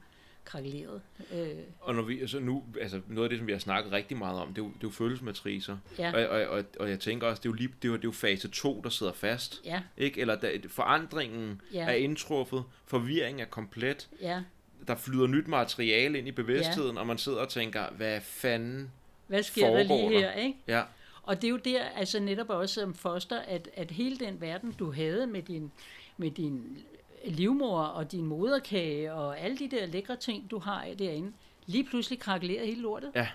[0.45, 1.01] krakkelerede.
[1.33, 1.47] Øh,
[1.79, 4.39] Og når vi, altså nu, altså noget af det, som vi har snakket rigtig meget
[4.39, 5.77] om, det er jo, det er jo følelsesmatricer.
[5.99, 7.93] ja, Og, og, og, og jeg tænker også, det er jo, lige, det er jo,
[7.95, 9.61] det er jo fase 2, der sidder fast.
[9.65, 10.21] ja, Ikke?
[10.21, 11.85] Eller der, forandringen Ja.
[11.85, 14.41] er indtruffet, forvirringen er komplet, ja.
[14.87, 18.91] der flyder nyt materiale ind i bevidstheden, og man sidder og tænker, hvad fanden?
[19.27, 20.19] Hvad sker der lige der?
[20.19, 20.57] her, ikke?
[20.67, 20.81] Ja,
[21.23, 24.71] Og det er jo der, altså netop også som foster, at, at hele den verden,
[24.71, 25.71] du havde med din,
[26.17, 26.77] med din
[27.25, 31.31] livmor og din moderkage og alle de der lækre ting, du har derinde,
[31.65, 33.11] lige pludselig krakkelerede hele lortet.
[33.15, 33.27] Ja.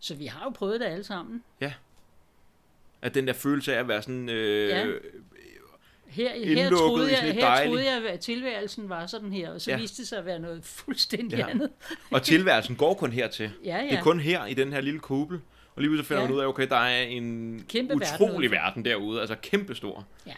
[0.00, 1.42] Så vi har jo prøvet det alle sammen.
[3.02, 4.86] at den der følelse af at være sådan, øh, Ja.
[6.06, 9.76] Her, her, troede jeg, her troede jeg, at tilværelsen var sådan her, og så Ja.
[9.76, 9.80] ja.
[9.80, 11.48] viste det sig at være noget fuldstændig Ja.
[11.48, 11.70] andet.
[12.10, 13.50] og tilværelsen går kun hertil.
[13.64, 13.82] Ja, ja.
[13.90, 15.40] Det er kun her, i den her lille kuppel.
[15.76, 16.28] Og lige pludselig finder Ja.
[16.28, 18.56] man ud af, okay, der er en Kæmpe verden utrolig udenfor.
[18.56, 20.06] verden derude, altså kæmpestor.
[20.26, 20.32] Ja,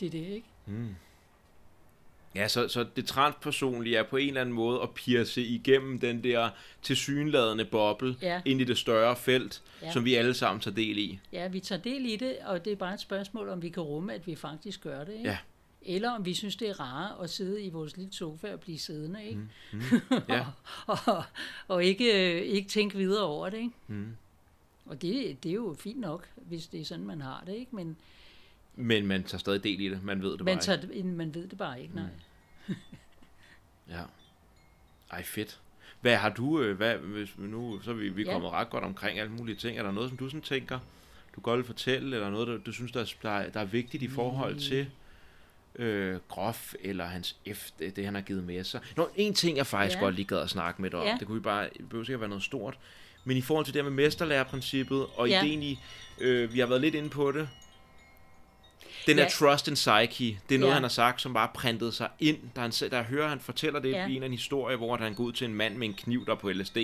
[0.00, 0.46] det er det, ikke?
[2.34, 6.24] Ja, så, så det transpersonlige er på en eller anden måde at pierce igennem den
[6.24, 6.48] der
[6.82, 8.40] tilsyneladende boble Ja.
[8.44, 9.92] ind i det større felt, Ja.
[9.92, 11.18] som vi alle sammen tager del i.
[11.32, 13.82] Ja, vi tager del i det, og det er bare et spørgsmål, om vi kan
[13.82, 15.28] rumme, at vi faktisk gør det, ikke?
[15.30, 15.38] Ja.
[15.82, 18.78] Eller om vi synes, det er rarere at sidde i vores lille sofa og blive
[18.78, 19.40] siddende, ikke?
[19.72, 19.80] Mm.
[20.28, 20.44] Ja.
[21.06, 21.22] og,
[21.68, 23.70] og ikke, øh, ikke tænke videre over det, ikke?
[23.86, 24.16] Mm.
[24.86, 27.76] Og det, det er jo fint nok, hvis det er sådan, man har det, ikke?
[27.76, 27.96] Men
[28.76, 31.34] Men man tager stadig del i det, man ved det bare man, tager, det- man
[31.34, 32.04] ved det bare ikke, nej.
[32.68, 32.80] ikke.
[33.88, 34.02] Ja.
[35.10, 35.60] Ej, fedt.
[36.00, 38.32] Hvad har du, øh, hvad, hvis vi nu, så er vi, vi er Ja.
[38.32, 39.78] kommet ret godt omkring alle mulige ting.
[39.78, 40.78] Er der noget, som du sådan tænker,
[41.36, 43.64] du godt vil fortælle, eller noget, der, du synes, der er, der, er, der er
[43.64, 44.90] vigtigt i forhold til
[45.76, 48.80] øh, Grof, eller hans F, det, det, han har givet med sig?
[48.96, 50.00] Nå, en ting, jeg faktisk Ja.
[50.04, 51.16] godt lige gad at snakke med dig om, Ja.
[51.20, 52.78] det kunne vi bare, det behøver sikkert være noget stort,
[53.24, 55.42] men i forhold til det med mesterlærerprincippet, og Ja.
[55.44, 55.78] ideen i,
[56.20, 57.48] øh, vi har været lidt inde på det,
[59.06, 59.28] den Ja.
[59.28, 60.74] trust in psyche, det er noget, Ja.
[60.74, 62.38] han har sagt, som bare printede sig ind.
[62.56, 64.06] Der, han, der hører, han fortæller det Ja.
[64.06, 66.26] i en af en historie, hvor han går ud til en mand med en kniv,
[66.26, 66.76] der er på LSD.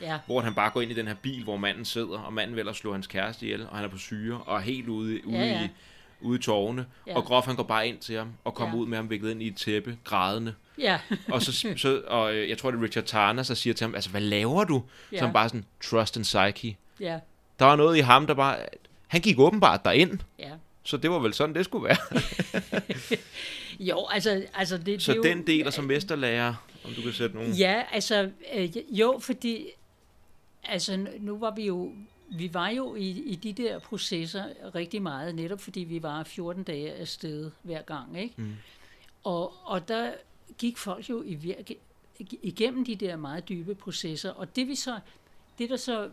[0.00, 2.56] Ja, Hvor han bare går ind i den her bil, hvor manden sidder, og manden
[2.56, 5.26] vil at slå hans kæreste ihjel, og han er på syre, og er helt ude,
[5.26, 5.64] ude, Ja, ja.
[5.64, 5.68] i,
[6.20, 6.86] ude i tårne.
[7.06, 7.16] Ja.
[7.16, 8.80] Og Grof, han går bare ind til ham, og kommer Ja.
[8.82, 10.54] ud med ham viklet ind i et tæppe, grædende.
[10.78, 11.00] ja,
[11.32, 13.94] Og, så, så, og øh, jeg tror, det er Richard Tarner, der siger til ham,
[13.94, 14.82] altså, hvad laver du?
[15.12, 15.18] Ja.
[15.18, 16.76] Så han bare sådan, trust in psyche.
[17.00, 17.18] ja,
[17.58, 18.58] Der var noget i ham, der bare...
[19.06, 20.50] Han gik åbenbart derind, ja.
[20.82, 21.96] så det var vel sådan, det skulle være.
[23.80, 26.54] Jo, altså, altså det, Så det er jo, den del, og som mesterlærer,
[26.84, 27.50] om du kan sætte nogle...
[27.50, 29.66] Ja, altså, øh, jo, fordi,
[30.64, 31.92] altså, nu var vi jo,
[32.30, 34.44] vi var jo i, i de der processer
[34.74, 38.34] rigtig meget, netop fordi vi var 14 dage afsted hver gang, ikke?
[38.36, 38.54] Mm.
[39.24, 40.12] Og, og der
[40.58, 41.76] gik folk jo i virke,
[42.42, 45.00] igennem de der meget dybe processer, og det vi så,
[45.58, 46.10] det der så,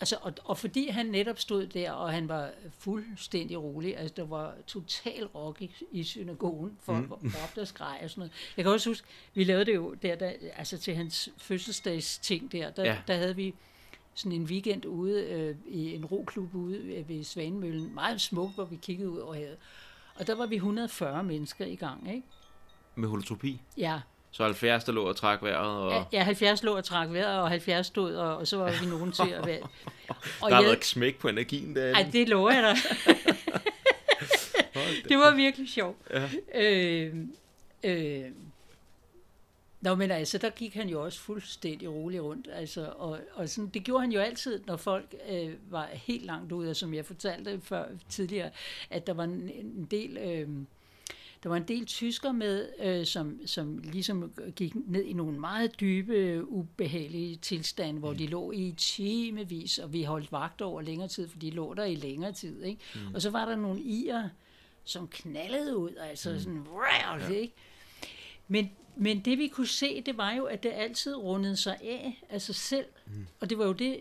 [0.00, 4.24] altså, og, og fordi han netop stod der, og han var fuldstændig rolig, altså der
[4.24, 7.12] var total rock i, i synagogen, for mm.
[7.12, 8.32] råbte og skreg og sådan noget.
[8.56, 12.52] Jeg kan også huske, vi lavede det jo der, der altså til hans fødselsdags ting
[12.52, 12.98] der, der, ja.
[13.06, 13.54] der havde vi
[14.14, 17.94] sådan en weekend ude øh, i en roklub ude øh, ved Svanemøllen.
[17.94, 19.56] Meget smukt, hvor vi kiggede ud over havet.
[20.14, 22.22] Og der var vi 140 mennesker i gang, ikke?
[22.94, 23.60] Med holotropi.
[23.78, 24.00] Ja,
[24.30, 27.48] Så 70, der lå og trak vejret, og ja 70 lå og trak vejret, og
[27.48, 29.60] 70 stod, og, og så var vi nogen til at være...
[30.42, 31.92] Og der har jeg- været smæk på energien der.
[31.94, 32.76] Ej, det lover jeg dig.
[35.08, 35.96] det var virkelig sjovt.
[36.10, 36.28] Ja.
[36.54, 37.14] Øh,
[37.84, 38.24] øh,
[39.84, 42.48] Nå, men altså, der gik han jo også fuldstændig roligt rundt.
[42.52, 46.52] Altså, og, og sådan, det gjorde han jo altid, når folk øh, var helt langt
[46.52, 48.50] ude, og som jeg fortalte før tidligere,
[48.90, 50.16] at der var en, en del...
[50.16, 50.48] Øh,
[51.42, 55.80] der var en del tysker med, øh, som, som ligesom gik ned i nogle meget
[55.80, 61.28] dybe, ubehagelige tilstande, hvor de lå i timevis, og vi holdt vagt over længere tid,
[61.28, 62.62] for de lå der i længere tid.
[62.62, 62.80] Ikke?
[62.94, 63.14] Mm.
[63.14, 64.28] Og så var der nogle irer,
[64.84, 66.38] som knaldede ud, altså mm.
[66.38, 66.66] sådan,
[67.20, 67.28] ja.
[67.28, 67.54] ikke?
[68.48, 72.22] Men, men det vi kunne se, det var jo, at det altid rundede sig af
[72.28, 72.86] af sig selv.
[73.06, 73.26] Mm.
[73.40, 74.00] Og det var jo det,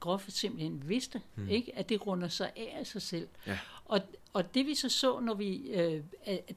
[0.00, 1.48] Groff simpelthen vidste, mm.
[1.48, 1.78] ikke?
[1.78, 3.28] at det runder sig af af sig selv.
[3.46, 3.58] Ja.
[3.84, 4.00] Og,
[4.32, 6.02] og det vi så så, når vi, øh,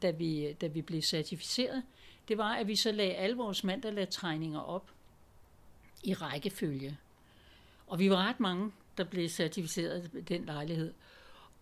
[0.02, 1.84] da, vi, da vi blev certificeret,
[2.28, 4.92] det var, at vi så lagde alle vores mandalattegninger op
[6.04, 6.98] i rækkefølge.
[7.88, 10.94] Og vi var ret mange, der blev certificeret den lejlighed.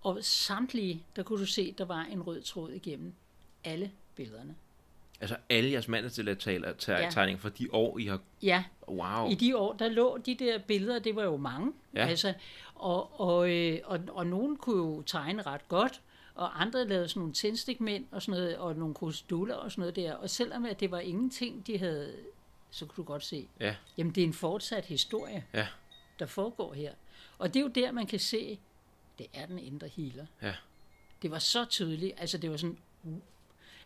[0.02, 3.14] Og samtlige, der kunne du se, der var en rød tråd igennem
[3.64, 4.56] alle billederne.
[5.22, 8.20] Altså alle jeres mandagstegninger fra de år, I har...
[8.44, 9.30] Ja, Wow.
[9.30, 11.74] I de år, der lå de der billeder, det var jo mange.
[11.96, 12.06] Ja.
[12.08, 12.34] Altså,
[12.76, 16.02] og, og, øh, og, og nogen kunne jo tegne ret godt,
[16.36, 19.96] og andre lavede sådan nogle tændstikmænd og sådan noget, og nogle kruseduller og sådan noget
[19.96, 20.14] der.
[20.14, 22.16] Og selvom at det var ingenting, de havde,
[22.72, 23.76] så kunne du godt se, Ja.
[23.98, 25.68] jamen det er en fortsat historie, Ja.
[26.20, 26.94] der foregår her.
[27.38, 28.60] Og det er jo der, man kan se,
[29.18, 30.26] det er den indre healer.
[30.42, 30.54] Ja.
[31.22, 33.14] Det var så tydeligt, altså det var sådan, uh.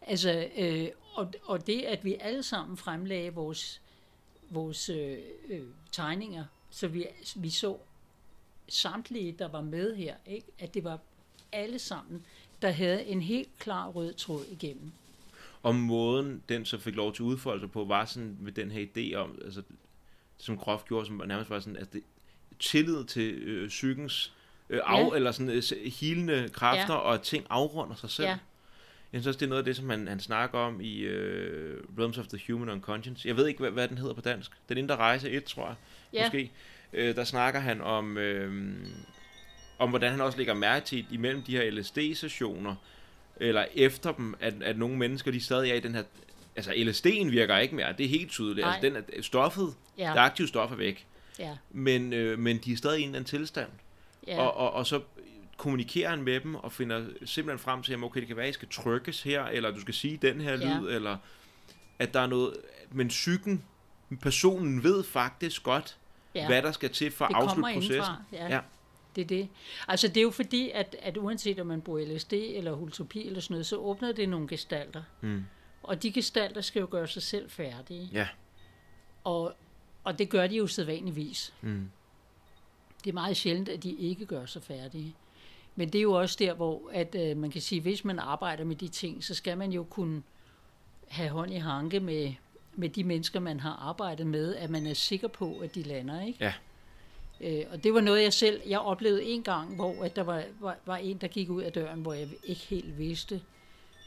[0.08, 3.82] Altså, øh, og, og det, at vi alle sammen fremlagde vores
[4.50, 5.18] vores øh,
[5.50, 5.62] øh,
[5.92, 7.06] tegninger, så vi,
[7.36, 7.78] vi så
[8.68, 10.48] samtlige, der var med her, ikke?
[10.60, 11.00] at det var
[11.52, 12.26] alle sammen,
[12.62, 14.92] der havde en helt klar rød tråd igennem.
[15.64, 18.72] Og måden, den så fik lov til at udfolde sig på, var sådan med den
[18.72, 19.62] her idé om, altså,
[20.38, 22.04] som groft gjorde, som nærmest var sådan, at det,
[22.60, 24.34] tillid til øh, psykens
[24.70, 25.16] øh, af, Ja.
[25.16, 25.64] eller sådan øh,
[26.00, 27.00] healende kræfter, ja.
[27.00, 28.28] og at ting afrunder sig selv.
[28.28, 28.38] Ja.
[29.14, 31.84] Jeg synes også, det er noget af det, som han, han snakker om i øh,
[32.00, 33.26] Realms of the Human Unconscious.
[33.26, 34.52] Jeg ved ikke, hvad, hvad den hedder på dansk.
[34.70, 35.76] Den indre rejse 1, tror jeg,
[36.14, 36.26] Ja.
[36.26, 36.52] måske.
[36.94, 38.74] Øh, der snakker han om, øh,
[39.80, 42.76] om, hvordan han også lægger mærke til imellem de her LSD-sessioner,
[43.38, 46.04] eller efter dem, at, at nogle mennesker, de stadig er i den her...
[46.56, 48.66] Altså, LSD'en virker ikke mere, det er helt tydeligt.
[48.66, 48.76] Nej.
[48.84, 50.12] Altså, den er, stoffet, Ja.
[50.12, 51.06] det aktive stof er væk.
[51.40, 53.70] Ja, Men, øh, men de er stadig i en eller anden tilstand.
[54.28, 55.02] ja, Og, og, og så
[55.64, 58.50] kommunikerer han med dem og finder simpelthen frem til, at okay, det kan være, at
[58.50, 60.80] I skal trykkes her, eller du skal sige den her Ja.
[60.80, 61.18] lyd, eller
[62.00, 62.58] at der er noget...
[62.92, 63.64] Men psyken,
[64.22, 65.98] personen ved faktisk godt,
[66.36, 66.48] ja.
[66.48, 67.94] hvad der skal til for at afslutte processen.
[67.94, 68.24] indenfra.
[68.32, 68.48] Ja.
[68.48, 68.60] Ja.
[69.16, 69.50] Det er det.
[69.88, 73.40] Altså det er jo fordi, at, at uanset om man bruger LSD eller holotropi eller
[73.42, 75.04] sådan noget, så åbner det nogle gestalter.
[75.22, 75.44] Mm.
[75.84, 78.10] Og de gestalter skal jo gøre sig selv færdige.
[78.14, 78.28] Ja.
[79.24, 79.54] Og,
[80.04, 81.54] og det gør de jo sædvanligvis.
[81.62, 81.90] Mm.
[83.04, 85.16] Det er meget sjældent, at de ikke gør sig færdige.
[85.76, 88.64] Men det er jo også der, hvor at, øh, man kan sige, hvis man arbejder
[88.64, 90.24] med de ting, så skal man jo kunne
[91.08, 92.34] have hånd i hanke med,
[92.76, 96.26] med de mennesker, man har arbejdet med, at man er sikker på, at de lander.
[96.26, 96.46] Ikke?
[96.46, 96.54] Ja.
[97.42, 100.44] Øh, og det var noget, jeg selv jeg oplevede en gang, hvor at der var,
[100.60, 103.42] var, var en, der gik ud af døren, hvor jeg ikke helt vidste,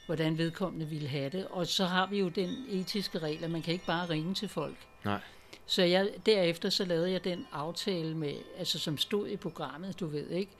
[0.06, 1.46] hvordan vedkommende ville have det.
[1.46, 4.48] Og så har vi jo den etiske regel, at man kan ikke bare ringe til
[4.48, 4.76] folk.
[5.04, 5.20] Nej.
[5.66, 10.06] Så jeg, derefter så lavede jeg den aftale med, altså som stod i programmet, du
[10.06, 10.52] ved ikke,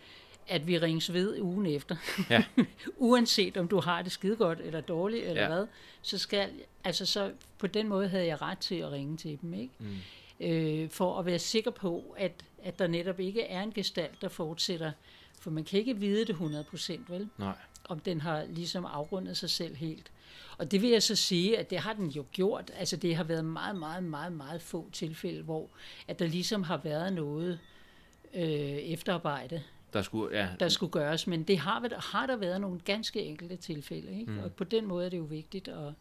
[0.48, 1.96] at vi ringes ved ugen efter.
[2.30, 2.44] Ja.
[2.96, 5.48] Uanset om du har det skide godt eller dårligt eller Ja.
[5.48, 5.66] hvad,
[6.02, 6.50] så skal,
[6.84, 9.72] altså så på den måde havde jeg ret til at ringe til dem, ikke?
[9.78, 9.96] Mm.
[10.40, 12.32] Øh, for at være sikker på, at,
[12.62, 14.92] at der netop ikke er en gestalt, der fortsætter,
[15.40, 17.28] for man kan ikke vide det 100%, vel?
[17.38, 17.52] Nej.
[17.88, 20.10] om den har ligesom afrundet sig selv helt.
[20.58, 22.70] Og det vil jeg så sige, at det har den jo gjort.
[22.76, 25.68] Altså det har været meget, meget, meget, meget få tilfælde, hvor
[26.08, 27.58] at der ligesom har været noget
[28.34, 29.62] øh, efterarbejde,
[29.96, 31.26] Der skulle, ja, der skulle gøres.
[31.26, 34.20] Men det har, har der været nogle ganske enkelte tilfælde.
[34.20, 34.32] Ikke?
[34.32, 34.38] Mm.
[34.38, 35.92] Og på den måde er det jo vigtigt at,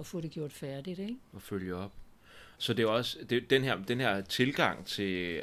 [0.00, 0.98] at få det gjort færdigt.
[0.98, 1.16] Ikke?
[1.36, 1.92] at følge op.
[2.58, 5.42] Så det er også det, den, her, den her tilgang til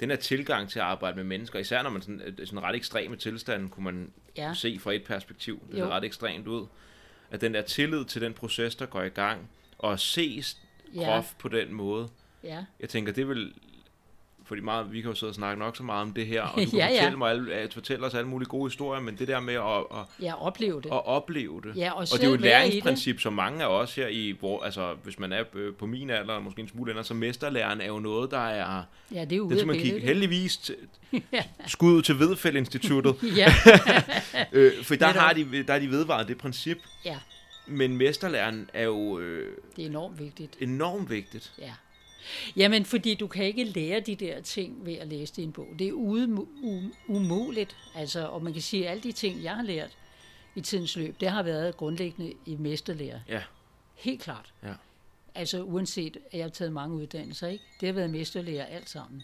[0.00, 2.76] den her tilgang til at arbejde med mennesker, især når man sådan, øh, sådan ret
[2.76, 4.54] ekstreme tilstande, kunne man Ja.
[4.54, 5.62] se fra et perspektiv.
[5.72, 5.84] Det Jo.
[5.88, 6.66] ret ekstremt ud.
[7.30, 10.60] At den der tillid til den proces, der går i gang, og at ses
[10.94, 11.00] Ja.
[11.04, 12.08] groft på den måde,
[12.44, 13.54] Ja, jeg tænker, det vil
[14.46, 16.60] fordi meget, vi kan jo sidde og snakke nok så meget om det her, og
[16.62, 16.98] du kan Ja, ja.
[17.00, 19.98] fortælle, mig alle, at fortælle os alle mulige gode historier, men det der med at,
[20.00, 20.86] at, Ja, opleve det.
[20.86, 21.76] at opleve det.
[21.76, 24.62] Ja, og og det er jo et læringsprincip, som mange af os her i, hvor,
[24.62, 27.80] altså hvis man er øh, på min alder, og måske en smule ældre, så mesterlæren
[27.80, 30.76] er jo noget, der er, Ja, det er ude det skal man kigge heldigvis til,
[31.66, 33.54] skud ud til Vedfæld Instituttet, Ja,
[34.52, 37.16] øh, for der har, de, der har de vedvaret det princip, ja,
[37.66, 40.56] men mesterlæren er jo øh, det er enormt vigtigt.
[40.60, 41.52] enormt vigtigt.
[41.58, 41.72] Ja.
[42.56, 45.68] Jamen, fordi du kan ikke lære de der ting ved at læse en bog.
[45.78, 46.46] Det er ude,
[47.06, 47.76] umuligt.
[47.94, 49.90] Altså, og man kan sige, at alle de ting, jeg har lært
[50.54, 53.20] i tidens løb, det har været grundlæggende i mesterlærer.
[53.28, 53.42] Ja,
[53.94, 54.52] Helt klart.
[54.62, 54.72] ja.
[55.34, 57.64] Altså, uanset at jeg har taget mange uddannelser, ikke?
[57.80, 59.22] Det har været mesterlærer alt sammen.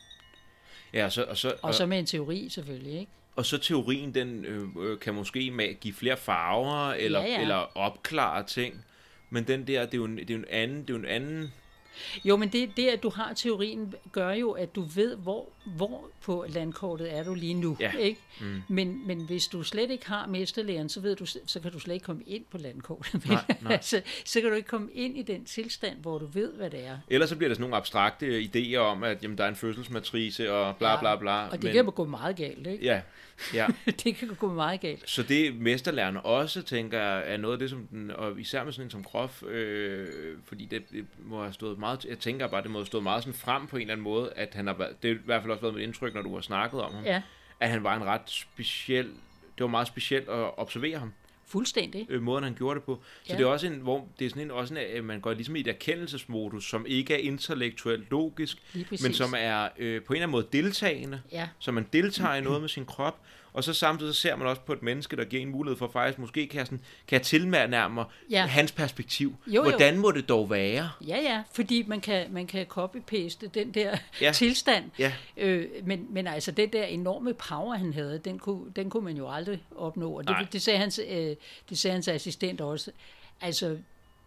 [0.93, 3.13] Ja, og så, og så, Og så med en teori selvfølgelig, ikke?
[3.37, 7.41] Og så teorien, den øh, øh, kan måske give flere farver, eller, Ja, ja.
[7.41, 8.85] eller opklare ting.
[9.31, 10.99] Men den der, det er jo en, det er jo en anden, det er jo
[10.99, 11.53] en anden
[12.25, 16.11] jo, men det, det, at du har teorien, gør jo, at du ved, hvor, hvor
[16.23, 17.77] på landkortet er du lige nu.
[17.81, 17.93] Ja.
[17.93, 18.21] Ikke?
[18.41, 18.63] Mm.
[18.69, 21.95] Men, men hvis du slet ikke har mesterlæren, så, ved du, så kan du slet
[21.95, 23.29] ikke komme ind på landkortet.
[23.29, 23.73] Nej, nej.
[23.73, 26.87] altså, så kan du ikke komme ind i den tilstand, hvor du ved, hvad det
[26.87, 26.99] er.
[27.09, 30.53] Ellers så bliver der sådan nogle abstrakte idéer om, at jamen, der er en fødselsmatrice
[30.53, 31.47] og bla bla bla.
[31.47, 32.85] Og det men, kan gå meget galt, ikke?
[32.85, 33.01] Ja,
[33.55, 33.67] ja.
[34.05, 35.11] det kan gå meget galt.
[35.11, 38.87] Så det mesterlæreren også, tænker er noget af det, som den, og især med sådan
[38.87, 40.09] en som Grof, øh,
[40.45, 43.23] fordi det, det, må have stået meget, jeg tænker bare, det må have stået meget
[43.23, 45.53] sådan frem på en eller anden måde, at han har det har i hvert fald
[45.53, 47.23] også været mit indtryk, når du har snakket om ham, Ja,
[47.61, 49.05] at han var en ret speciel,
[49.59, 51.13] det var meget specielt at observere ham.
[51.47, 52.07] fuldstændig.
[52.11, 53.03] øh, måden, han gjorde det på.
[53.23, 53.39] Så Ja.
[53.39, 55.57] det er også en, hvor det er sådan en, også en, at man går ligesom
[55.57, 58.59] i et erkendelsesmodus, som ikke er intellektuelt logisk,
[59.03, 62.41] men som er øh, på en eller anden måde deltagende, Ja, så man deltager i
[62.41, 63.21] noget med sin krop,
[63.53, 65.89] og så samtidig så ser man også på et menneske, der giver en mulighed for
[65.93, 68.47] faktisk, måske kan jeg, sådan, kan jeg tilmærke mig Ja.
[68.47, 69.37] hans perspektiv.
[69.47, 69.63] Jo, jo.
[69.63, 70.91] Hvordan må det dog være?
[71.07, 74.33] ja, ja fordi man kan, man kan copy-paste den der Ja.
[74.33, 74.85] tilstand.
[74.99, 79.05] Ja, Øh, men, men altså, den der enorme power, han havde, den kunne, den kunne
[79.05, 80.13] man jo aldrig opnå.
[80.19, 80.39] Og Nej.
[80.43, 81.37] det, det, sagde hans, øh,
[81.71, 82.91] det sagde hans assistent også.
[83.41, 83.79] Altså,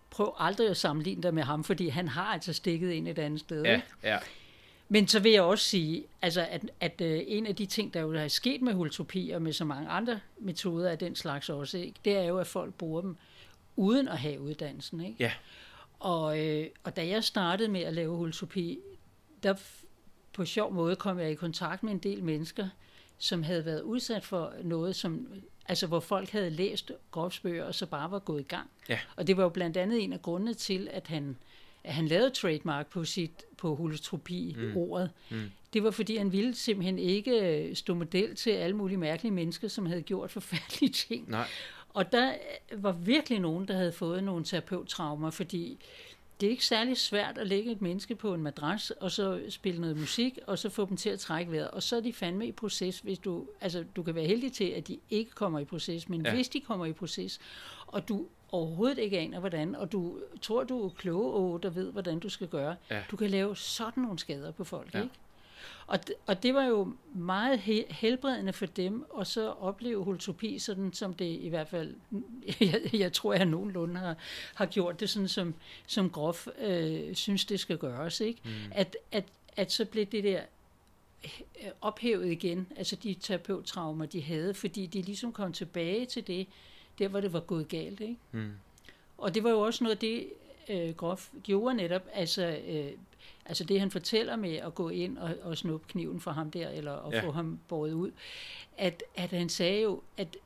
[0.10, 3.40] prøv aldrig at sammenligne dig med ham, fordi han har altså stikket ind et andet
[3.40, 3.64] sted.
[3.64, 4.18] ja, ja.
[4.94, 8.02] Men så vil jeg også sige, altså, at, at øh, en af de ting, der
[8.02, 11.78] jo er sket med holotropi og med så mange andre metoder af den slags også,
[11.78, 13.18] ikke, det er jo, at folk bruger dem
[13.76, 15.02] uden at have uddannelsen.
[15.02, 15.16] Ikke?
[15.20, 15.32] Ja.
[16.00, 18.80] Og, øh, og da jeg startede med at lave holotropi,
[19.44, 19.54] der
[20.34, 22.68] på sjov måde kom jeg i kontakt med en del mennesker,
[23.18, 25.28] som havde været udsat for noget, som,
[25.68, 28.70] altså hvor folk havde læst grovsbøger og så bare var gået i gang.
[28.90, 29.00] Ja.
[29.16, 31.38] Og det var jo blandt andet en af grundene til, at han,
[31.84, 35.10] at han lavede trademark på sit på holotropi-ordet.
[35.30, 35.38] Mm.
[35.38, 35.52] Mm.
[35.74, 39.68] Det var, fordi han ville simpelthen ikke øh, stå model til alle mulige mærkelige mennesker,
[39.68, 41.30] som havde gjort forfærdelige ting.
[41.30, 41.48] Nej.
[41.90, 42.34] Og der
[42.74, 45.78] var virkelig nogen, der havde fået nogle terapeuttraumer, fordi
[46.42, 49.82] det er ikke særlig svært at lægge et menneske på en madras, og så spille
[49.82, 51.72] noget musik, og så få dem til at trække vejret.
[51.72, 53.48] Og så er de fandme i proces, hvis du...
[53.62, 56.34] Altså, du kan være heldig til, at de ikke kommer i proces, men ja.
[56.34, 57.40] hvis de kommer i proces,
[57.88, 61.92] og du overhovedet ikke aner, hvordan, og du tror, du er kloge og der ved,
[61.92, 63.02] hvordan du skal gøre, Ja.
[63.12, 65.02] du kan lave sådan nogle skader på folk, Ja.
[65.02, 65.14] ikke?
[65.88, 70.60] Og, d- og det var jo meget he- helbredende for dem, og så opleve holotropi,
[70.60, 71.96] sådan som det i hvert fald,
[72.62, 74.16] jeg, jeg tror, jeg nogenlunde har,
[74.56, 75.54] har gjort det, sådan som,
[75.88, 78.20] som Grof øh, synes, det skal gøres.
[78.22, 78.42] Ikke?
[78.46, 78.52] Mm.
[78.72, 79.24] At, at,
[79.56, 80.42] at så blev det der
[81.82, 86.48] ophævet igen, altså de terapeuttraumer, de havde, fordi de ligesom kom tilbage til det,
[87.00, 88.00] der hvor det var gået galt.
[88.02, 88.18] Ikke?
[88.32, 88.52] Mm.
[89.18, 90.28] Og det var jo også noget af det,
[90.70, 92.86] øh, Grof gjorde netop, altså, øh,
[93.46, 96.70] altså det han fortæller med at gå ind og, og snuppe kniven fra ham der,
[96.70, 97.24] eller at Ja.
[97.28, 98.12] få ham båret ud,
[98.78, 100.38] at, at han sagde jo, at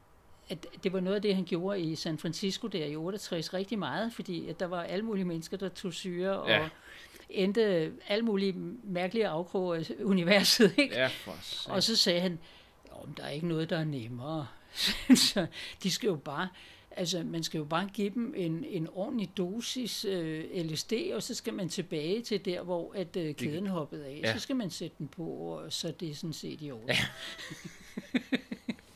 [0.49, 3.80] at det var noget af det, han gjorde i San Francisco der i 68 rigtig
[3.80, 6.69] meget, fordi at der var alle mulige mennesker, der tog syre og Ja.
[7.30, 8.53] endte alle mulige
[8.84, 10.74] mærkelige afkroge af universet.
[10.78, 10.95] Ikke?
[10.95, 11.36] Ja, for.
[11.72, 12.40] Og så sagde han,
[12.91, 14.48] "Nå, men der er ikke noget, der er nemmere.
[15.32, 15.48] så
[15.84, 16.48] de skal jo bare,
[16.91, 21.36] altså man skal jo bare give dem en, en ordentlig dosis øh, LSD, og så
[21.36, 24.20] skal man tilbage til der, hvor at øh, kæden hoppede af.
[24.24, 24.34] Ja.
[24.34, 26.90] Så skal man sætte den på, og så er det sådan set i orden.
[26.90, 26.98] Ja.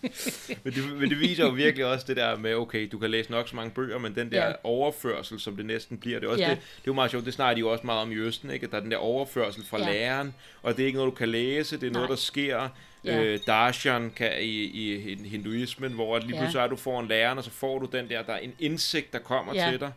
[0.63, 3.31] Men det, men det viser jo virkelig også det der med, okay, du kan læse
[3.31, 4.53] nok så mange bøger, men den der Ja.
[4.63, 6.49] overførsel, som det næsten bliver, det er også Ja.
[6.49, 8.51] det, det er jo meget sjovt, det snakker de jo også meget om i Østen,
[8.51, 8.63] ikke?
[8.65, 9.85] at der er den der overførsel fra Ja.
[9.93, 12.15] læreren, og det er ikke noget, du kan læse, det er noget, Nej.
[12.15, 12.69] der sker.
[13.05, 13.23] Ja.
[13.23, 17.43] Øh, darshan kan, i, i hinduismen, hvor lige pludselig er, du får en læreren, og
[17.43, 19.69] så får du den der, der er en indsigt, der kommer Ja.
[19.71, 19.91] til dig.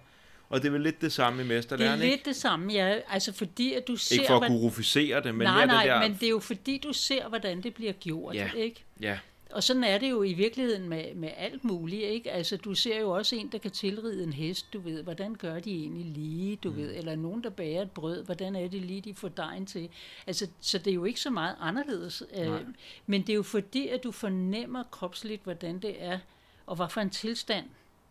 [0.48, 2.24] Og det er vel lidt det samme i Det er mesterlæren, lidt ikke?
[2.24, 2.96] det samme, ja.
[3.10, 4.14] Altså fordi, at du ser...
[4.14, 6.00] Ikke for at guruficere det, men nej, nej, der...
[6.00, 8.50] men det er jo fordi, du ser, hvordan det bliver gjort, Ja.
[8.56, 8.84] ikke?
[9.00, 9.18] Ja,
[9.50, 12.30] Og sådan er det jo i virkeligheden med, med alt muligt, ikke?
[12.32, 15.60] Altså, du ser jo også en, der kan tilride en hest, du ved, hvordan gør
[15.60, 16.76] de egentlig lige, du mm.
[16.76, 19.88] ved, eller nogen, der bager et brød, hvordan er det lige, de får dejen til.
[20.26, 22.60] Altså, så det er jo ikke så meget anderledes, øh,
[23.06, 26.18] men det er jo fordi, at du fornemmer kropsligt, hvordan det er,
[26.66, 27.66] og hvad for en tilstand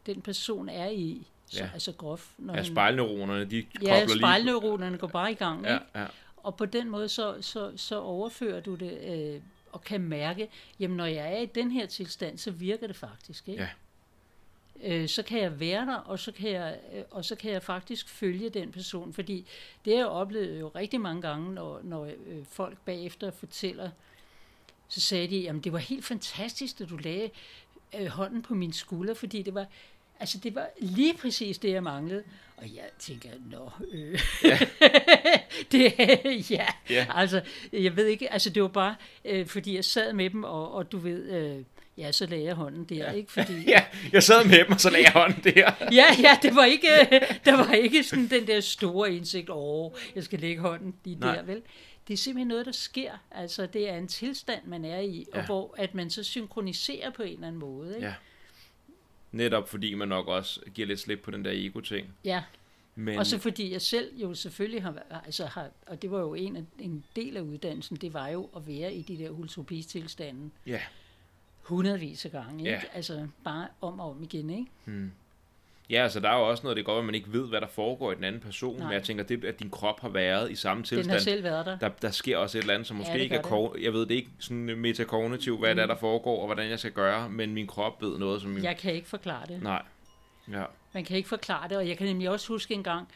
[0.05, 1.27] den person er i.
[1.47, 1.69] Så, Ja.
[1.73, 2.29] Altså groft.
[2.37, 4.17] Når Ja, spejlneuronerne, de kobler Ja, lige...
[4.17, 5.85] spejlneuronerne går bare i gang, Ja, ikke?
[5.95, 6.05] ja.
[6.37, 8.97] Og på den måde, så, så, så overfører du det
[9.35, 9.41] øh,
[9.73, 13.49] og kan mærke, jamen når jeg er i den her tilstand, så virker det faktisk.
[13.49, 13.63] Ikke?
[13.63, 13.69] Ja.
[14.83, 17.63] Øh, så kan jeg være der, og så kan jeg, øh, og så kan jeg
[17.63, 19.13] faktisk følge den person.
[19.13, 19.45] Fordi
[19.85, 23.89] det har jeg oplevet jo rigtig mange gange, når, når øh, folk bagefter fortæller,
[24.87, 27.29] så sagde de, jamen det var helt fantastisk, at du lagde
[27.99, 29.67] øh, hånden på min skulder, fordi det var,
[30.19, 32.23] altså det var lige præcis det, jeg manglede.
[32.57, 34.19] Og jeg tænker, nå, øh.
[35.71, 35.93] det,
[36.51, 37.05] ja, Ja.
[37.15, 37.41] altså,
[37.73, 38.95] jeg ved ikke, altså det var bare,
[39.25, 41.63] øh, fordi jeg sad med dem, og, og du ved, øh,
[41.97, 43.31] ja, så lagde jeg hånden der, ikke?
[43.31, 45.71] Fordi, Ja, jeg sad med dem, og så lagde jeg hånden der.
[45.99, 46.87] ja, ja, det var ikke,
[47.45, 51.35] der var ikke sådan den der store indsigt, åh, jeg skal lægge hånden lige Nej.
[51.35, 51.61] der, vel?
[52.07, 53.11] Det er simpelthen noget, der sker.
[53.31, 55.45] Altså, det er en tilstand, man er i, og Ja.
[55.45, 58.07] hvor at man så synkroniserer på en eller anden måde, ikke?
[58.07, 58.13] Ja.
[59.33, 62.07] Netop fordi man nok også giver lidt slip på den der ego-ting.
[62.25, 62.43] ja.
[62.95, 66.33] Men, Og så fordi jeg selv jo selvfølgelig har, altså har, og det var jo
[66.33, 70.51] en, af, en del af uddannelsen, det var jo at være i de der utopistilstanden
[70.65, 70.79] ja,
[71.61, 72.71] hundredvis af gange, ikke?
[72.71, 72.81] Ja.
[72.93, 75.09] Altså bare om og om igen, ikke?
[75.89, 77.67] Ja, altså der er jo også noget, det går, at man ikke ved, hvad der
[77.67, 78.77] foregår i den anden person.
[78.77, 78.85] Nej.
[78.85, 81.43] Men jeg tænker, det, at din krop har været i samme Den tilstand, har selv
[81.43, 81.77] været der.
[81.77, 84.05] der, der sker også et eller andet, som måske det ikke er, ko- jeg ved
[84.05, 85.75] det ikke sådan metakognitivt, hvad mm.
[85.75, 88.51] det er, der foregår, og hvordan jeg skal gøre, men min krop ved noget, som
[88.51, 88.63] min...
[88.63, 89.63] Jeg kan ikke forklare det.
[89.63, 89.81] Nej.
[90.51, 90.63] Ja.
[90.93, 93.07] Man kan ikke forklare det, og jeg kan nemlig også huske en gang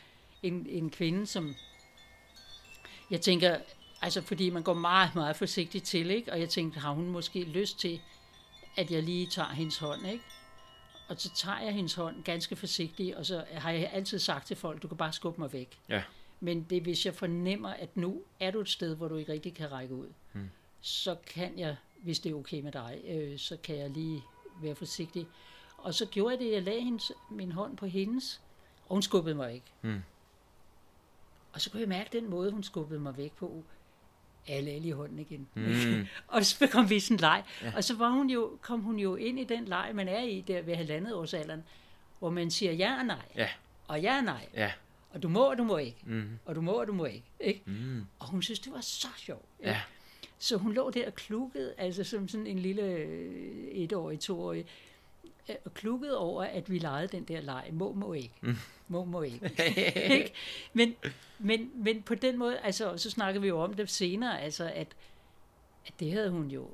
[0.43, 1.55] en, en kvinde, som
[3.11, 3.55] jeg tænker,
[4.01, 6.31] altså fordi man går meget, meget forsigtigt til, ikke?
[6.31, 7.99] og jeg tænkte, har hun måske lyst til,
[8.77, 10.23] at jeg lige tager hendes hånd, ikke?
[11.07, 14.55] Og så tager jeg hendes hånd ganske forsigtigt, og så har jeg altid sagt til
[14.55, 15.79] folk, du kan bare skubbe mig væk.
[15.89, 16.03] Ja.
[16.39, 19.31] Men det er, hvis jeg fornemmer, at nu er du et sted, hvor du ikke
[19.31, 20.49] rigtig kan række ud, Hmm.
[20.81, 24.23] så kan jeg, hvis det er okay med dig, øh, så kan jeg lige
[24.61, 25.27] være forsigtig.
[25.77, 28.41] Og så gjorde jeg det, jeg lagde hendes, min hånd på hendes,
[28.87, 29.63] og hun skubbede mig væk.
[29.81, 30.01] Hmm.
[31.53, 33.63] Og så kunne jeg mærke den måde, hun skubbede mig væk på.
[34.47, 35.47] Alle alle i hånden igen.
[35.53, 36.07] Mm.
[36.27, 37.43] og så kom vi i sådan en leg.
[37.61, 37.71] Ja.
[37.75, 40.41] Og så var hun jo, kom hun jo ind i den leg, man er i
[40.47, 41.63] der ved halvandet års alderen,
[42.19, 43.25] hvor man siger ja og nej.
[43.35, 43.49] Ja.
[43.87, 44.47] Og ja og nej.
[44.53, 44.71] Ja.
[45.09, 45.97] Og du må, og du må ikke.
[46.05, 46.39] Mm.
[46.45, 47.23] Og du må, og du må ikke.
[47.39, 47.61] ikke?
[47.65, 48.05] Mm.
[48.19, 49.45] Og hun synes, det var så sjovt.
[49.59, 49.69] ikke?
[49.69, 49.81] Ja.
[50.39, 54.65] Så hun lå der og klukkede, altså som sådan en lille øh, etårig, toårig,
[55.65, 57.69] og klukkede over, at vi legede den der leg.
[57.71, 58.33] Må, må ikke.
[58.41, 58.55] Mm.
[58.87, 59.51] Må, må ikke.
[60.15, 60.33] Ikke?
[60.73, 60.95] men,
[61.39, 64.87] men, men på den måde, altså, så snakker vi jo om det senere, altså, at,
[65.87, 66.69] at det havde hun jo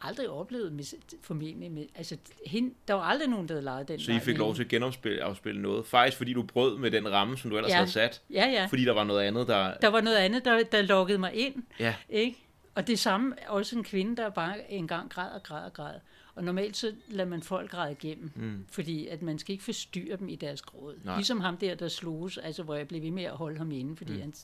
[0.00, 0.84] aldrig oplevet med,
[1.22, 4.38] formentlig med, altså, hende, der var aldrig nogen, der havde leget den Så I fik
[4.38, 5.86] lov til at genafspille afspille noget.
[5.86, 7.76] Faktisk fordi du brød med den ramme, som du ellers Ja.
[7.76, 8.22] havde sat.
[8.30, 8.66] Ja, ja.
[8.66, 9.74] Fordi der var noget andet, der...
[9.74, 11.62] Der var noget andet, der, der lukkede mig ind.
[11.80, 11.94] Ja.
[12.08, 12.36] Ikke?
[12.74, 15.94] Og det samme også en kvinde, der bare engang græd og græd og græd.
[16.34, 18.66] Og normalt så lader man folk græde igennem, Mm.
[18.70, 20.98] fordi at man skal ikke forstyrre dem i deres gråd.
[21.04, 21.16] Nej.
[21.16, 23.96] Ligesom ham der, der sloges, altså hvor jeg blev ved med at holde ham inde,
[23.96, 24.20] fordi mm.
[24.20, 24.34] han,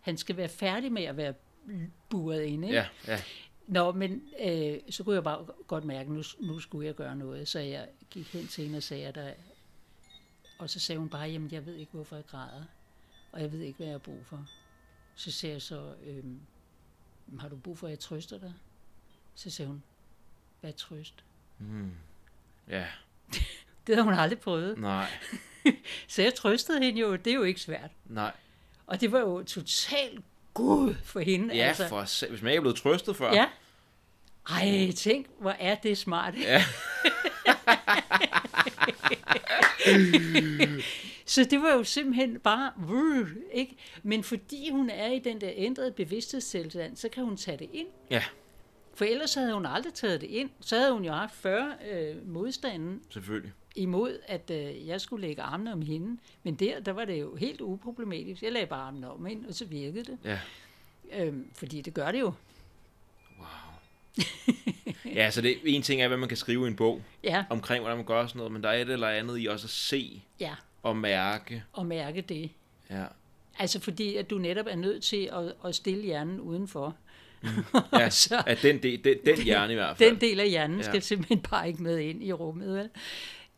[0.00, 1.34] han skal være færdig med at være
[2.08, 2.68] buret inde.
[2.68, 2.78] Ikke?
[2.78, 3.22] Ja, ja.
[3.66, 7.48] Nå, men øh, så kunne jeg bare godt mærke, nu, nu skulle jeg gøre noget,
[7.48, 9.32] så jeg gik hen til hende og sagde, der,
[10.58, 12.64] og så sagde hun bare, jamen jeg ved ikke, hvorfor jeg græder,
[13.32, 14.46] og jeg ved ikke, hvad jeg har brug for.
[15.14, 16.40] Så sagde jeg så, øhm,
[17.38, 18.52] har du brug for, at jeg trøster dig?
[19.34, 19.82] Så sagde hun,
[20.60, 21.14] hvad trøst?
[21.58, 21.90] Mm.
[22.68, 22.84] Ja,
[23.86, 24.78] Det havde hun aldrig prøvet.
[24.78, 25.06] nej,
[26.08, 27.90] Så jeg trøstede hende jo, det er jo ikke svært.
[28.04, 28.32] nej.
[28.86, 30.20] Og det var jo totalt
[30.54, 31.54] god for hende.
[31.54, 31.88] Ja, altså.
[31.88, 33.32] for se- hvis man ikke er blevet trøstet før.
[33.34, 33.46] Ja.
[34.50, 36.34] Ej, tænk, hvor er det smart.
[36.36, 36.64] Ja.
[41.26, 43.76] Så det var jo simpelthen bare, vrr, ikke?
[44.02, 47.88] Men fordi hun er i den der ændrede bevidsthedstilstand, så kan hun tage det ind.
[48.10, 48.24] Ja,
[48.98, 50.50] For ellers havde hun aldrig taget det ind.
[50.60, 53.52] Så havde hun jo haft 40 øh, modstanden selvfølgelig.
[53.76, 56.18] imod, at øh, jeg skulle lægge armene om hende.
[56.42, 58.42] Men der, der var det jo helt uproblematisk.
[58.42, 60.18] Jeg lagde bare armene om hende, og så virkede det.
[60.24, 60.38] Ja.
[61.12, 62.32] Øhm, fordi det gør det jo.
[65.04, 67.82] Ja, så det, en ting er, hvad man kan skrive i en bog Ja, omkring,
[67.82, 70.22] hvordan man gør sådan noget, men der er et eller andet i også at se
[70.40, 71.64] ja, og mærke.
[71.72, 72.50] og mærke det.
[72.90, 73.04] Ja,
[73.60, 76.96] Altså fordi, at du netop er nødt til at, at stille hjernen udenfor.
[77.92, 80.10] Ja Så- at den, del, den, den hjerne i hvert fald.
[80.10, 80.82] Den del af hjernen Ja.
[80.82, 82.88] skal simpelthen bare ikke med ind i rummet, vel?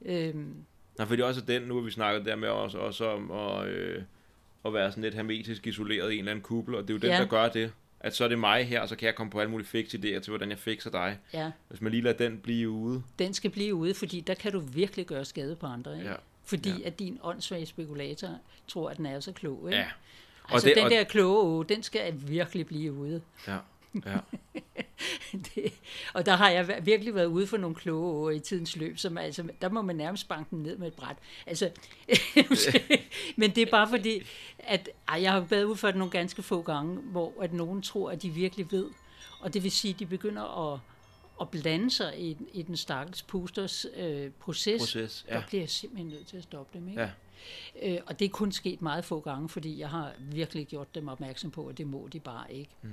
[0.05, 0.55] Øhm,
[0.98, 4.02] Nej, fordi også den, nu har vi snakket der med også, også om at, øh,
[4.65, 6.98] at være sådan lidt hermetisk isoleret i en eller anden kuppel, og det er jo
[6.98, 7.16] den, Ja.
[7.19, 7.73] der gør det.
[8.01, 9.94] At så er det mig her, og så kan jeg komme på alle mulige fix
[9.94, 11.19] idéer til, hvordan jeg fikser dig.
[11.32, 13.02] Ja, Hvis man lige lader den blive ude.
[13.19, 15.97] den skal blive ude, fordi der kan du virkelig gøre skade på andre.
[15.98, 16.09] Ikke?
[16.09, 16.15] Ja.
[16.44, 16.86] Fordi Ja.
[16.86, 18.28] at din åndssvage spekulator
[18.69, 19.62] tror, at den er så klog.
[19.69, 19.78] Ikke?
[19.78, 19.86] Ja.
[20.51, 23.22] Og Altså det- den og- der kloge åge, den skal virkelig blive ude.
[23.48, 23.56] Ja.
[24.06, 24.16] Ja.
[25.55, 25.72] Det,
[26.14, 29.18] og der har jeg virkelig været ude for nogle kloge åger i tidens løb, som
[29.18, 31.16] altså, der må man nærmest banke dem ned med et bræt.
[31.47, 31.70] Altså,
[33.36, 34.22] men det er bare fordi,
[34.59, 37.82] at ej, jeg har været ude for det nogle ganske få gange, hvor at nogen
[37.82, 38.86] tror, at de virkelig ved.
[39.40, 40.81] Og det vil sige, at de begynder at,
[41.40, 44.81] at blande sig i, i den stakkels pusters øh, proces.
[44.82, 45.35] Proces, ja.
[45.35, 46.89] Der bliver jeg simpelthen nødt til at stoppe dem.
[46.89, 47.01] Ikke?
[47.01, 47.10] Ja.
[47.83, 51.09] Øh, og det er kun sket meget få gange, fordi jeg har virkelig gjort dem
[51.09, 52.71] opmærksom på, at det må de bare ikke.
[52.83, 52.91] Mm.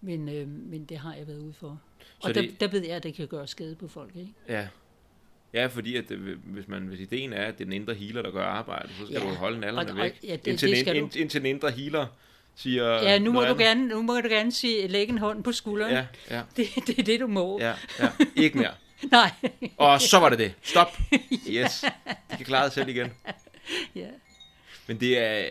[0.00, 1.80] Men, øh, men det har jeg været ude for.
[2.20, 4.32] Så og der, det- der ved jeg, at det kan gøre skade på folk, ikke?
[4.48, 4.66] Ja.
[5.54, 8.22] Ja, fordi at, øh, hvis, man, hvis ideen er, at det er den indre healer,
[8.22, 9.28] der gør arbejdet, så skal Ja.
[9.28, 10.18] du holde nallerne Og- og- væk.
[10.24, 11.18] ja, det- indtil, det skal ind, du.
[11.18, 12.06] indtil den indre healer
[12.54, 15.52] siger Ja, nu må, du gerne, nu må du gerne sige, lægge en hånd på
[15.52, 15.92] skulderen.
[15.92, 17.58] Ja, ja, Det, det er det, du må.
[17.60, 18.08] ja, ja.
[18.36, 18.72] Ikke mere.
[19.10, 19.30] Nej.
[19.76, 20.54] Og så var det det.
[20.62, 20.98] Stop.
[21.50, 21.84] Yes.
[22.30, 23.08] De kan klare det selv igen.
[23.94, 24.08] ja.
[24.86, 25.50] Men det er...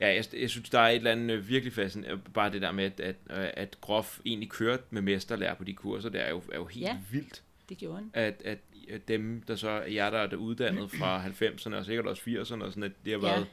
[0.00, 2.22] Ja, jeg, jeg synes, der er et eller andet øh, virkelig fascinerende.
[2.34, 5.72] Bare det der med, at, at, øh, at Groff egentlig kørte med mesterlærer på de
[5.74, 6.96] kurser, det er jo, er jo helt Ja.
[7.10, 7.42] vildt.
[7.68, 8.10] Det gjorde han.
[8.14, 8.58] At, at,
[9.08, 12.68] dem, der så er jer, der er uddannet fra 90'erne og sikkert også 80'erne, og
[12.72, 13.32] sådan, at det har Ja.
[13.34, 13.46] været...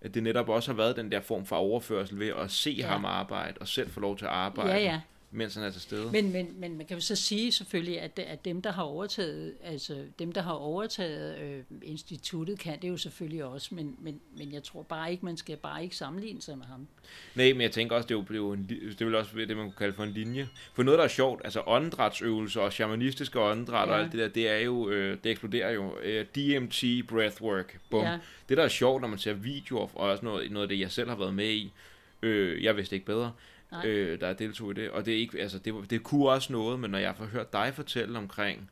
[0.00, 2.86] At det netop også har været den der form for overførsel ved at se Ja.
[2.86, 5.00] ham arbejde, og selv få lov til at arbejde, Ja, ja.
[5.30, 6.12] Mens han er til stede.
[6.12, 9.54] Men, men, men man kan jo så sige selvfølgelig, at, at dem, der har overtaget,
[9.64, 14.52] altså dem, der har overtaget øh, instituttet, kan det jo selvfølgelig også, men, men, men
[14.52, 16.86] jeg tror bare ikke, man skal bare ikke sammenligne sig med ham.
[17.34, 18.66] Nej, men jeg tænker også, det er jo, det er jo en,
[18.98, 20.48] det er også det, man kunne kalde for en linje.
[20.74, 23.94] For noget, der er sjovt, altså åndedrætsøvelser og shamanistiske åndedræt ja.
[23.94, 25.98] og alt det der, det er jo, øh, det eksploderer jo.
[26.02, 28.04] Øh, DMT, breathwork, bum.
[28.04, 28.18] Ja.
[28.48, 30.90] Det, der er sjovt, når man ser videoer, og også noget, noget af det, jeg
[30.90, 31.72] selv har været med i,
[32.22, 33.32] øh, jeg vidste ikke bedre,
[33.84, 33.86] Nej.
[33.86, 36.80] øh, der deltog i det, og det er ikke, altså, det, det kunne også noget,
[36.80, 38.70] men når jeg har hørt dig fortælle omkring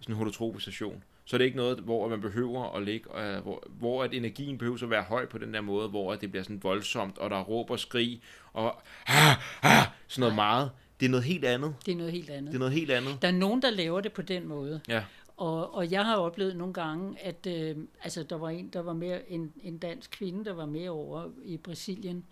[0.00, 3.62] sådan en holotropisation, så er det ikke noget, hvor man behøver at ligge, øh, hvor,
[3.68, 6.42] hvor at energien behøver at være høj på den der måde, hvor at det bliver
[6.42, 8.20] sådan voldsomt, og der er råb og skrig,
[8.52, 10.70] og ah, ah, sådan noget meget.
[11.00, 11.74] Det er noget helt andet.
[11.86, 12.52] Det er noget helt andet.
[12.52, 13.22] Det er noget helt andet.
[13.22, 14.80] Der er nogen, der laver det på den måde.
[14.88, 15.04] Ja,
[15.36, 18.92] Og, og jeg har oplevet nogle gange, at øh, altså, der var en, der var
[18.92, 22.24] mere en, en dansk kvinde, der var med over i Brasilien,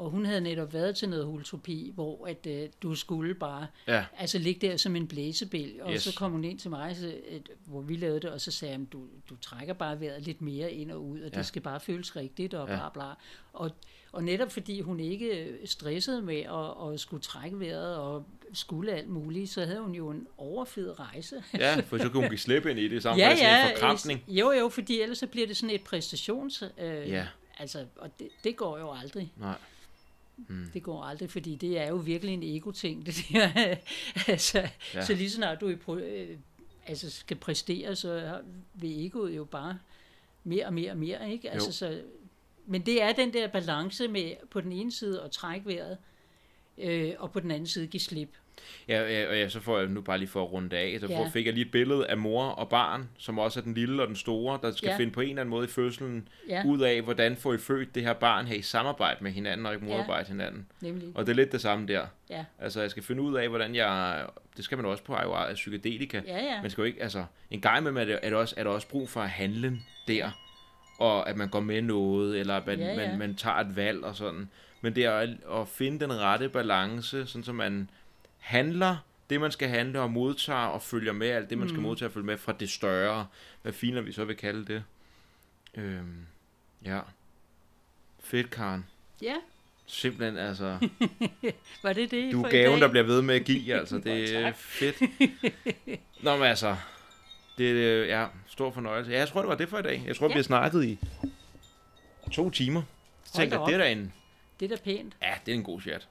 [0.00, 4.04] og hun havde netop været til noget holotropi, hvor at, øh, du skulle bare ja,
[4.18, 6.02] altså ligge der som en blæsebæl, og Yes.
[6.02, 8.76] så kom hun ind til mig, så, at, hvor vi lavede det, og så sagde
[8.76, 11.30] hun, du, du trækker bare vejret lidt mere ind og ud, og Ja.
[11.32, 11.38] ja.
[11.38, 12.74] det skal bare føles rigtigt, og Ja.
[12.76, 13.12] bla bla.
[13.52, 13.70] Og,
[14.12, 19.08] og netop fordi hun ikke stressede med at, at skulle trække vejret og skulle alt
[19.08, 21.42] muligt, så havde hun jo en overfed rejse.
[21.58, 24.24] ja, for så kunne hun give slip ind i det, med sådan en forkrampning.
[24.28, 26.62] Jo, jo, fordi ellers så bliver det sådan et præstations...
[26.78, 27.26] Øh, Ja.
[27.58, 29.32] Altså, og det, det går jo aldrig.
[29.36, 29.54] Nej.
[30.74, 33.76] Det går aldrig, fordi det er jo virkelig en ego-ting, det der.
[34.28, 35.04] altså, Ja.
[35.04, 36.38] Så lige så snart du i pro- øh,
[36.86, 38.40] altså skal præstere, så
[38.74, 39.78] vil egoet jo bare
[40.44, 41.50] mere og mere og mere, ikke?
[41.50, 41.72] Altså, Jo.
[41.72, 42.02] så,
[42.66, 45.98] men det er den der balance med på den ene side at trække vejret,
[46.78, 48.30] øh, og på den anden side give slip.
[48.88, 51.06] Ja, ja, og ja, så får jeg nu bare lige for at runde af, så
[51.06, 51.20] Ja.
[51.20, 51.28] ja.
[51.28, 54.08] fik jeg lige et billede af mor og barn, som også er den lille og
[54.08, 54.92] den store, der skal ja.
[54.92, 54.98] Ja.
[54.98, 57.94] finde på en eller anden måde i fødslen Ja, ud af, hvordan får I født
[57.94, 59.92] det her barn her i samarbejde med hinanden og ikke Ja.
[59.92, 60.66] modarbejde hinanden.
[60.80, 61.08] nemlig.
[61.14, 62.06] Og det er lidt det samme der.
[62.30, 64.24] Ja, Altså, jeg skal finde ud af, hvordan jeg...
[64.56, 66.20] Det skal man også på ayahuasca, psykedelika.
[66.26, 66.62] ja, ja.
[66.62, 67.02] Man skal jo ikke...
[67.02, 69.30] Altså, en gang med er det, er det også, er der også brug for at
[69.30, 69.78] handle
[70.08, 70.30] der.
[70.98, 72.96] Og at man går med noget, eller at man, Ja, ja.
[72.96, 74.50] man, man tager et valg og sådan.
[74.80, 77.90] Men det er at, at finde den rette balance, sådan så man
[78.40, 78.96] handler
[79.30, 81.68] det, man skal handle, og modtager og følger med alt det, man mm.
[81.68, 83.26] skal modtage og følge med fra det større.
[83.62, 84.84] Hvad filer vi så vil kalde det?
[85.74, 86.26] Øhm,
[86.84, 87.00] ja.
[88.20, 88.86] Fedt, Karen.
[89.22, 89.34] Ja,
[89.90, 90.78] Simpelthen, altså...
[91.82, 93.98] var det det Du er gaven, der bliver ved med at give, altså.
[93.98, 94.96] Det er fedt.
[96.24, 96.76] Nå, men altså...
[97.58, 99.10] Det er ja, stor fornøjelse.
[99.12, 100.04] Ja, jeg tror, det var det for i dag.
[100.06, 100.32] Jeg tror, ja.
[100.32, 100.98] Vi har snakket i
[102.32, 102.82] to timer.
[103.24, 104.12] Så da jeg, det er da en...
[104.60, 105.16] Det er da pænt.
[105.22, 106.08] Ja, det er en god chat.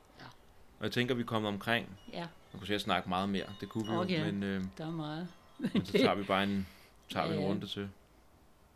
[0.79, 1.87] Og jeg tænker, vi er kommet omkring.
[2.13, 3.45] Ja, Man kunne sikkert snakke meget mere.
[3.59, 4.31] Det kunne vi jo, Okay.
[4.31, 5.27] men, øh, der er meget.
[5.57, 6.67] men så tager vi bare en,
[7.09, 7.89] tager vi en runde til.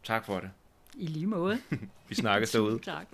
[0.04, 0.50] Tak for det.
[0.98, 1.60] I lige måde.
[2.10, 2.80] Vi snakkes derude.
[2.80, 3.08] Tak.